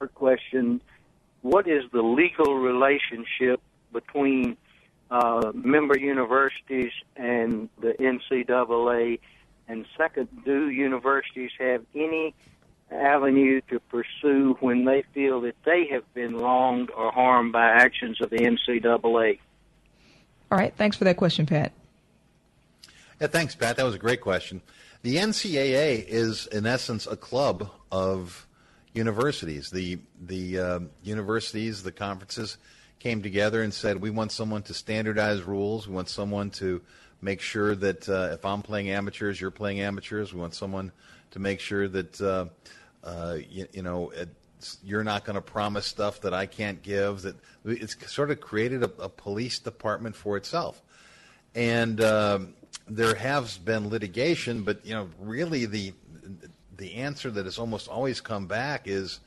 Her 0.00 0.08
question 0.08 0.80
what 1.42 1.68
is 1.68 1.84
the 1.92 2.02
legal 2.02 2.54
relationship 2.54 3.60
between 3.92 4.56
uh, 5.10 5.52
member 5.54 5.98
universities 5.98 6.92
and 7.16 7.68
the 7.80 7.92
NCAA? 8.00 9.18
And 9.68 9.86
second, 9.96 10.28
do 10.44 10.70
universities 10.70 11.50
have 11.58 11.84
any 11.94 12.34
avenue 12.90 13.60
to 13.70 13.80
pursue 13.80 14.56
when 14.60 14.84
they 14.84 15.02
feel 15.14 15.40
that 15.42 15.56
they 15.64 15.86
have 15.90 16.04
been 16.14 16.36
wronged 16.36 16.90
or 16.90 17.10
harmed 17.10 17.52
by 17.52 17.66
actions 17.66 18.20
of 18.20 18.30
the 18.30 18.38
NCAA? 18.38 19.38
All 20.50 20.58
right. 20.58 20.74
Thanks 20.76 20.96
for 20.96 21.04
that 21.04 21.16
question, 21.16 21.46
Pat. 21.46 21.72
Yeah, 23.20 23.28
thanks, 23.28 23.54
Pat. 23.54 23.76
That 23.76 23.84
was 23.84 23.94
a 23.94 23.98
great 23.98 24.20
question. 24.20 24.60
The 25.02 25.16
NCAA 25.16 26.04
is, 26.06 26.46
in 26.48 26.66
essence, 26.66 27.06
a 27.06 27.16
club 27.16 27.70
of 27.90 28.46
universities. 28.94 29.70
The 29.70 29.98
the 30.20 30.58
uh, 30.58 30.80
universities, 31.02 31.82
the 31.82 31.92
conferences 31.92 32.58
came 32.98 33.22
together 33.22 33.62
and 33.62 33.74
said, 33.74 34.00
we 34.00 34.10
want 34.10 34.30
someone 34.30 34.62
to 34.62 34.74
standardize 34.74 35.42
rules. 35.42 35.88
We 35.88 35.94
want 35.94 36.08
someone 36.08 36.50
to 36.50 36.80
make 37.20 37.40
sure 37.40 37.74
that 37.74 38.08
uh, 38.08 38.30
if 38.32 38.44
I'm 38.44 38.62
playing 38.62 38.90
amateurs, 38.90 39.40
you're 39.40 39.50
playing 39.50 39.80
amateurs. 39.80 40.32
We 40.32 40.38
want 40.38 40.54
someone 40.54 40.92
to 41.32 41.38
make 41.38 41.60
sure 41.60 41.88
that 41.88 42.20
uh, 42.20 42.46
uh 43.02 43.38
you, 43.48 43.66
you, 43.72 43.82
know 43.82 44.12
you're 44.84 45.02
not 45.02 45.24
going 45.24 45.34
to 45.34 45.42
promise 45.42 45.86
stuff 45.86 46.20
that 46.20 46.32
I 46.32 46.46
can't 46.46 46.82
give. 46.82 47.22
That 47.22 47.36
it's 47.64 47.96
sort 48.12 48.30
of 48.30 48.40
created 48.40 48.84
a, 48.84 48.90
a 49.00 49.08
police 49.08 49.58
department 49.58 50.14
for 50.14 50.36
itself, 50.36 50.80
and 51.54 52.00
um, 52.00 52.54
there 52.88 53.14
has 53.14 53.58
been 53.58 53.88
litigation, 53.88 54.62
but 54.62 54.84
you 54.86 54.94
know 54.94 55.08
really 55.18 55.66
the 55.66 55.92
the 56.76 56.94
answer 56.94 57.30
that 57.30 57.44
has 57.44 57.58
almost 57.58 57.88
always 57.88 58.20
come 58.20 58.46
back 58.46 58.82
is 58.86 59.20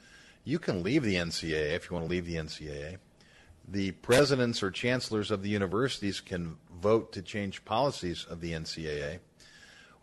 you 0.44 0.60
can 0.60 0.84
leave 0.84 1.04
the 1.04 1.16
NCAA 1.16 1.76
if 1.76 1.90
you 1.90 1.96
want 1.96 2.06
to 2.06 2.10
leave 2.10 2.26
the 2.26 2.36
NCAA. 2.36 2.98
The 3.68 3.92
presidents 3.92 4.62
or 4.62 4.70
chancellors 4.70 5.32
of 5.32 5.42
the 5.42 5.50
universities 5.50 6.22
can 6.22 6.58
vote 6.82 7.12
to 7.14 7.22
change 7.22 7.66
policies 7.66 8.26
of 8.30 8.42
the 8.42 8.52
NCAA. 8.52 9.20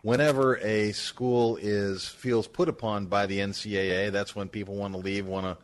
Whenever 0.01 0.57
a 0.57 0.91
school 0.91 1.57
is 1.61 2.05
feels 2.05 2.45
put 2.45 2.67
upon 2.67 3.05
by 3.05 3.25
the 3.25 3.39
NCAA, 3.39 4.11
that's 4.11 4.35
when 4.35 4.49
people 4.49 4.75
want 4.75 4.93
to 4.93 4.99
leave, 4.99 5.25
want 5.25 5.45
to 5.45 5.57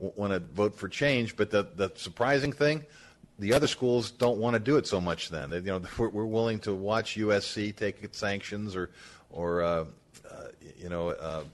want 0.00 0.32
to 0.32 0.40
vote 0.40 0.74
for 0.74 0.88
change. 0.88 1.36
But 1.36 1.50
the 1.50 1.68
the 1.76 1.92
surprising 1.94 2.52
thing, 2.52 2.86
the 3.38 3.52
other 3.52 3.68
schools 3.68 4.10
don't 4.10 4.38
want 4.38 4.54
to 4.54 4.60
do 4.60 4.76
it 4.78 4.88
so 4.88 5.00
much. 5.00 5.28
Then 5.28 5.52
you 5.52 5.62
know 5.62 5.82
we're, 5.98 6.24
willing 6.24 6.58
to 6.60 6.74
watch 6.74 7.16
USC 7.16 7.76
take 7.76 8.12
sanctions 8.12 8.74
or 8.74 8.90
or 9.30 9.62
uh, 9.62 9.84
you 10.78 10.88
know, 10.88 11.10
uh, 11.10 11.44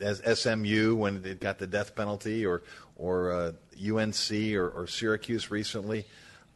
as 0.00 0.22
SMU 0.40 0.94
when 0.94 1.24
it 1.24 1.40
got 1.40 1.58
the 1.58 1.66
death 1.66 1.94
penalty, 1.94 2.46
or 2.46 2.62
or 2.96 3.32
uh, 3.32 3.52
UNC 3.76 4.30
or, 4.54 4.68
or, 4.68 4.86
Syracuse 4.86 5.50
recently, 5.50 6.04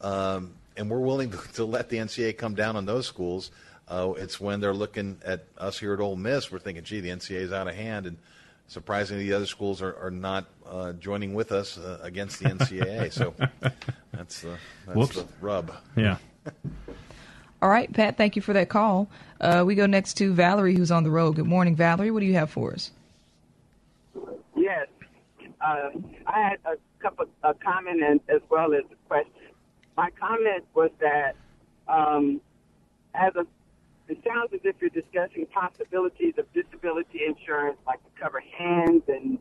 um, 0.01 0.53
and 0.77 0.89
we're 0.89 0.99
willing 0.99 1.31
to, 1.31 1.37
to, 1.55 1.65
let 1.65 1.89
the 1.89 1.97
NCAA 1.97 2.37
come 2.37 2.55
down 2.55 2.75
on 2.75 2.85
those 2.85 3.07
schools. 3.07 3.51
Uh, 3.87 4.13
it's 4.17 4.39
when 4.39 4.59
they're 4.59 4.73
looking 4.73 5.17
at 5.25 5.45
us 5.57 5.79
here 5.79 5.93
at 5.93 5.99
Ole 5.99 6.15
Miss, 6.15 6.51
we're 6.51 6.59
thinking, 6.59 6.83
gee, 6.83 6.99
the 6.99 7.09
NCAA 7.09 7.41
is 7.41 7.51
out 7.51 7.67
of 7.67 7.75
hand, 7.75 8.05
and 8.05 8.17
surprisingly, 8.67 9.27
the 9.27 9.33
other 9.33 9.45
schools 9.45 9.81
are, 9.81 9.95
are 9.97 10.11
not 10.11 10.45
uh, 10.65 10.93
joining 10.93 11.33
with 11.33 11.51
us 11.51 11.77
uh, 11.77 11.99
against 12.01 12.39
the 12.39 12.49
NCAA. 12.49 13.11
so 13.11 13.33
that's, 14.11 14.45
uh, 14.45 14.57
that's 14.87 15.15
the 15.15 15.25
rub. 15.41 15.73
Yeah. 15.95 16.17
All 17.61 17.69
right, 17.69 17.91
Pat, 17.91 18.17
thank 18.17 18.35
you 18.35 18.41
for 18.41 18.53
that 18.53 18.69
call. 18.69 19.09
Uh, 19.39 19.63
we 19.65 19.75
go 19.75 19.85
next 19.85 20.15
to 20.15 20.33
Valerie, 20.33 20.75
who's 20.75 20.91
on 20.91 21.03
the 21.03 21.11
road. 21.11 21.35
Good 21.35 21.45
morning, 21.45 21.75
Valerie. 21.75 22.11
What 22.11 22.21
do 22.21 22.25
you 22.25 22.33
have 22.33 22.49
for 22.49 22.73
us? 22.73 22.91
Yes. 24.55 24.87
Uh, 25.61 25.89
I 26.25 26.39
had 26.41 26.57
a 26.65 26.77
couple 26.99 27.25
a 27.43 27.53
comment 27.53 28.01
and 28.03 28.19
as 28.29 28.41
well 28.49 28.73
as 28.73 28.83
a 28.91 29.07
question. 29.07 29.31
My 29.95 30.09
comment 30.19 30.65
was 30.73 30.91
that 30.99 31.35
um, 31.87 32.41
as 33.13 33.35
a 33.35 33.45
it 34.07 34.19
sounds 34.25 34.53
as 34.53 34.61
if 34.63 34.75
you're 34.79 34.89
discussing 34.89 35.45
possibilities 35.47 36.35
of 36.37 36.45
disability 36.53 37.25
insurance, 37.27 37.77
like 37.85 38.01
to 38.03 38.21
cover 38.21 38.41
hands 38.57 39.03
and 39.07 39.37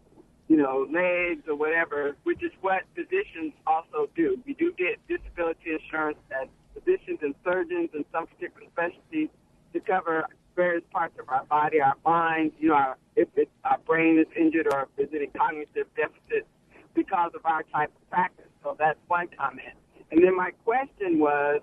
you 0.48 0.56
know 0.56 0.86
legs 0.92 1.42
or 1.48 1.54
whatever, 1.54 2.16
which 2.24 2.42
is 2.42 2.52
what 2.60 2.82
physicians 2.94 3.52
also 3.66 4.08
do. 4.16 4.38
We 4.44 4.54
do 4.54 4.72
get 4.72 4.98
disability 5.08 5.72
insurance 5.72 6.18
as 6.30 6.48
physicians 6.74 7.20
and 7.22 7.34
surgeons 7.44 7.90
in 7.94 8.04
some 8.12 8.26
particular 8.26 8.66
specialties 8.72 9.28
to 9.76 9.80
cover 9.80 10.26
various 10.54 10.84
parts 10.90 11.14
of 11.20 11.28
our 11.28 11.44
body, 11.44 11.80
our 11.80 11.96
mind, 12.04 12.52
you 12.58 12.68
know, 12.68 12.74
our, 12.74 12.96
if 13.14 13.28
it's, 13.36 13.50
our 13.64 13.78
brain 13.86 14.18
is 14.18 14.26
injured 14.38 14.66
or 14.72 14.82
if 14.82 14.88
there's 14.96 15.08
any 15.14 15.26
cognitive 15.38 15.86
deficit 15.94 16.46
because 16.94 17.30
of 17.34 17.44
our 17.44 17.62
type 17.64 17.92
of 17.94 18.10
practice. 18.10 18.46
So 18.62 18.74
that's 18.78 18.98
one 19.06 19.28
comment. 19.38 19.76
And 20.10 20.24
then 20.24 20.34
my 20.34 20.50
question 20.64 21.18
was, 21.18 21.60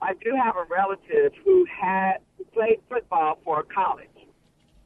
I 0.00 0.14
do 0.24 0.34
have 0.42 0.56
a 0.56 0.64
relative 0.70 1.32
who 1.44 1.66
had 1.66 2.18
played 2.54 2.78
football 2.88 3.38
for 3.44 3.62
college. 3.64 4.08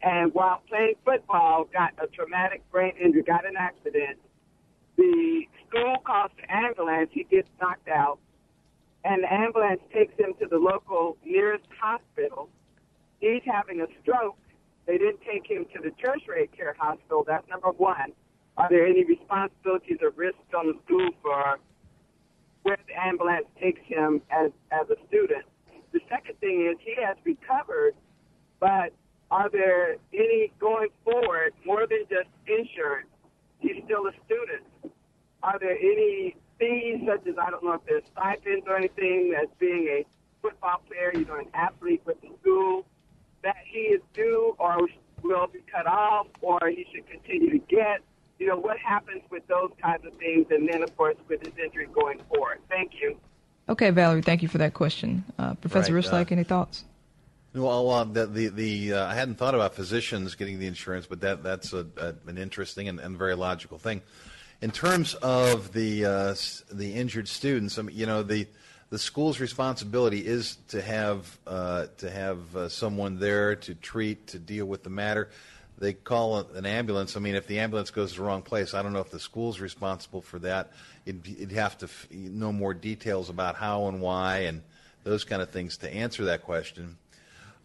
And 0.03 0.35
while 0.35 0.63
playing 0.69 0.95
football, 1.05 1.69
got 1.73 1.93
a 2.03 2.09
traumatic 2.09 2.63
brain 2.73 2.95
injury, 3.03 3.23
got 3.23 3.47
an 3.47 3.55
accident. 3.57 4.19
The 4.97 5.45
school 5.69 5.97
calls 6.05 6.33
the 6.37 6.53
ambulance. 6.53 7.11
He 7.13 7.25
gets 7.25 7.49
knocked 7.61 7.89
out 7.89 8.19
and 9.05 9.23
the 9.23 9.33
ambulance 9.33 9.81
takes 9.93 10.19
him 10.19 10.35
to 10.41 10.47
the 10.47 10.57
local 10.57 11.17
nearest 11.25 11.67
hospital. 11.81 12.49
He's 13.21 13.43
having 13.45 13.81
a 13.81 13.87
stroke. 14.03 14.37
They 14.87 14.99
didn't 14.99 15.21
take 15.21 15.47
him 15.47 15.67
to 15.75 15.83
the 15.83 15.91
tertiary 15.91 16.49
care 16.57 16.75
hospital. 16.79 17.25
That's 17.27 17.47
number 17.49 17.71
one. 17.71 18.13
Are 18.57 18.69
there 18.71 18.87
any 18.87 19.05
responsibilities 19.05 19.99
or 20.01 20.11
risks 20.11 20.53
on 20.57 20.69
the 20.69 20.75
school 20.85 21.11
for 21.23 21.59
where 22.63 22.79
the 22.87 22.95
ambulance 22.99 23.47
takes 23.61 23.81
him 23.87 24.23
as, 24.31 24.51
as 24.73 24.89
a 24.91 24.97
student? 25.09 25.45
The 25.93 26.01
second 26.09 26.39
thing 26.41 26.67
is 26.71 26.79
he 26.85 26.95
has 27.03 27.17
recovered, 27.25 27.95
but 28.61 28.93
are 29.31 29.51
there 29.51 29.97
any 30.13 30.53
going 30.61 30.89
forward 31.05 31.53
more 31.65 31.87
than 31.87 32.05
just 32.09 32.29
insurance? 32.47 33.09
He's 33.59 33.83
still 33.85 34.07
a 34.07 34.13
student. 34.25 34.95
Are 35.43 35.59
there 35.59 35.77
any 35.77 36.37
fees 36.59 37.01
such 37.07 37.27
as 37.27 37.35
I 37.39 37.51
don't 37.51 37.65
know 37.65 37.73
if 37.73 37.85
there's 37.87 38.05
stipends 38.13 38.67
or 38.67 38.77
anything 38.77 39.35
as 39.41 39.49
being 39.59 39.87
a 39.89 40.07
football 40.43 40.83
player, 40.87 41.13
you 41.15 41.25
know, 41.25 41.37
an 41.37 41.49
athlete 41.55 42.03
with 42.05 42.21
the 42.21 42.29
school 42.41 42.85
that 43.43 43.57
he 43.65 43.81
is 43.81 44.01
due 44.15 44.55
or 44.59 44.89
will 45.23 45.47
be 45.47 45.61
cut 45.71 45.87
off 45.87 46.27
or 46.41 46.61
he 46.69 46.87
should 46.93 47.09
continue 47.09 47.51
to 47.51 47.59
get. 47.59 48.01
You 48.39 48.49
know, 48.49 48.57
what 48.57 48.79
happens 48.79 49.23
with 49.31 49.47
those 49.47 49.71
kinds 49.81 50.05
of 50.05 50.15
things 50.15 50.47
and 50.51 50.69
then 50.69 50.83
of 50.83 50.97
course 50.97 51.17
with 51.29 51.41
his 51.45 51.55
injury 51.63 51.89
going 51.93 52.21
forward. 52.29 52.59
Thank 52.69 52.93
you. 53.01 53.17
Okay, 53.69 53.91
Valerie, 53.91 54.23
thank 54.23 54.43
you 54.43 54.49
for 54.49 54.59
that 54.59 54.75
question. 54.75 55.25
Uh, 55.39 55.55
Professor 55.55 55.95
right, 55.95 56.05
Rychlak, 56.05 56.31
uh, 56.31 56.35
any 56.35 56.45
thoughts? 56.45 56.85
Well, 57.55 57.89
uh, 57.91 58.05
the 58.05 58.27
the, 58.27 58.49
the 58.49 58.93
uh, 58.95 59.07
I 59.07 59.15
hadn't 59.15 59.37
thought 59.37 59.55
about 59.55 59.75
physicians 59.75 60.35
getting 60.35 60.59
the 60.59 60.67
insurance, 60.67 61.07
but 61.07 61.21
that 61.21 61.43
that's 61.43 61.73
a, 61.73 61.87
a, 61.97 62.15
an 62.27 62.37
interesting 62.37 62.89
and, 62.89 62.99
and 62.99 63.17
very 63.17 63.37
logical 63.37 63.79
thing. 63.79 64.03
In 64.65 64.71
terms 64.71 65.13
of 65.17 65.75
the 65.75 66.07
uh, 66.07 66.35
the 66.73 66.95
injured 66.95 67.29
students, 67.29 67.79
I 67.79 67.83
mean, 67.83 67.95
you 67.95 68.07
know, 68.07 68.23
the 68.23 68.47
the 68.89 68.99
school's 68.99 69.39
responsibility 69.39 70.27
is 70.27 70.57
to 70.69 70.81
have 70.81 71.39
uh, 71.47 71.89
to 71.99 72.11
have 72.11 72.57
uh, 72.57 72.71
someone 72.71 73.19
there 73.19 73.57
to 73.57 73.75
treat 73.75 74.27
to 74.29 74.39
deal 74.39 74.65
with 74.65 74.83
the 74.83 74.89
matter. 74.89 75.29
They 75.77 75.93
call 75.93 76.39
an 76.39 76.65
ambulance. 76.65 77.15
I 77.15 77.21
mean, 77.21 77.35
if 77.35 77.47
the 77.47 77.59
ambulance 77.59 77.91
goes 77.91 78.13
to 78.13 78.21
the 78.21 78.25
wrong 78.25 78.41
place, 78.41 78.73
I 78.73 78.83
don't 78.83 78.95
know 78.95 79.01
if 79.01 79.11
the 79.11 79.21
school's 79.21 79.61
responsible 79.61 80.23
for 80.23 80.39
that. 80.39 80.73
It'd, 81.05 81.29
it'd 81.29 81.53
have 81.53 81.77
to 81.79 81.85
f- 81.85 82.07
know 82.11 82.51
more 82.51 82.73
details 82.73 83.29
about 83.29 83.57
how 83.57 83.89
and 83.89 84.01
why 84.01 84.45
and 84.49 84.63
those 85.03 85.25
kind 85.25 85.43
of 85.43 85.51
things 85.51 85.77
to 85.79 85.93
answer 85.93 86.25
that 86.25 86.41
question. 86.41 86.97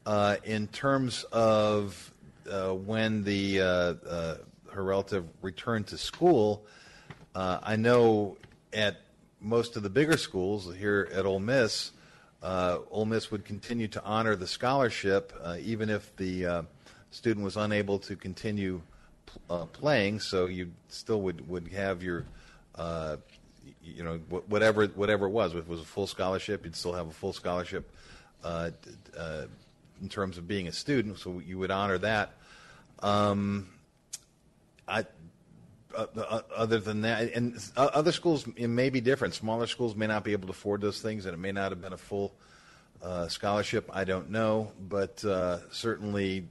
Uh, 0.06 0.36
in 0.44 0.68
terms 0.68 1.24
of 1.32 2.12
uh, 2.52 2.74
when 2.74 3.24
the 3.24 3.62
uh, 3.62 4.36
her 4.74 4.84
relative 4.84 5.24
returned 5.42 5.88
to 5.88 5.98
school, 5.98 6.66
uh, 7.36 7.60
I 7.62 7.76
know 7.76 8.38
at 8.74 9.02
most 9.42 9.76
of 9.76 9.84
the 9.84 9.90
bigger 9.90 10.18
schools 10.18 10.74
here 10.76 11.10
at 11.14 11.26
Ole 11.26 11.40
Miss, 11.40 11.92
uh, 12.42 12.80
Ole 12.92 13.06
Miss 13.06 13.32
would 13.32 13.46
continue 13.46 13.88
to 13.90 14.04
honor 14.04 14.36
the 14.36 14.48
scholarship 14.48 15.34
uh, 15.44 15.58
even 15.62 15.90
if 15.90 16.16
the 16.16 16.46
uh, 16.46 16.62
student 17.12 17.44
was 17.44 17.58
unable 17.58 18.00
to 18.00 18.16
continue 18.16 18.82
uh, 19.50 19.66
playing. 19.66 20.20
So 20.20 20.46
you 20.46 20.72
still 20.88 21.22
would, 21.22 21.48
would 21.48 21.68
have 21.70 22.02
your, 22.02 22.26
uh, 22.76 23.18
you 23.84 24.04
know, 24.04 24.18
whatever 24.48 24.86
whatever 24.88 25.26
it 25.26 25.32
was. 25.32 25.54
If 25.54 25.60
it 25.60 25.68
was 25.68 25.82
a 25.82 25.86
full 25.86 26.08
scholarship, 26.08 26.66
you'd 26.66 26.76
still 26.76 26.94
have 26.94 27.08
a 27.08 27.12
full 27.12 27.34
scholarship 27.34 27.90
in 30.02 30.10
terms 30.10 30.38
of 30.38 30.48
being 30.48 30.68
a 30.68 30.72
student. 30.72 31.20
So 31.20 31.42
you 31.46 31.58
would 31.60 31.72
honor 31.72 31.98
that. 32.00 32.34
Um, 33.02 33.70
I, 34.88 35.06
uh, 35.96 36.06
uh, 36.16 36.42
other 36.56 36.80
than 36.80 37.02
that, 37.02 37.34
and 37.34 37.58
other 37.76 38.12
schools 38.12 38.48
it 38.56 38.68
may 38.68 38.90
be 38.90 39.02
different. 39.02 39.34
Smaller 39.34 39.68
schools 39.68 39.96
may 39.96 40.08
not 40.08 40.24
be 40.24 40.34
able 40.34 40.48
to 40.48 40.52
afford 40.52 40.82
those 40.82 41.02
things, 41.02 41.26
and 41.26 41.34
it 41.34 41.38
may 41.38 41.52
not 41.52 41.72
have 41.72 41.82
been 41.82 41.94
a 41.94 41.98
full 41.98 42.34
uh, 43.02 43.28
scholarship. 43.28 43.90
I 43.92 44.04
don't 44.04 44.30
know, 44.30 44.72
but 44.80 45.24
uh, 45.26 45.60
certainly 45.72 46.46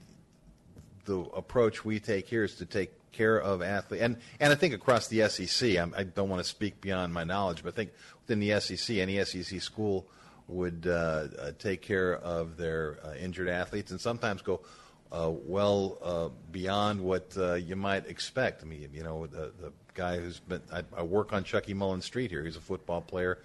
the 1.05 1.19
approach 1.19 1.85
we 1.85 2.01
take 2.01 2.27
here 2.27 2.45
is 2.45 2.57
to 2.57 2.67
take 2.67 2.91
care 3.13 3.41
of 3.41 3.63
athletes, 3.63 4.03
and 4.03 4.17
and 4.41 4.53
I 4.53 4.57
think 4.57 4.75
across 4.75 5.09
the 5.09 5.29
SEC, 5.29 5.77
I'm, 5.77 5.95
I 5.97 6.03
do 6.03 6.13
not 6.17 6.29
want 6.29 6.43
to 6.43 6.49
speak 6.49 6.81
beyond 6.81 7.13
my 7.13 7.25
knowledge, 7.25 7.63
but 7.63 7.75
I 7.75 7.77
think 7.77 7.91
within 8.23 8.41
the 8.41 8.59
SEC, 8.61 8.97
any 8.97 9.25
SEC 9.25 9.61
school 9.61 10.07
would 10.49 10.87
uh, 10.87 10.91
uh, 11.39 11.53
take 11.59 11.83
care 11.83 12.17
of 12.17 12.57
their 12.57 12.99
uh, 13.05 13.15
injured 13.15 13.49
athletes, 13.49 13.91
and 13.91 14.01
sometimes 14.01 14.43
go 14.43 14.63
uh, 15.11 15.31
well 15.31 15.99
uh, 16.03 16.29
beyond 16.53 17.01
what 17.01 17.33
uh, 17.37 17.55
you 17.55 17.77
might 17.77 18.07
expect. 18.07 18.63
I 18.63 18.67
mean, 18.67 18.91
you 18.93 19.03
know, 19.03 19.27
the, 19.27 19.53
the 19.61 19.73
guy 19.95 20.19
who's 20.19 20.41
been 20.41 20.63
I, 20.73 20.83
I 20.97 21.03
work 21.03 21.33
on 21.33 21.45
Chucky 21.45 21.75
Mullins 21.75 22.05
Street 22.05 22.31
here. 22.31 22.45
He's 22.45 22.57
a 22.57 22.61
football 22.61 23.01
player 23.01 23.39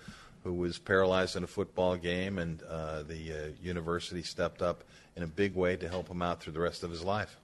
who 0.44 0.54
was 0.54 0.78
paralyzed 0.78 1.36
in 1.36 1.44
a 1.44 1.48
football 1.48 1.96
game, 1.96 2.38
and 2.38 2.60
the 2.60 3.54
university 3.62 4.24
stepped 4.24 4.62
up 4.62 4.84
in 5.16 5.24
a 5.24 5.28
big 5.28 5.56
way 5.56 5.78
to 5.78 5.88
help 5.88 6.10
him 6.10 6.22
out 6.22 6.42
through 6.42 6.54
the 6.54 6.60
rest 6.60 6.84
of 6.84 6.92
his 6.92 7.02
life. 7.02 7.38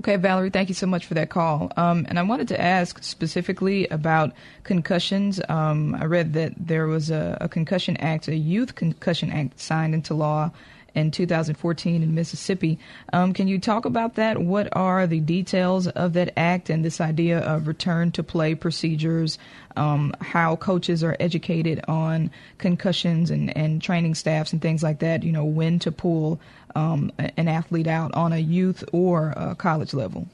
Okay, 0.00 0.16
Valerie, 0.16 0.50
thank 0.50 0.68
you 0.68 0.74
so 0.74 0.86
much 0.86 1.06
for 1.06 1.14
that 1.14 1.30
call. 1.30 1.72
Um, 1.76 2.04
and 2.08 2.18
I 2.18 2.22
wanted 2.22 2.48
to 2.48 2.60
ask 2.60 3.02
specifically 3.02 3.88
about 3.88 4.32
concussions. 4.62 5.40
Um, 5.48 5.94
I 5.94 6.04
read 6.04 6.34
that 6.34 6.52
there 6.58 6.86
was 6.86 7.10
a, 7.10 7.38
a, 7.40 7.48
concussion 7.48 7.96
act, 7.96 8.28
a 8.28 8.36
youth 8.36 8.74
concussion 8.74 9.32
act 9.32 9.58
signed 9.58 9.94
into 9.94 10.12
law 10.12 10.50
in 10.96 11.10
2014 11.10 12.02
in 12.02 12.14
Mississippi. 12.14 12.78
Um, 13.12 13.32
can 13.32 13.46
you 13.46 13.58
talk 13.60 13.84
about 13.84 14.14
that? 14.14 14.38
What 14.38 14.68
are 14.72 15.06
the 15.06 15.20
details 15.20 15.86
of 15.88 16.14
that 16.14 16.32
act 16.36 16.70
and 16.70 16.84
this 16.84 17.00
idea 17.00 17.38
of 17.40 17.68
return 17.68 18.10
to 18.12 18.22
play 18.22 18.54
procedures? 18.54 19.38
Um, 19.76 20.16
how 20.22 20.56
coaches 20.56 21.04
are 21.04 21.16
educated 21.20 21.82
on 21.86 22.30
concussions 22.56 23.30
and, 23.30 23.54
and 23.54 23.82
training 23.82 24.14
staffs 24.14 24.52
and 24.52 24.62
things 24.62 24.82
like 24.82 25.00
that. 25.00 25.22
You 25.22 25.32
know, 25.32 25.44
when 25.44 25.78
to 25.80 25.92
pull 25.92 26.40
um, 26.74 27.12
an 27.18 27.46
athlete 27.46 27.86
out 27.86 28.14
on 28.14 28.32
a 28.32 28.38
youth 28.38 28.82
or 28.92 29.34
a 29.36 29.54
college 29.54 29.92
level. 29.92 30.26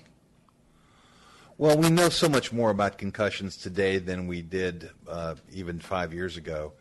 Well, 1.59 1.77
we 1.77 1.91
know 1.91 2.09
so 2.09 2.29
much 2.29 2.53
more 2.53 2.71
about 2.71 2.99
concussions 2.99 3.57
today 3.57 3.99
than 3.99 4.27
we 4.27 4.43
did 4.43 4.91
uh, 5.09 5.35
even 5.53 5.81
five 5.81 6.13
years 6.13 6.37
ago. 6.37 6.73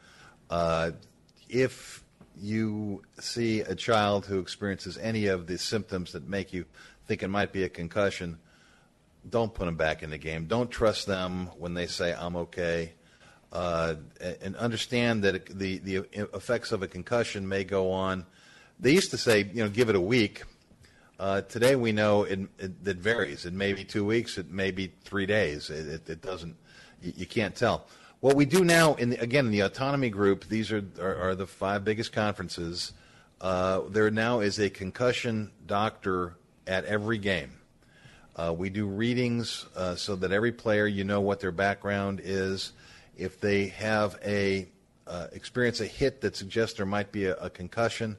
Uh, 0.50 0.92
if 1.50 2.01
you 2.42 3.04
see 3.20 3.62
a 3.62 3.76
child 3.76 4.26
who 4.26 4.40
experiences 4.40 4.98
any 4.98 5.28
of 5.28 5.46
the 5.46 5.58
symptoms 5.58 6.12
that 6.14 6.28
make 6.28 6.52
you 6.52 6.66
think 7.06 7.22
it 7.22 7.28
might 7.28 7.52
be 7.52 7.64
a 7.64 7.70
concussion, 7.70 8.40
don't 9.30 9.54
put 9.54 9.66
them 9.66 9.76
back 9.76 10.02
in 10.02 10.10
the 10.10 10.18
game. 10.18 10.46
Don't 10.46 10.72
trust 10.72 11.06
them 11.06 11.48
when 11.58 11.76
they 11.76 11.86
say, 11.86 12.14
I'm 12.14 12.36
okay. 12.36 12.94
Uh, 13.52 13.96
and 14.42 14.56
understand 14.56 15.24
that 15.24 15.46
the, 15.46 15.78
the 15.80 16.06
effects 16.34 16.72
of 16.72 16.82
a 16.82 16.88
concussion 16.88 17.48
may 17.48 17.64
go 17.64 17.92
on. 17.92 18.26
They 18.80 18.92
used 18.92 19.12
to 19.12 19.18
say, 19.18 19.50
you 19.54 19.64
know, 19.64 19.70
give 19.70 19.90
it 19.90 19.96
a 19.96 20.02
week. 20.02 20.44
Uh, 21.20 21.42
today 21.42 21.76
we 21.76 21.92
know 21.92 22.24
it, 22.24 22.40
it, 22.58 22.72
it, 22.84 22.98
varies. 22.98 23.46
It 23.46 23.54
may 23.54 23.74
be 23.74 23.84
two 23.84 24.06
weeks. 24.06 24.40
It 24.40 24.50
may 24.50 24.72
be 24.72 24.92
three 25.04 25.28
days. 25.28 25.70
It, 25.70 26.10
it 26.10 26.22
doesn't. 26.22 26.56
You, 27.04 27.14
you 27.18 27.26
can't 27.28 27.56
tell. 27.56 27.86
What 28.22 28.36
we 28.36 28.46
do 28.46 28.64
now, 28.64 28.94
in 28.94 29.10
the, 29.10 29.20
again, 29.20 29.48
in 29.48 29.52
the 29.52 29.62
autonomy 29.62 30.12
group, 30.12 30.48
these 30.48 30.72
are, 30.72 30.84
are, 31.00 31.16
are 31.16 31.36
the 31.36 31.48
five 31.48 31.84
biggest 31.84 32.14
conferences. 32.14 32.94
Uh, 33.42 33.82
there 33.90 34.12
now 34.12 34.42
is 34.42 34.60
a 34.60 34.70
concussion 34.70 35.50
doctor 35.66 36.36
at 36.68 36.86
every 36.86 37.18
game. 37.18 37.54
Uh, 38.36 38.54
we 38.56 38.70
do 38.70 38.86
readings 38.86 39.66
uh, 39.76 39.96
so 39.96 40.16
that 40.16 40.32
every 40.32 40.52
player, 40.52 40.86
you 40.86 41.04
know 41.04 41.20
what 41.20 41.40
their 41.40 41.52
background 41.52 42.22
is. 42.24 42.74
If 43.18 43.42
they 43.42 43.70
have 43.70 44.20
a 44.24 44.68
uh, 45.08 45.28
experience 45.32 45.82
a 45.82 45.88
hit 45.88 46.22
that 46.22 46.36
suggests 46.36 46.78
there 46.78 46.86
might 46.86 47.12
be 47.12 47.26
a, 47.26 47.36
a 47.38 47.50
concussion, 47.50 48.18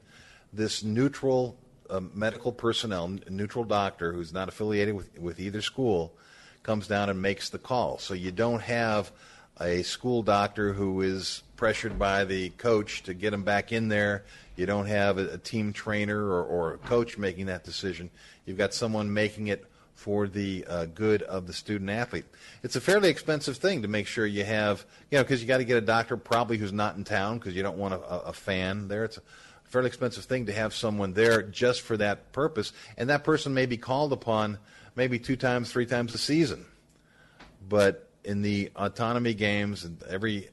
this 0.51 0.83
neutral 0.83 1.57
uh, 1.89 2.01
medical 2.13 2.51
personnel, 2.51 3.07
neutral 3.29 3.63
doctor 3.63 4.11
who's 4.11 4.33
not 4.33 4.49
affiliated 4.49 4.95
with, 4.95 5.17
with 5.17 5.39
either 5.39 5.61
school, 5.61 6.13
comes 6.61 6.89
down 6.89 7.09
and 7.09 7.21
makes 7.21 7.49
the 7.49 7.57
call. 7.57 7.99
So 7.99 8.13
you 8.13 8.33
don't 8.33 8.61
have 8.61 9.13
a 9.59 9.83
school 9.83 10.23
doctor 10.23 10.73
who 10.73 11.01
is 11.01 11.43
pressured 11.55 11.97
by 11.99 12.25
the 12.25 12.49
coach 12.49 13.03
to 13.03 13.13
get 13.13 13.33
him 13.33 13.43
back 13.43 13.71
in 13.71 13.87
there. 13.87 14.25
You 14.55 14.65
don't 14.65 14.87
have 14.87 15.17
a, 15.17 15.33
a 15.33 15.37
team 15.37 15.73
trainer 15.73 16.19
or, 16.19 16.43
or, 16.43 16.73
a 16.73 16.77
coach 16.77 17.17
making 17.17 17.47
that 17.47 17.63
decision. 17.63 18.09
You've 18.45 18.57
got 18.57 18.73
someone 18.73 19.13
making 19.13 19.47
it 19.47 19.65
for 19.95 20.27
the 20.27 20.65
uh, 20.67 20.85
good 20.85 21.21
of 21.23 21.47
the 21.47 21.53
student 21.53 21.89
athlete. 21.89 22.25
It's 22.61 22.75
a 22.75 22.81
fairly 22.81 23.09
expensive 23.09 23.57
thing 23.57 23.83
to 23.83 23.87
make 23.87 24.07
sure 24.07 24.25
you 24.25 24.43
have, 24.43 24.85
you 25.09 25.17
know, 25.17 25.23
because 25.23 25.41
you 25.41 25.47
got 25.47 25.59
to 25.59 25.63
get 25.63 25.77
a 25.77 25.81
doctor 25.81 26.17
probably 26.17 26.57
who's 26.57 26.73
not 26.73 26.97
in 26.97 27.03
town 27.03 27.37
because 27.37 27.55
you 27.55 27.63
don't 27.63 27.77
want 27.77 27.93
a, 27.93 27.97
a 27.97 28.33
fan 28.33 28.87
there. 28.87 29.05
It's 29.05 29.17
a 29.17 29.21
fairly 29.63 29.87
expensive 29.87 30.25
thing 30.25 30.47
to 30.47 30.53
have 30.53 30.73
someone 30.73 31.13
there 31.13 31.41
just 31.41 31.81
for 31.81 31.95
that 31.97 32.31
purpose, 32.31 32.73
and 32.97 33.09
that 33.09 33.23
person 33.23 33.53
may 33.53 33.65
be 33.65 33.77
called 33.77 34.11
upon 34.11 34.57
maybe 34.95 35.19
two 35.19 35.35
times, 35.35 35.71
three 35.71 35.85
times 35.85 36.13
a 36.13 36.17
season. 36.17 36.65
But 37.67 38.09
in 38.23 38.41
the 38.41 38.71
autonomy 38.75 39.33
games 39.33 39.83
and 39.83 40.01
every 40.03 40.49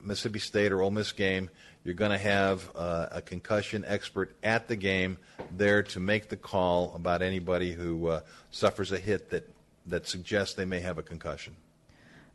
Mississippi 0.00 0.38
State 0.38 0.72
or 0.72 0.82
Ole 0.82 0.90
Miss 0.90 1.12
game, 1.12 1.50
you're 1.84 1.94
going 1.94 2.10
to 2.10 2.18
have 2.18 2.70
uh, 2.74 3.08
a 3.12 3.22
concussion 3.22 3.84
expert 3.86 4.34
at 4.42 4.68
the 4.68 4.76
game 4.76 5.18
there 5.56 5.82
to 5.82 6.00
make 6.00 6.28
the 6.28 6.36
call 6.36 6.94
about 6.94 7.22
anybody 7.22 7.72
who 7.72 8.08
uh, 8.08 8.20
suffers 8.50 8.92
a 8.92 8.98
hit 8.98 9.30
that, 9.30 9.48
that 9.86 10.06
suggests 10.06 10.54
they 10.54 10.64
may 10.64 10.80
have 10.80 10.98
a 10.98 11.02
concussion. 11.02 11.56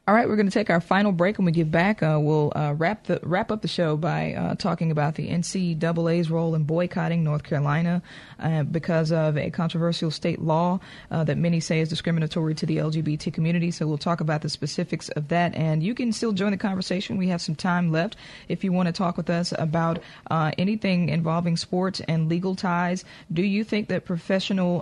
All 0.10 0.16
right, 0.16 0.28
we're 0.28 0.38
going 0.38 0.48
to 0.48 0.52
take 0.52 0.72
our 0.72 0.82
final 0.82 1.12
break. 1.12 1.38
When 1.38 1.46
we 1.46 1.52
get 1.52 1.70
back, 1.70 2.02
uh, 2.02 2.18
we'll 2.20 2.52
uh, 2.56 2.74
wrap 2.76 3.04
the 3.04 3.20
wrap 3.22 3.52
up 3.52 3.62
the 3.62 3.68
show 3.68 3.96
by 3.96 4.34
uh, 4.34 4.56
talking 4.56 4.90
about 4.90 5.14
the 5.14 5.30
NCAA's 5.30 6.32
role 6.32 6.56
in 6.56 6.64
boycotting 6.64 7.24
North 7.24 7.44
Carolina 7.44 8.02
uh, 8.40 8.64
because 8.64 9.12
of 9.12 9.38
a 9.38 9.52
controversial 9.52 10.10
state 10.10 10.42
law 10.42 10.80
uh, 11.12 11.24
that 11.26 11.38
many 11.38 11.60
say 11.60 11.80
is 11.80 11.90
discriminatory 11.90 12.56
to 12.56 12.66
the 12.66 12.78
LGBT 12.78 13.32
community. 13.32 13.70
So 13.70 13.86
we'll 13.86 14.00
talk 14.00 14.20
about 14.20 14.42
the 14.42 14.50
specifics 14.50 15.10
of 15.10 15.28
that, 15.28 15.54
and 15.54 15.84
you 15.84 15.94
can 15.94 16.12
still 16.12 16.32
join 16.32 16.50
the 16.50 16.58
conversation. 16.58 17.18
We 17.18 17.28
have 17.28 17.40
some 17.40 17.54
time 17.54 17.92
left 17.92 18.16
if 18.48 18.64
you 18.64 18.72
want 18.72 18.88
to 18.88 18.94
talk 18.94 19.16
with 19.16 19.30
us 19.30 19.54
about 19.60 20.00
uh, 20.32 20.50
anything 20.58 21.10
involving 21.10 21.56
sports 21.56 22.02
and 22.08 22.28
legal 22.28 22.56
ties. 22.56 23.06
Do 23.32 23.44
you 23.44 23.64
think 23.64 23.90
that 23.90 24.06
professional, 24.06 24.82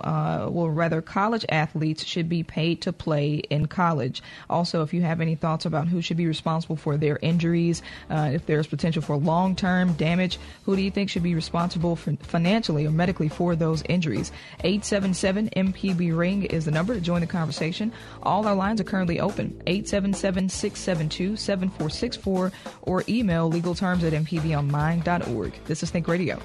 well, 0.50 0.70
rather 0.70 1.02
college 1.02 1.44
athletes 1.50 2.02
should 2.02 2.30
be 2.30 2.42
paid 2.42 2.80
to 2.80 2.94
play 2.94 3.34
in 3.34 3.66
college? 3.66 4.22
Also, 4.48 4.82
if 4.82 4.94
you 4.94 5.02
have 5.02 5.17
have 5.18 5.26
any 5.26 5.34
thoughts 5.34 5.66
about 5.66 5.88
who 5.88 6.00
should 6.00 6.16
be 6.16 6.26
responsible 6.26 6.76
for 6.76 6.96
their 6.96 7.18
injuries, 7.22 7.82
uh, 8.08 8.30
if 8.32 8.46
there's 8.46 8.66
potential 8.66 9.02
for 9.02 9.16
long 9.16 9.56
term 9.56 9.92
damage, 9.94 10.38
who 10.64 10.76
do 10.76 10.82
you 10.82 10.90
think 10.90 11.10
should 11.10 11.22
be 11.22 11.34
responsible 11.34 11.96
financially 11.96 12.86
or 12.86 12.90
medically 12.90 13.28
for 13.28 13.56
those 13.56 13.82
injuries? 13.88 14.30
877 14.60 15.50
MPB 15.50 16.16
Ring 16.16 16.44
is 16.44 16.64
the 16.64 16.70
number 16.70 16.94
to 16.94 17.00
join 17.00 17.20
the 17.20 17.26
conversation. 17.26 17.92
All 18.22 18.46
our 18.46 18.54
lines 18.54 18.80
are 18.80 18.84
currently 18.84 19.18
open 19.18 19.60
877 19.66 20.48
672 20.48 21.36
7464 21.36 22.52
or 22.82 23.04
email 23.08 23.50
legalterms 23.50 24.04
at 24.04 24.12
mpbonline.org. 24.12 25.64
This 25.64 25.82
is 25.82 25.90
Think 25.90 26.06
Radio. 26.06 26.40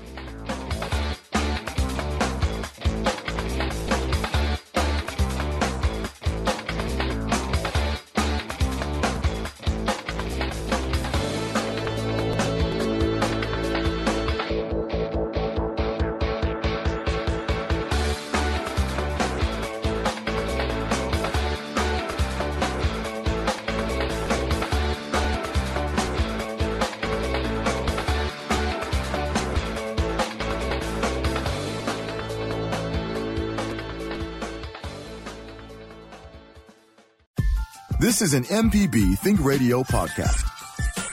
This 38.14 38.22
is 38.22 38.34
an 38.36 38.44
MPB 38.44 39.18
Think 39.18 39.44
Radio 39.44 39.82
podcast. 39.82 40.48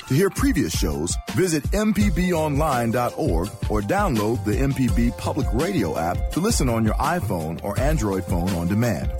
To 0.09 0.15
hear 0.15 0.29
previous 0.29 0.71
shows, 0.79 1.17
visit 1.31 1.63
MPBOnline.org 1.71 3.49
or 3.71 3.81
download 3.81 4.45
the 4.45 4.53
MPB 4.53 5.17
Public 5.17 5.47
Radio 5.55 5.97
app 5.99 6.31
to 6.33 6.41
listen 6.41 6.69
on 6.69 6.85
your 6.85 6.93
iPhone 6.97 7.65
or 7.65 7.81
Android 7.81 8.23
phone 8.27 8.51
on 8.51 8.69
demand. 8.69 9.11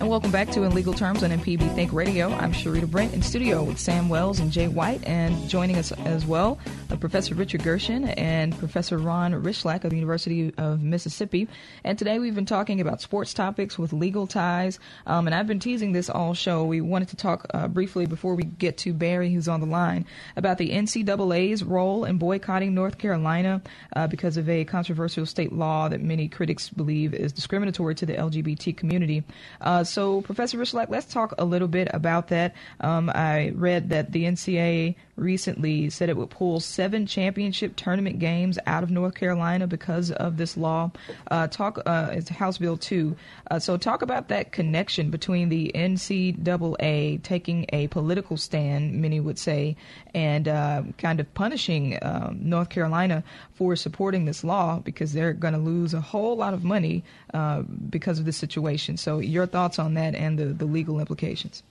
And 0.00 0.08
welcome 0.08 0.30
back 0.30 0.48
to 0.52 0.62
In 0.62 0.74
Legal 0.74 0.94
Terms 0.94 1.22
on 1.22 1.30
MPB 1.30 1.74
Think 1.74 1.92
Radio. 1.92 2.30
I'm 2.30 2.54
Sharita 2.54 2.90
Brent 2.90 3.12
in 3.12 3.20
studio 3.20 3.62
with 3.62 3.78
Sam 3.78 4.08
Wells 4.08 4.40
and 4.40 4.50
Jay 4.50 4.68
White, 4.68 5.04
and 5.04 5.46
joining 5.46 5.76
us 5.76 5.92
as 5.92 6.24
well, 6.24 6.58
Professor 6.96 7.34
Richard 7.34 7.62
Gershon 7.62 8.08
and 8.08 8.58
Professor 8.58 8.98
Ron 8.98 9.32
Rychlak 9.32 9.84
of 9.84 9.90
the 9.90 9.96
University 9.96 10.52
of 10.56 10.82
Mississippi. 10.82 11.46
And 11.84 11.98
today 11.98 12.18
we've 12.18 12.34
been 12.34 12.46
talking 12.46 12.80
about 12.80 13.02
sports 13.02 13.34
topics 13.34 13.78
with 13.78 13.92
legal 13.92 14.26
ties, 14.26 14.78
um, 15.06 15.26
and 15.26 15.34
I've 15.34 15.46
been 15.46 15.60
teasing 15.60 15.92
this 15.92 16.08
all 16.08 16.34
show. 16.34 16.64
We 16.64 16.80
wanted 16.80 17.08
to 17.08 17.16
talk 17.16 17.46
uh, 17.52 17.68
briefly 17.68 18.06
before 18.06 18.34
we 18.34 18.44
get 18.44 18.78
to 18.78 18.92
Barry, 18.92 19.32
who's 19.32 19.48
on 19.48 19.60
the 19.60 19.66
line, 19.66 20.06
about 20.36 20.58
the 20.58 20.70
NCAA's 20.70 21.62
role 21.62 22.04
in 22.04 22.16
boycotting 22.16 22.74
North 22.74 22.98
Carolina 22.98 23.62
uh, 23.94 24.06
because 24.06 24.36
of 24.36 24.48
a 24.48 24.64
controversial 24.64 25.26
state 25.26 25.52
law 25.52 25.88
that 25.88 26.00
many 26.00 26.26
critics 26.28 26.68
believe 26.70 27.12
is 27.14 27.32
discriminatory 27.32 27.94
to 27.96 28.06
the 28.06 28.14
LGBT 28.14 28.76
community. 28.76 29.22
Uh, 29.60 29.84
so, 29.84 30.22
Professor 30.22 30.58
Rychlak, 30.58 30.88
let's 30.88 31.12
talk 31.12 31.34
a 31.38 31.44
little 31.44 31.68
bit 31.68 31.88
about 31.92 32.28
that. 32.28 32.54
Um, 32.80 33.10
I 33.14 33.52
read 33.54 33.90
that 33.90 34.12
the 34.12 34.24
NCAA 34.24 34.96
recently 35.16 35.90
said 35.90 36.08
it 36.08 36.16
would 36.16 36.30
pull 36.30 36.60
seven 36.78 37.06
championship 37.06 37.74
tournament 37.74 38.20
games 38.20 38.56
out 38.68 38.84
of 38.84 38.90
North 38.92 39.16
Carolina 39.16 39.66
because 39.66 40.12
of 40.12 40.36
this 40.36 40.56
law. 40.56 40.88
Uh, 41.28 41.48
talk, 41.48 41.82
uh, 41.86 42.10
it's 42.12 42.28
House 42.28 42.58
Bill 42.58 42.76
2. 42.76 43.16
Uh, 43.50 43.58
so, 43.58 43.76
talk 43.76 44.00
about 44.00 44.28
that 44.28 44.52
connection 44.52 45.10
between 45.10 45.48
the 45.48 45.72
NCAA 45.74 47.20
taking 47.24 47.66
a 47.72 47.88
political 47.88 48.36
stand, 48.36 49.02
many 49.02 49.18
would 49.18 49.40
say, 49.40 49.76
and 50.14 50.46
uh, 50.46 50.84
kind 50.98 51.18
of 51.18 51.34
punishing 51.34 51.98
um, 52.00 52.38
North 52.40 52.68
Carolina 52.68 53.24
for 53.54 53.74
supporting 53.74 54.24
this 54.24 54.44
law 54.44 54.78
because 54.78 55.12
they're 55.12 55.32
going 55.32 55.54
to 55.54 55.58
lose 55.58 55.94
a 55.94 56.00
whole 56.00 56.36
lot 56.36 56.54
of 56.54 56.62
money 56.62 57.02
uh, 57.34 57.62
because 57.90 58.20
of 58.20 58.24
this 58.24 58.36
situation. 58.36 58.96
So, 58.96 59.18
your 59.18 59.46
thoughts 59.46 59.80
on 59.80 59.94
that 59.94 60.14
and 60.14 60.38
the, 60.38 60.44
the 60.44 60.64
legal 60.64 61.00
implications? 61.00 61.64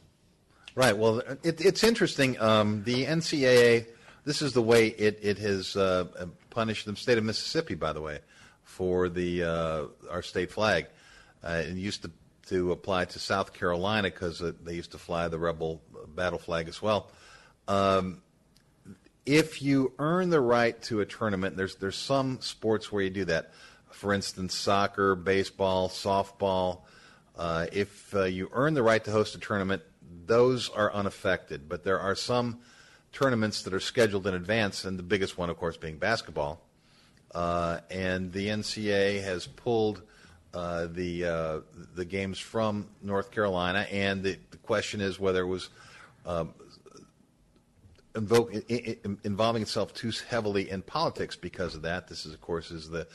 Right. 0.75 0.97
Well, 0.97 1.19
it, 1.43 1.61
it's 1.61 1.85
interesting. 1.85 2.37
Um, 2.41 2.83
the 2.83 3.05
NCAA, 3.05 3.85
this 4.28 4.41
is 4.41 4.51
the 4.51 4.61
way 4.61 4.88
it, 4.88 5.19
it 5.21 5.38
has 5.38 5.78
uh, 5.78 6.03
punished 6.49 6.86
the 6.86 6.93
state 6.97 7.17
of 7.17 7.23
Mississippi, 7.23 7.75
by 7.75 7.93
the 7.93 8.01
way, 8.01 8.19
for 8.65 9.07
the 9.07 9.43
uh, 9.43 9.86
our 10.11 10.21
state 10.21 10.51
flag. 10.51 10.88
Uh, 11.41 11.63
it 11.65 11.78
used 11.78 12.01
to, 12.01 12.11
to 12.47 12.73
apply 12.73 13.05
to 13.05 13.19
South 13.19 13.53
Carolina 13.53 14.09
because 14.09 14.41
uh, 14.41 14.51
they 14.61 14.73
used 14.73 14.91
to 14.91 14.97
fly 14.97 15.30
the 15.30 15.39
rebel 15.39 15.82
battle 16.13 16.39
flag 16.39 16.67
as 16.67 16.82
well. 16.82 17.09
Um, 17.69 18.21
if 19.25 19.61
you 19.61 19.93
earn 19.97 20.30
the 20.30 20.41
right 20.41 20.80
to 20.84 20.99
a 20.99 21.05
tournament, 21.05 21.55
there's 21.55 21.75
there's 21.75 21.95
some 21.95 22.41
sports 22.41 22.91
where 22.91 23.01
you 23.01 23.09
do 23.09 23.25
that. 23.25 23.53
For 23.91 24.13
instance, 24.13 24.53
soccer, 24.53 25.15
baseball, 25.15 25.88
softball. 25.88 26.82
Uh, 27.38 27.67
if 27.71 28.13
uh, 28.13 28.23
you 28.23 28.49
earn 28.51 28.73
the 28.73 28.84
right 28.84 29.03
to 29.05 29.11
host 29.11 29.36
a 29.36 29.39
tournament, 29.39 29.84
those 30.25 30.67
are 30.67 30.91
unaffected. 30.91 31.69
But 31.69 31.86
there 31.86 32.01
are 32.01 32.15
some 32.15 32.59
tournaments 33.11 33.63
that 33.63 33.73
are 33.73 33.79
scheduled 33.79 34.27
in 34.27 34.33
advance, 34.33 34.85
and 34.85 34.97
the 34.97 35.03
biggest 35.03 35.37
one, 35.37 35.49
of 35.49 35.57
course, 35.57 35.77
being 35.77 35.97
basketball. 35.97 36.61
Uh, 37.33 37.79
and 37.89 38.31
the 38.31 38.47
NCAA 38.47 39.23
has 39.23 39.47
pulled 39.47 40.01
uh, 40.53 40.87
the 40.87 41.25
uh, 41.25 41.59
the 41.95 42.05
games 42.05 42.39
from 42.39 42.87
North 43.01 43.31
Carolina, 43.31 43.85
and 43.91 44.23
the, 44.23 44.37
the 44.51 44.57
question 44.57 45.01
is 45.01 45.19
whether 45.19 45.41
it 45.41 45.47
was 45.47 45.69
um, 46.25 46.53
invoke, 48.15 48.53
involving 49.23 49.61
itself 49.61 49.93
too 49.93 50.11
heavily 50.29 50.69
in 50.69 50.81
politics 50.81 51.35
because 51.35 51.75
of 51.75 51.83
that. 51.83 52.07
This 52.07 52.25
is, 52.25 52.33
of 52.33 52.41
course, 52.41 52.71
is 52.71 52.89
the 52.89 53.07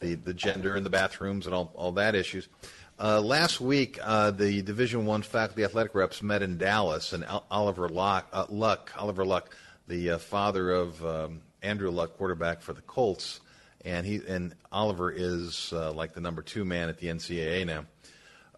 the, 0.00 0.14
the 0.14 0.34
gender 0.34 0.76
in 0.76 0.84
the 0.84 0.90
bathrooms 0.90 1.46
and 1.46 1.54
all, 1.54 1.72
all 1.74 1.92
that 1.92 2.14
issues. 2.14 2.48
Uh, 2.96 3.20
last 3.20 3.60
week, 3.60 3.98
uh, 4.02 4.30
the 4.30 4.62
Division 4.62 5.04
One 5.04 5.22
faculty 5.22 5.64
athletic 5.64 5.96
reps 5.96 6.22
met 6.22 6.42
in 6.42 6.58
Dallas, 6.58 7.12
and 7.12 7.26
Oliver 7.50 7.88
Luck, 7.88 8.28
uh, 8.32 8.46
Luck 8.48 8.92
Oliver 8.96 9.24
Luck, 9.24 9.50
the 9.88 10.10
uh, 10.10 10.18
father 10.18 10.70
of 10.70 11.04
um, 11.04 11.40
Andrew 11.60 11.90
Luck, 11.90 12.16
quarterback 12.16 12.62
for 12.62 12.72
the 12.72 12.82
Colts, 12.82 13.40
and 13.84 14.06
he 14.06 14.20
and 14.28 14.54
Oliver 14.70 15.10
is 15.10 15.72
uh, 15.72 15.92
like 15.92 16.14
the 16.14 16.20
number 16.20 16.40
two 16.40 16.64
man 16.64 16.88
at 16.88 16.98
the 16.98 17.08
NCAA 17.08 17.66
now. 17.66 17.84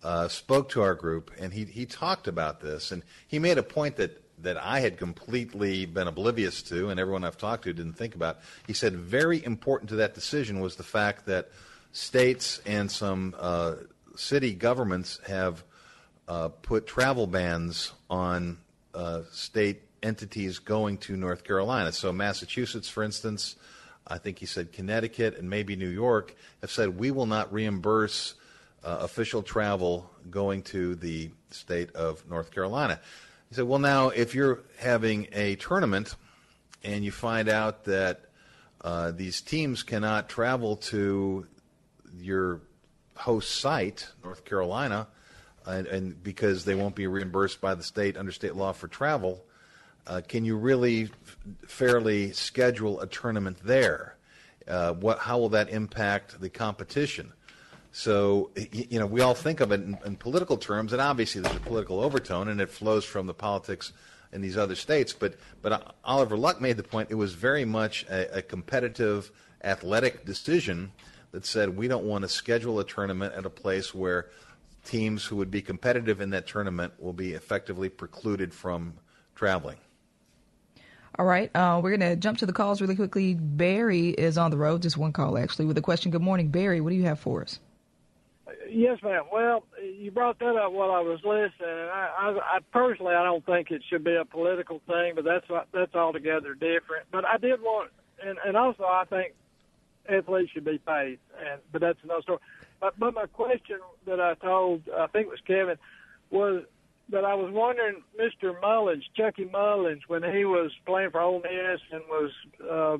Uh, 0.02 0.28
spoke 0.28 0.68
to 0.68 0.82
our 0.82 0.94
group, 0.94 1.30
and 1.38 1.50
he 1.50 1.64
he 1.64 1.86
talked 1.86 2.28
about 2.28 2.60
this, 2.60 2.92
and 2.92 3.02
he 3.26 3.38
made 3.38 3.56
a 3.56 3.62
point 3.62 3.96
that 3.96 4.22
that 4.42 4.58
I 4.58 4.80
had 4.80 4.98
completely 4.98 5.86
been 5.86 6.08
oblivious 6.08 6.62
to, 6.64 6.90
and 6.90 7.00
everyone 7.00 7.24
I've 7.24 7.38
talked 7.38 7.64
to 7.64 7.72
didn't 7.72 7.94
think 7.94 8.14
about. 8.14 8.40
He 8.66 8.74
said 8.74 8.96
very 8.96 9.42
important 9.42 9.88
to 9.88 9.96
that 9.96 10.12
decision 10.12 10.60
was 10.60 10.76
the 10.76 10.82
fact 10.82 11.24
that 11.24 11.48
states 11.92 12.60
and 12.66 12.90
some 12.90 13.34
city 14.16 14.54
governments 14.54 15.20
have 15.26 15.64
uh, 16.28 16.48
put 16.48 16.86
travel 16.86 17.26
bans 17.26 17.92
on 18.10 18.58
uh, 18.94 19.22
state 19.30 19.82
entities 20.02 20.58
going 20.58 20.98
to 20.98 21.16
North 21.16 21.44
Carolina. 21.44 21.92
So, 21.92 22.12
Massachusetts, 22.12 22.88
for 22.88 23.02
instance, 23.02 23.56
I 24.06 24.18
think 24.18 24.38
he 24.38 24.46
said 24.46 24.72
Connecticut 24.72 25.36
and 25.36 25.50
maybe 25.50 25.76
New 25.76 25.88
York 25.88 26.34
have 26.60 26.70
said 26.70 26.98
we 26.98 27.10
will 27.10 27.26
not 27.26 27.52
reimburse 27.52 28.34
uh, 28.84 28.98
official 29.00 29.42
travel 29.42 30.10
going 30.30 30.62
to 30.62 30.94
the 30.94 31.30
state 31.50 31.94
of 31.94 32.28
North 32.28 32.52
Carolina. 32.52 33.00
He 33.48 33.54
said, 33.56 33.64
well, 33.64 33.78
now, 33.78 34.08
if 34.08 34.34
you're 34.34 34.62
having 34.78 35.28
a 35.32 35.56
tournament 35.56 36.14
and 36.84 37.04
you 37.04 37.10
find 37.10 37.48
out 37.48 37.84
that 37.84 38.26
uh, 38.80 39.10
these 39.10 39.40
teams 39.40 39.82
cannot 39.82 40.28
travel 40.28 40.76
to 40.76 41.46
your 42.18 42.60
host 43.16 43.60
site, 43.60 44.08
North 44.22 44.44
Carolina, 44.44 45.08
and, 45.66 45.86
and, 45.86 46.22
because 46.22 46.64
they 46.64 46.74
won't 46.74 46.94
be 46.94 47.06
reimbursed 47.06 47.60
by 47.60 47.74
the 47.74 47.82
state 47.82 48.16
under 48.16 48.30
state 48.30 48.54
law 48.54 48.72
for 48.72 48.88
travel, 48.88 49.44
uh, 50.06 50.20
can 50.26 50.44
you 50.44 50.56
really 50.56 51.04
f- 51.04 51.36
fairly 51.66 52.32
schedule 52.32 53.00
a 53.00 53.06
tournament 53.06 53.58
there? 53.64 54.16
Uh, 54.68 54.92
what, 54.92 55.18
how 55.18 55.38
will 55.38 55.48
that 55.48 55.68
impact 55.70 56.40
the 56.40 56.48
competition? 56.48 57.32
So, 57.90 58.50
you 58.72 58.98
know, 58.98 59.06
we 59.06 59.22
all 59.22 59.34
think 59.34 59.60
of 59.60 59.72
it 59.72 59.80
in, 59.80 59.98
in, 60.04 60.16
political 60.16 60.58
terms, 60.58 60.92
and 60.92 61.00
obviously 61.00 61.40
there's 61.40 61.56
a 61.56 61.60
political 61.60 62.00
overtone, 62.00 62.48
and 62.48 62.60
it 62.60 62.68
flows 62.68 63.04
from 63.04 63.26
the 63.26 63.34
politics 63.34 63.92
in 64.32 64.42
these 64.42 64.58
other 64.58 64.74
states. 64.74 65.12
But, 65.14 65.34
but 65.62 65.96
Oliver 66.04 66.36
Luck 66.36 66.60
made 66.60 66.76
the 66.76 66.82
point 66.82 67.10
it 67.10 67.14
was 67.14 67.32
very 67.32 67.64
much 67.64 68.04
a, 68.10 68.38
a 68.38 68.42
competitive 68.42 69.32
athletic 69.64 70.26
decision 70.26 70.92
that 71.32 71.44
said 71.44 71.76
we 71.76 71.88
don't 71.88 72.04
want 72.04 72.22
to 72.22 72.28
schedule 72.28 72.80
a 72.80 72.84
tournament 72.84 73.34
at 73.34 73.46
a 73.46 73.50
place 73.50 73.94
where 73.94 74.30
teams 74.84 75.24
who 75.24 75.36
would 75.36 75.50
be 75.50 75.60
competitive 75.60 76.20
in 76.20 76.30
that 76.30 76.46
tournament 76.46 76.92
will 76.98 77.12
be 77.12 77.32
effectively 77.32 77.88
precluded 77.88 78.54
from 78.54 78.94
traveling. 79.34 79.76
All 81.18 81.24
right, 81.24 81.50
uh, 81.54 81.80
we're 81.82 81.96
going 81.96 82.10
to 82.10 82.16
jump 82.16 82.38
to 82.38 82.46
the 82.46 82.52
calls 82.52 82.80
really 82.80 82.94
quickly. 82.94 83.34
Barry 83.34 84.10
is 84.10 84.36
on 84.36 84.50
the 84.50 84.56
road, 84.56 84.82
just 84.82 84.98
one 84.98 85.12
call 85.12 85.38
actually, 85.38 85.64
with 85.64 85.78
a 85.78 85.82
question. 85.82 86.10
Good 86.10 86.22
morning, 86.22 86.48
Barry. 86.48 86.80
What 86.80 86.90
do 86.90 86.96
you 86.96 87.04
have 87.04 87.18
for 87.18 87.42
us? 87.42 87.58
Yes, 88.68 88.98
ma'am. 89.02 89.24
Well, 89.32 89.64
you 89.98 90.10
brought 90.10 90.38
that 90.40 90.56
up 90.56 90.72
while 90.72 90.90
I 90.90 91.00
was 91.00 91.20
listening, 91.24 91.52
and 91.60 91.90
I, 91.90 92.10
I, 92.18 92.56
I 92.56 92.58
personally 92.72 93.14
I 93.14 93.24
don't 93.24 93.44
think 93.46 93.70
it 93.70 93.82
should 93.88 94.04
be 94.04 94.14
a 94.14 94.24
political 94.24 94.80
thing, 94.86 95.12
but 95.14 95.24
that's 95.24 95.46
that's 95.72 95.94
altogether 95.94 96.54
different. 96.54 97.06
But 97.10 97.24
I 97.24 97.38
did 97.38 97.60
want, 97.62 97.90
and, 98.22 98.36
and 98.44 98.56
also 98.56 98.84
I 98.84 99.04
think 99.08 99.34
athletes 100.08 100.52
should 100.52 100.64
be 100.64 100.78
paid, 100.78 101.18
and 101.38 101.60
but 101.72 101.80
that's 101.80 101.98
another 102.02 102.22
story. 102.22 102.38
But, 102.80 102.98
but 102.98 103.14
my 103.14 103.26
question 103.26 103.78
that 104.06 104.20
I 104.20 104.34
told, 104.34 104.82
I 104.94 105.06
think 105.06 105.26
it 105.26 105.30
was 105.30 105.40
Kevin, 105.46 105.76
was 106.30 106.64
that 107.10 107.24
I 107.24 107.34
was 107.34 107.52
wondering, 107.52 108.02
Mr. 108.18 108.60
Mullins, 108.60 109.04
Chucky 109.16 109.44
Mullins, 109.44 110.02
when 110.08 110.22
he 110.22 110.44
was 110.44 110.72
playing 110.84 111.10
for 111.10 111.20
Ole 111.20 111.40
Miss 111.40 111.80
and 111.92 112.02
was 112.08 112.30
uh, 112.62 112.96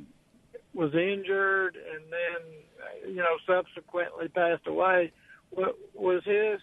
was 0.75 0.95
injured 0.95 1.77
and 1.77 2.05
then 2.11 3.15
you 3.15 3.17
know 3.17 3.37
subsequently 3.47 4.29
passed 4.29 4.67
away, 4.67 5.13
was 5.95 6.23
his 6.25 6.61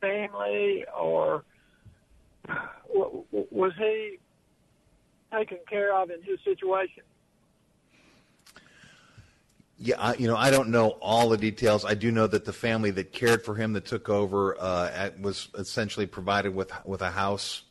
family 0.00 0.84
or 0.98 1.44
was 3.50 3.72
he 3.78 4.18
taken 5.32 5.58
care 5.68 5.94
of 5.94 6.10
in 6.10 6.22
his 6.22 6.38
situation? 6.44 7.02
Yeah, 9.82 9.94
I, 9.98 10.14
you 10.16 10.28
know, 10.28 10.36
I 10.36 10.50
don't 10.50 10.68
know 10.68 10.90
all 11.00 11.30
the 11.30 11.38
details. 11.38 11.86
I 11.86 11.94
do 11.94 12.12
know 12.12 12.26
that 12.26 12.44
the 12.44 12.52
family 12.52 12.90
that 12.90 13.12
cared 13.12 13.42
for 13.42 13.54
him, 13.54 13.72
that 13.72 13.86
took 13.86 14.10
over, 14.10 14.54
uh, 14.60 14.90
at, 14.94 15.18
was 15.18 15.48
essentially 15.54 16.04
provided 16.04 16.54
with 16.54 16.70
with 16.84 17.00
a 17.00 17.10
house 17.10 17.62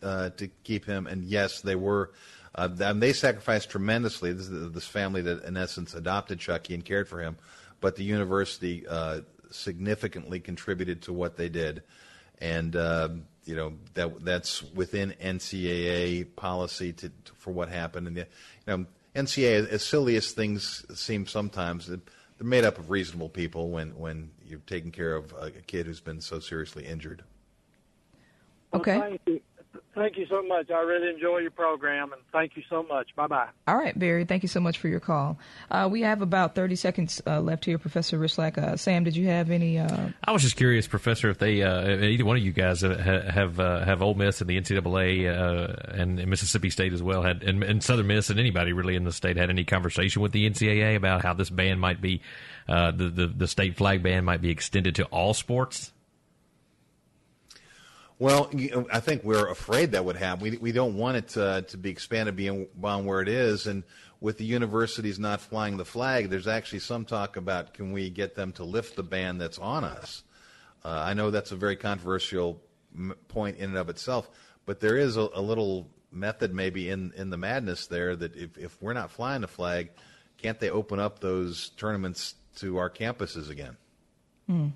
uh, 0.00 0.30
to 0.30 0.46
keep 0.62 0.84
him. 0.84 1.08
And 1.08 1.24
yes, 1.24 1.60
they 1.60 1.74
were. 1.74 2.12
Uh, 2.54 2.68
they 2.68 3.12
sacrificed 3.12 3.70
tremendously. 3.70 4.32
This 4.32 4.48
this 4.48 4.86
family 4.86 5.22
that, 5.22 5.42
in 5.42 5.56
essence, 5.56 5.92
adopted 5.92 6.38
Chucky 6.38 6.72
and 6.74 6.84
cared 6.84 7.08
for 7.08 7.20
him, 7.20 7.36
but 7.80 7.96
the 7.96 8.04
university 8.04 8.86
uh, 8.86 9.22
significantly 9.50 10.38
contributed 10.38 11.02
to 11.02 11.12
what 11.12 11.36
they 11.36 11.48
did, 11.48 11.82
and 12.38 12.76
uh, 12.76 13.08
you 13.44 13.56
know 13.56 13.72
that 13.94 14.24
that's 14.24 14.62
within 14.62 15.14
NCAA 15.20 16.36
policy 16.36 16.92
to, 16.92 17.08
to 17.08 17.32
for 17.38 17.50
what 17.50 17.68
happened. 17.68 18.06
And 18.06 18.16
the, 18.16 18.20
you 18.20 18.26
know 18.76 18.86
NCAA, 19.14 19.68
as 19.68 19.82
silly 19.82 20.16
as 20.16 20.32
things 20.32 20.84
seem 20.98 21.26
sometimes, 21.26 21.86
they're 21.86 22.00
made 22.40 22.64
up 22.64 22.78
of 22.78 22.90
reasonable 22.90 23.28
people 23.28 23.70
when 23.70 23.90
when 23.98 24.30
you're 24.46 24.60
taking 24.66 24.90
care 24.90 25.14
of 25.14 25.32
a, 25.32 25.46
a 25.46 25.50
kid 25.50 25.86
who's 25.86 26.00
been 26.00 26.20
so 26.20 26.38
seriously 26.40 26.86
injured. 26.86 27.22
Well, 28.72 28.80
Okay. 28.80 28.98
Thank 28.98 29.20
you. 29.26 29.40
Thank 29.94 30.16
you 30.16 30.26
so 30.30 30.40
much. 30.42 30.70
I 30.70 30.80
really 30.82 31.08
enjoy 31.08 31.38
your 31.38 31.50
program, 31.50 32.12
and 32.12 32.22
thank 32.32 32.56
you 32.56 32.62
so 32.70 32.84
much. 32.84 33.08
Bye 33.16 33.26
bye. 33.26 33.48
All 33.66 33.76
right, 33.76 33.98
Barry. 33.98 34.24
Thank 34.24 34.44
you 34.44 34.48
so 34.48 34.60
much 34.60 34.78
for 34.78 34.86
your 34.86 35.00
call. 35.00 35.36
Uh, 35.68 35.88
we 35.90 36.02
have 36.02 36.22
about 36.22 36.54
30 36.54 36.76
seconds 36.76 37.20
uh, 37.26 37.40
left 37.40 37.64
here, 37.64 37.76
Professor 37.76 38.16
Rychlak. 38.16 38.56
Uh, 38.56 38.76
Sam, 38.76 39.02
did 39.02 39.16
you 39.16 39.26
have 39.26 39.50
any? 39.50 39.78
Uh, 39.78 40.10
I 40.22 40.30
was 40.30 40.42
just 40.42 40.54
curious, 40.56 40.86
Professor, 40.86 41.28
if 41.28 41.38
they 41.38 41.62
uh, 41.62 41.88
either 42.04 42.24
one 42.24 42.36
of 42.36 42.42
you 42.42 42.52
guys 42.52 42.82
have 42.82 43.00
have 43.00 43.58
uh, 43.58 43.84
have 43.84 44.00
Ole 44.00 44.14
Miss 44.14 44.40
and 44.40 44.48
the 44.48 44.60
NCAA 44.60 45.28
uh, 45.28 45.74
and, 45.88 46.20
and 46.20 46.30
Mississippi 46.30 46.70
State 46.70 46.92
as 46.92 47.02
well 47.02 47.22
had 47.22 47.42
and, 47.42 47.64
and 47.64 47.82
Southern 47.82 48.06
Miss 48.06 48.30
and 48.30 48.38
anybody 48.38 48.72
really 48.72 48.94
in 48.94 49.02
the 49.02 49.12
state 49.12 49.36
had 49.36 49.50
any 49.50 49.64
conversation 49.64 50.22
with 50.22 50.30
the 50.30 50.48
NCAA 50.48 50.94
about 50.94 51.22
how 51.22 51.34
this 51.34 51.50
ban 51.50 51.80
might 51.80 52.00
be 52.00 52.22
uh, 52.68 52.92
the, 52.92 53.08
the 53.08 53.26
the 53.26 53.48
state 53.48 53.76
flag 53.76 54.04
ban 54.04 54.24
might 54.24 54.40
be 54.40 54.50
extended 54.50 54.94
to 54.94 55.04
all 55.06 55.34
sports. 55.34 55.92
Well, 58.20 58.50
I 58.92 59.00
think 59.00 59.24
we're 59.24 59.48
afraid 59.48 59.92
that 59.92 60.04
would 60.04 60.16
happen. 60.16 60.42
We, 60.42 60.58
we 60.58 60.72
don't 60.72 60.94
want 60.98 61.16
it 61.16 61.36
uh, 61.38 61.62
to 61.62 61.78
be 61.78 61.88
expanded 61.88 62.36
beyond 62.36 63.06
where 63.06 63.22
it 63.22 63.28
is. 63.28 63.66
And 63.66 63.82
with 64.20 64.36
the 64.36 64.44
universities 64.44 65.18
not 65.18 65.40
flying 65.40 65.78
the 65.78 65.86
flag, 65.86 66.28
there's 66.28 66.46
actually 66.46 66.80
some 66.80 67.06
talk 67.06 67.38
about 67.38 67.72
can 67.72 67.92
we 67.92 68.10
get 68.10 68.34
them 68.34 68.52
to 68.52 68.64
lift 68.64 68.96
the 68.96 69.02
ban 69.02 69.38
that's 69.38 69.58
on 69.58 69.84
us. 69.84 70.22
Uh, 70.84 70.90
I 70.90 71.14
know 71.14 71.30
that's 71.30 71.50
a 71.52 71.56
very 71.56 71.76
controversial 71.76 72.60
point 73.28 73.56
in 73.56 73.70
and 73.70 73.78
of 73.78 73.88
itself, 73.88 74.28
but 74.66 74.80
there 74.80 74.98
is 74.98 75.16
a, 75.16 75.26
a 75.32 75.40
little 75.40 75.88
method 76.12 76.54
maybe 76.54 76.90
in, 76.90 77.14
in 77.16 77.30
the 77.30 77.38
madness 77.38 77.86
there 77.86 78.14
that 78.16 78.36
if, 78.36 78.58
if 78.58 78.82
we're 78.82 78.92
not 78.92 79.10
flying 79.10 79.40
the 79.40 79.48
flag, 79.48 79.92
can't 80.36 80.60
they 80.60 80.68
open 80.68 81.00
up 81.00 81.20
those 81.20 81.70
tournaments 81.70 82.34
to 82.56 82.76
our 82.76 82.90
campuses 82.90 83.48
again? 83.48 83.78
hmm. 84.46 84.68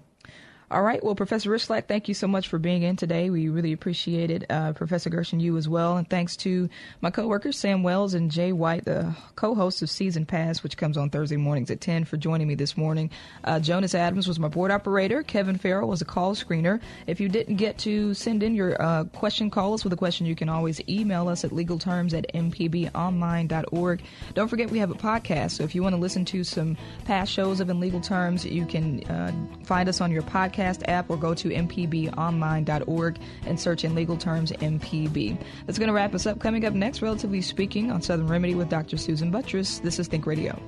All 0.71 0.83
right. 0.83 1.05
Well, 1.05 1.15
Professor 1.15 1.51
Rychlak, 1.51 1.89
thank 1.89 2.09
you 2.09 2.15
so 2.15 2.27
much 2.27 2.49
for 2.49 2.59
being 2.59 2.83
in 2.83 2.97
today. 2.97 3.29
We 3.29 3.49
really 3.51 3.73
appreciate 3.73 4.31
it. 4.31 4.45
Uh, 4.49 4.73
Professor 4.73 5.11
Gershon, 5.11 5.39
you 5.39 5.57
as 5.59 5.69
well. 5.69 5.99
And 5.99 6.09
thanks 6.09 6.37
to 6.39 6.71
my 7.03 7.11
coworkers, 7.11 7.59
Sam 7.59 7.83
Wells 7.83 8.15
and 8.15 8.31
Jay 8.31 8.51
White, 8.51 8.87
the 8.87 9.15
co-hosts 9.37 9.83
of 9.83 9.91
Season 9.91 10.25
Pass, 10.25 10.63
which 10.63 10.79
comes 10.79 10.97
on 10.97 11.11
Thursday 11.11 11.37
mornings 11.37 11.71
at 11.71 11.83
10 11.83 12.07
for 12.07 12.17
joining 12.17 12.49
me 12.49 12.55
this 12.55 12.79
morning. 12.79 13.11
Uh, 13.45 13.61
Jonas 13.61 13.95
Adams 13.95 14.27
was 14.27 14.41
my 14.41 14.49
board 14.49 14.71
operator. 14.71 15.23
Kevin 15.23 15.59
Farrell 15.59 15.89
was 15.89 16.01
a 16.01 16.07
call 16.07 16.35
screener. 16.35 16.81
If 17.07 17.21
you 17.21 17.29
didn't 17.29 17.57
get 17.57 17.77
to 17.79 18.15
send 18.15 18.43
in 18.43 18.55
your 18.55 18.81
uh, 18.81 19.05
question, 19.05 19.51
call 19.51 19.75
us 19.75 19.85
with 19.85 19.93
a 19.93 19.97
question. 19.97 20.25
You 20.25 20.35
can 20.35 20.49
always 20.49 20.81
email 20.89 21.29
us 21.29 21.45
at 21.45 21.51
legalterms 21.51 22.17
at 22.17 22.33
mpbonline.org. 22.33 24.03
Don't 24.33 24.49
forget 24.49 24.71
we 24.71 24.79
have 24.79 24.91
a 24.91 24.95
podcast. 24.95 25.53
So 25.53 25.65
if 25.65 25.75
you 25.75 25.83
want 25.83 25.95
to 25.95 26.01
listen 26.01 26.25
to 26.27 26.43
some 26.43 26.79
past 27.05 27.31
shows 27.31 27.61
of 27.61 27.69
In 27.69 27.81
Legal 27.81 28.01
Terms, 28.01 28.47
you 28.47 28.65
can 28.65 29.05
uh, 29.11 29.31
find 29.65 29.89
us 29.91 30.01
on 30.01 30.11
your 30.11 30.23
podcast 30.55 30.83
app 30.89 31.11
or 31.11 31.17
go 31.17 31.35
to 31.35 31.49
mpbonline.org 31.49 33.19
and 33.47 33.61
search 33.61 33.85
in 33.85 33.95
legal 33.95 34.17
terms 34.17 34.53
MPB. 34.53 35.39
That's 35.67 35.79
going 35.79 35.89
to 35.89 35.95
wrap 35.95 36.15
us 36.15 36.27
up. 36.27 36.41
Coming 36.41 36.65
up 36.65 36.75
next, 36.75 37.03
relatively 37.03 37.43
speaking, 37.43 37.91
on 37.91 38.03
Southern 38.03 38.29
Remedy 38.29 38.55
with 38.55 38.69
Dr. 38.69 38.97
Susan 38.97 39.33
Buttross. 39.33 39.83
This 39.83 39.99
is 39.99 40.09
Think 40.09 40.27
Radio. 40.27 40.61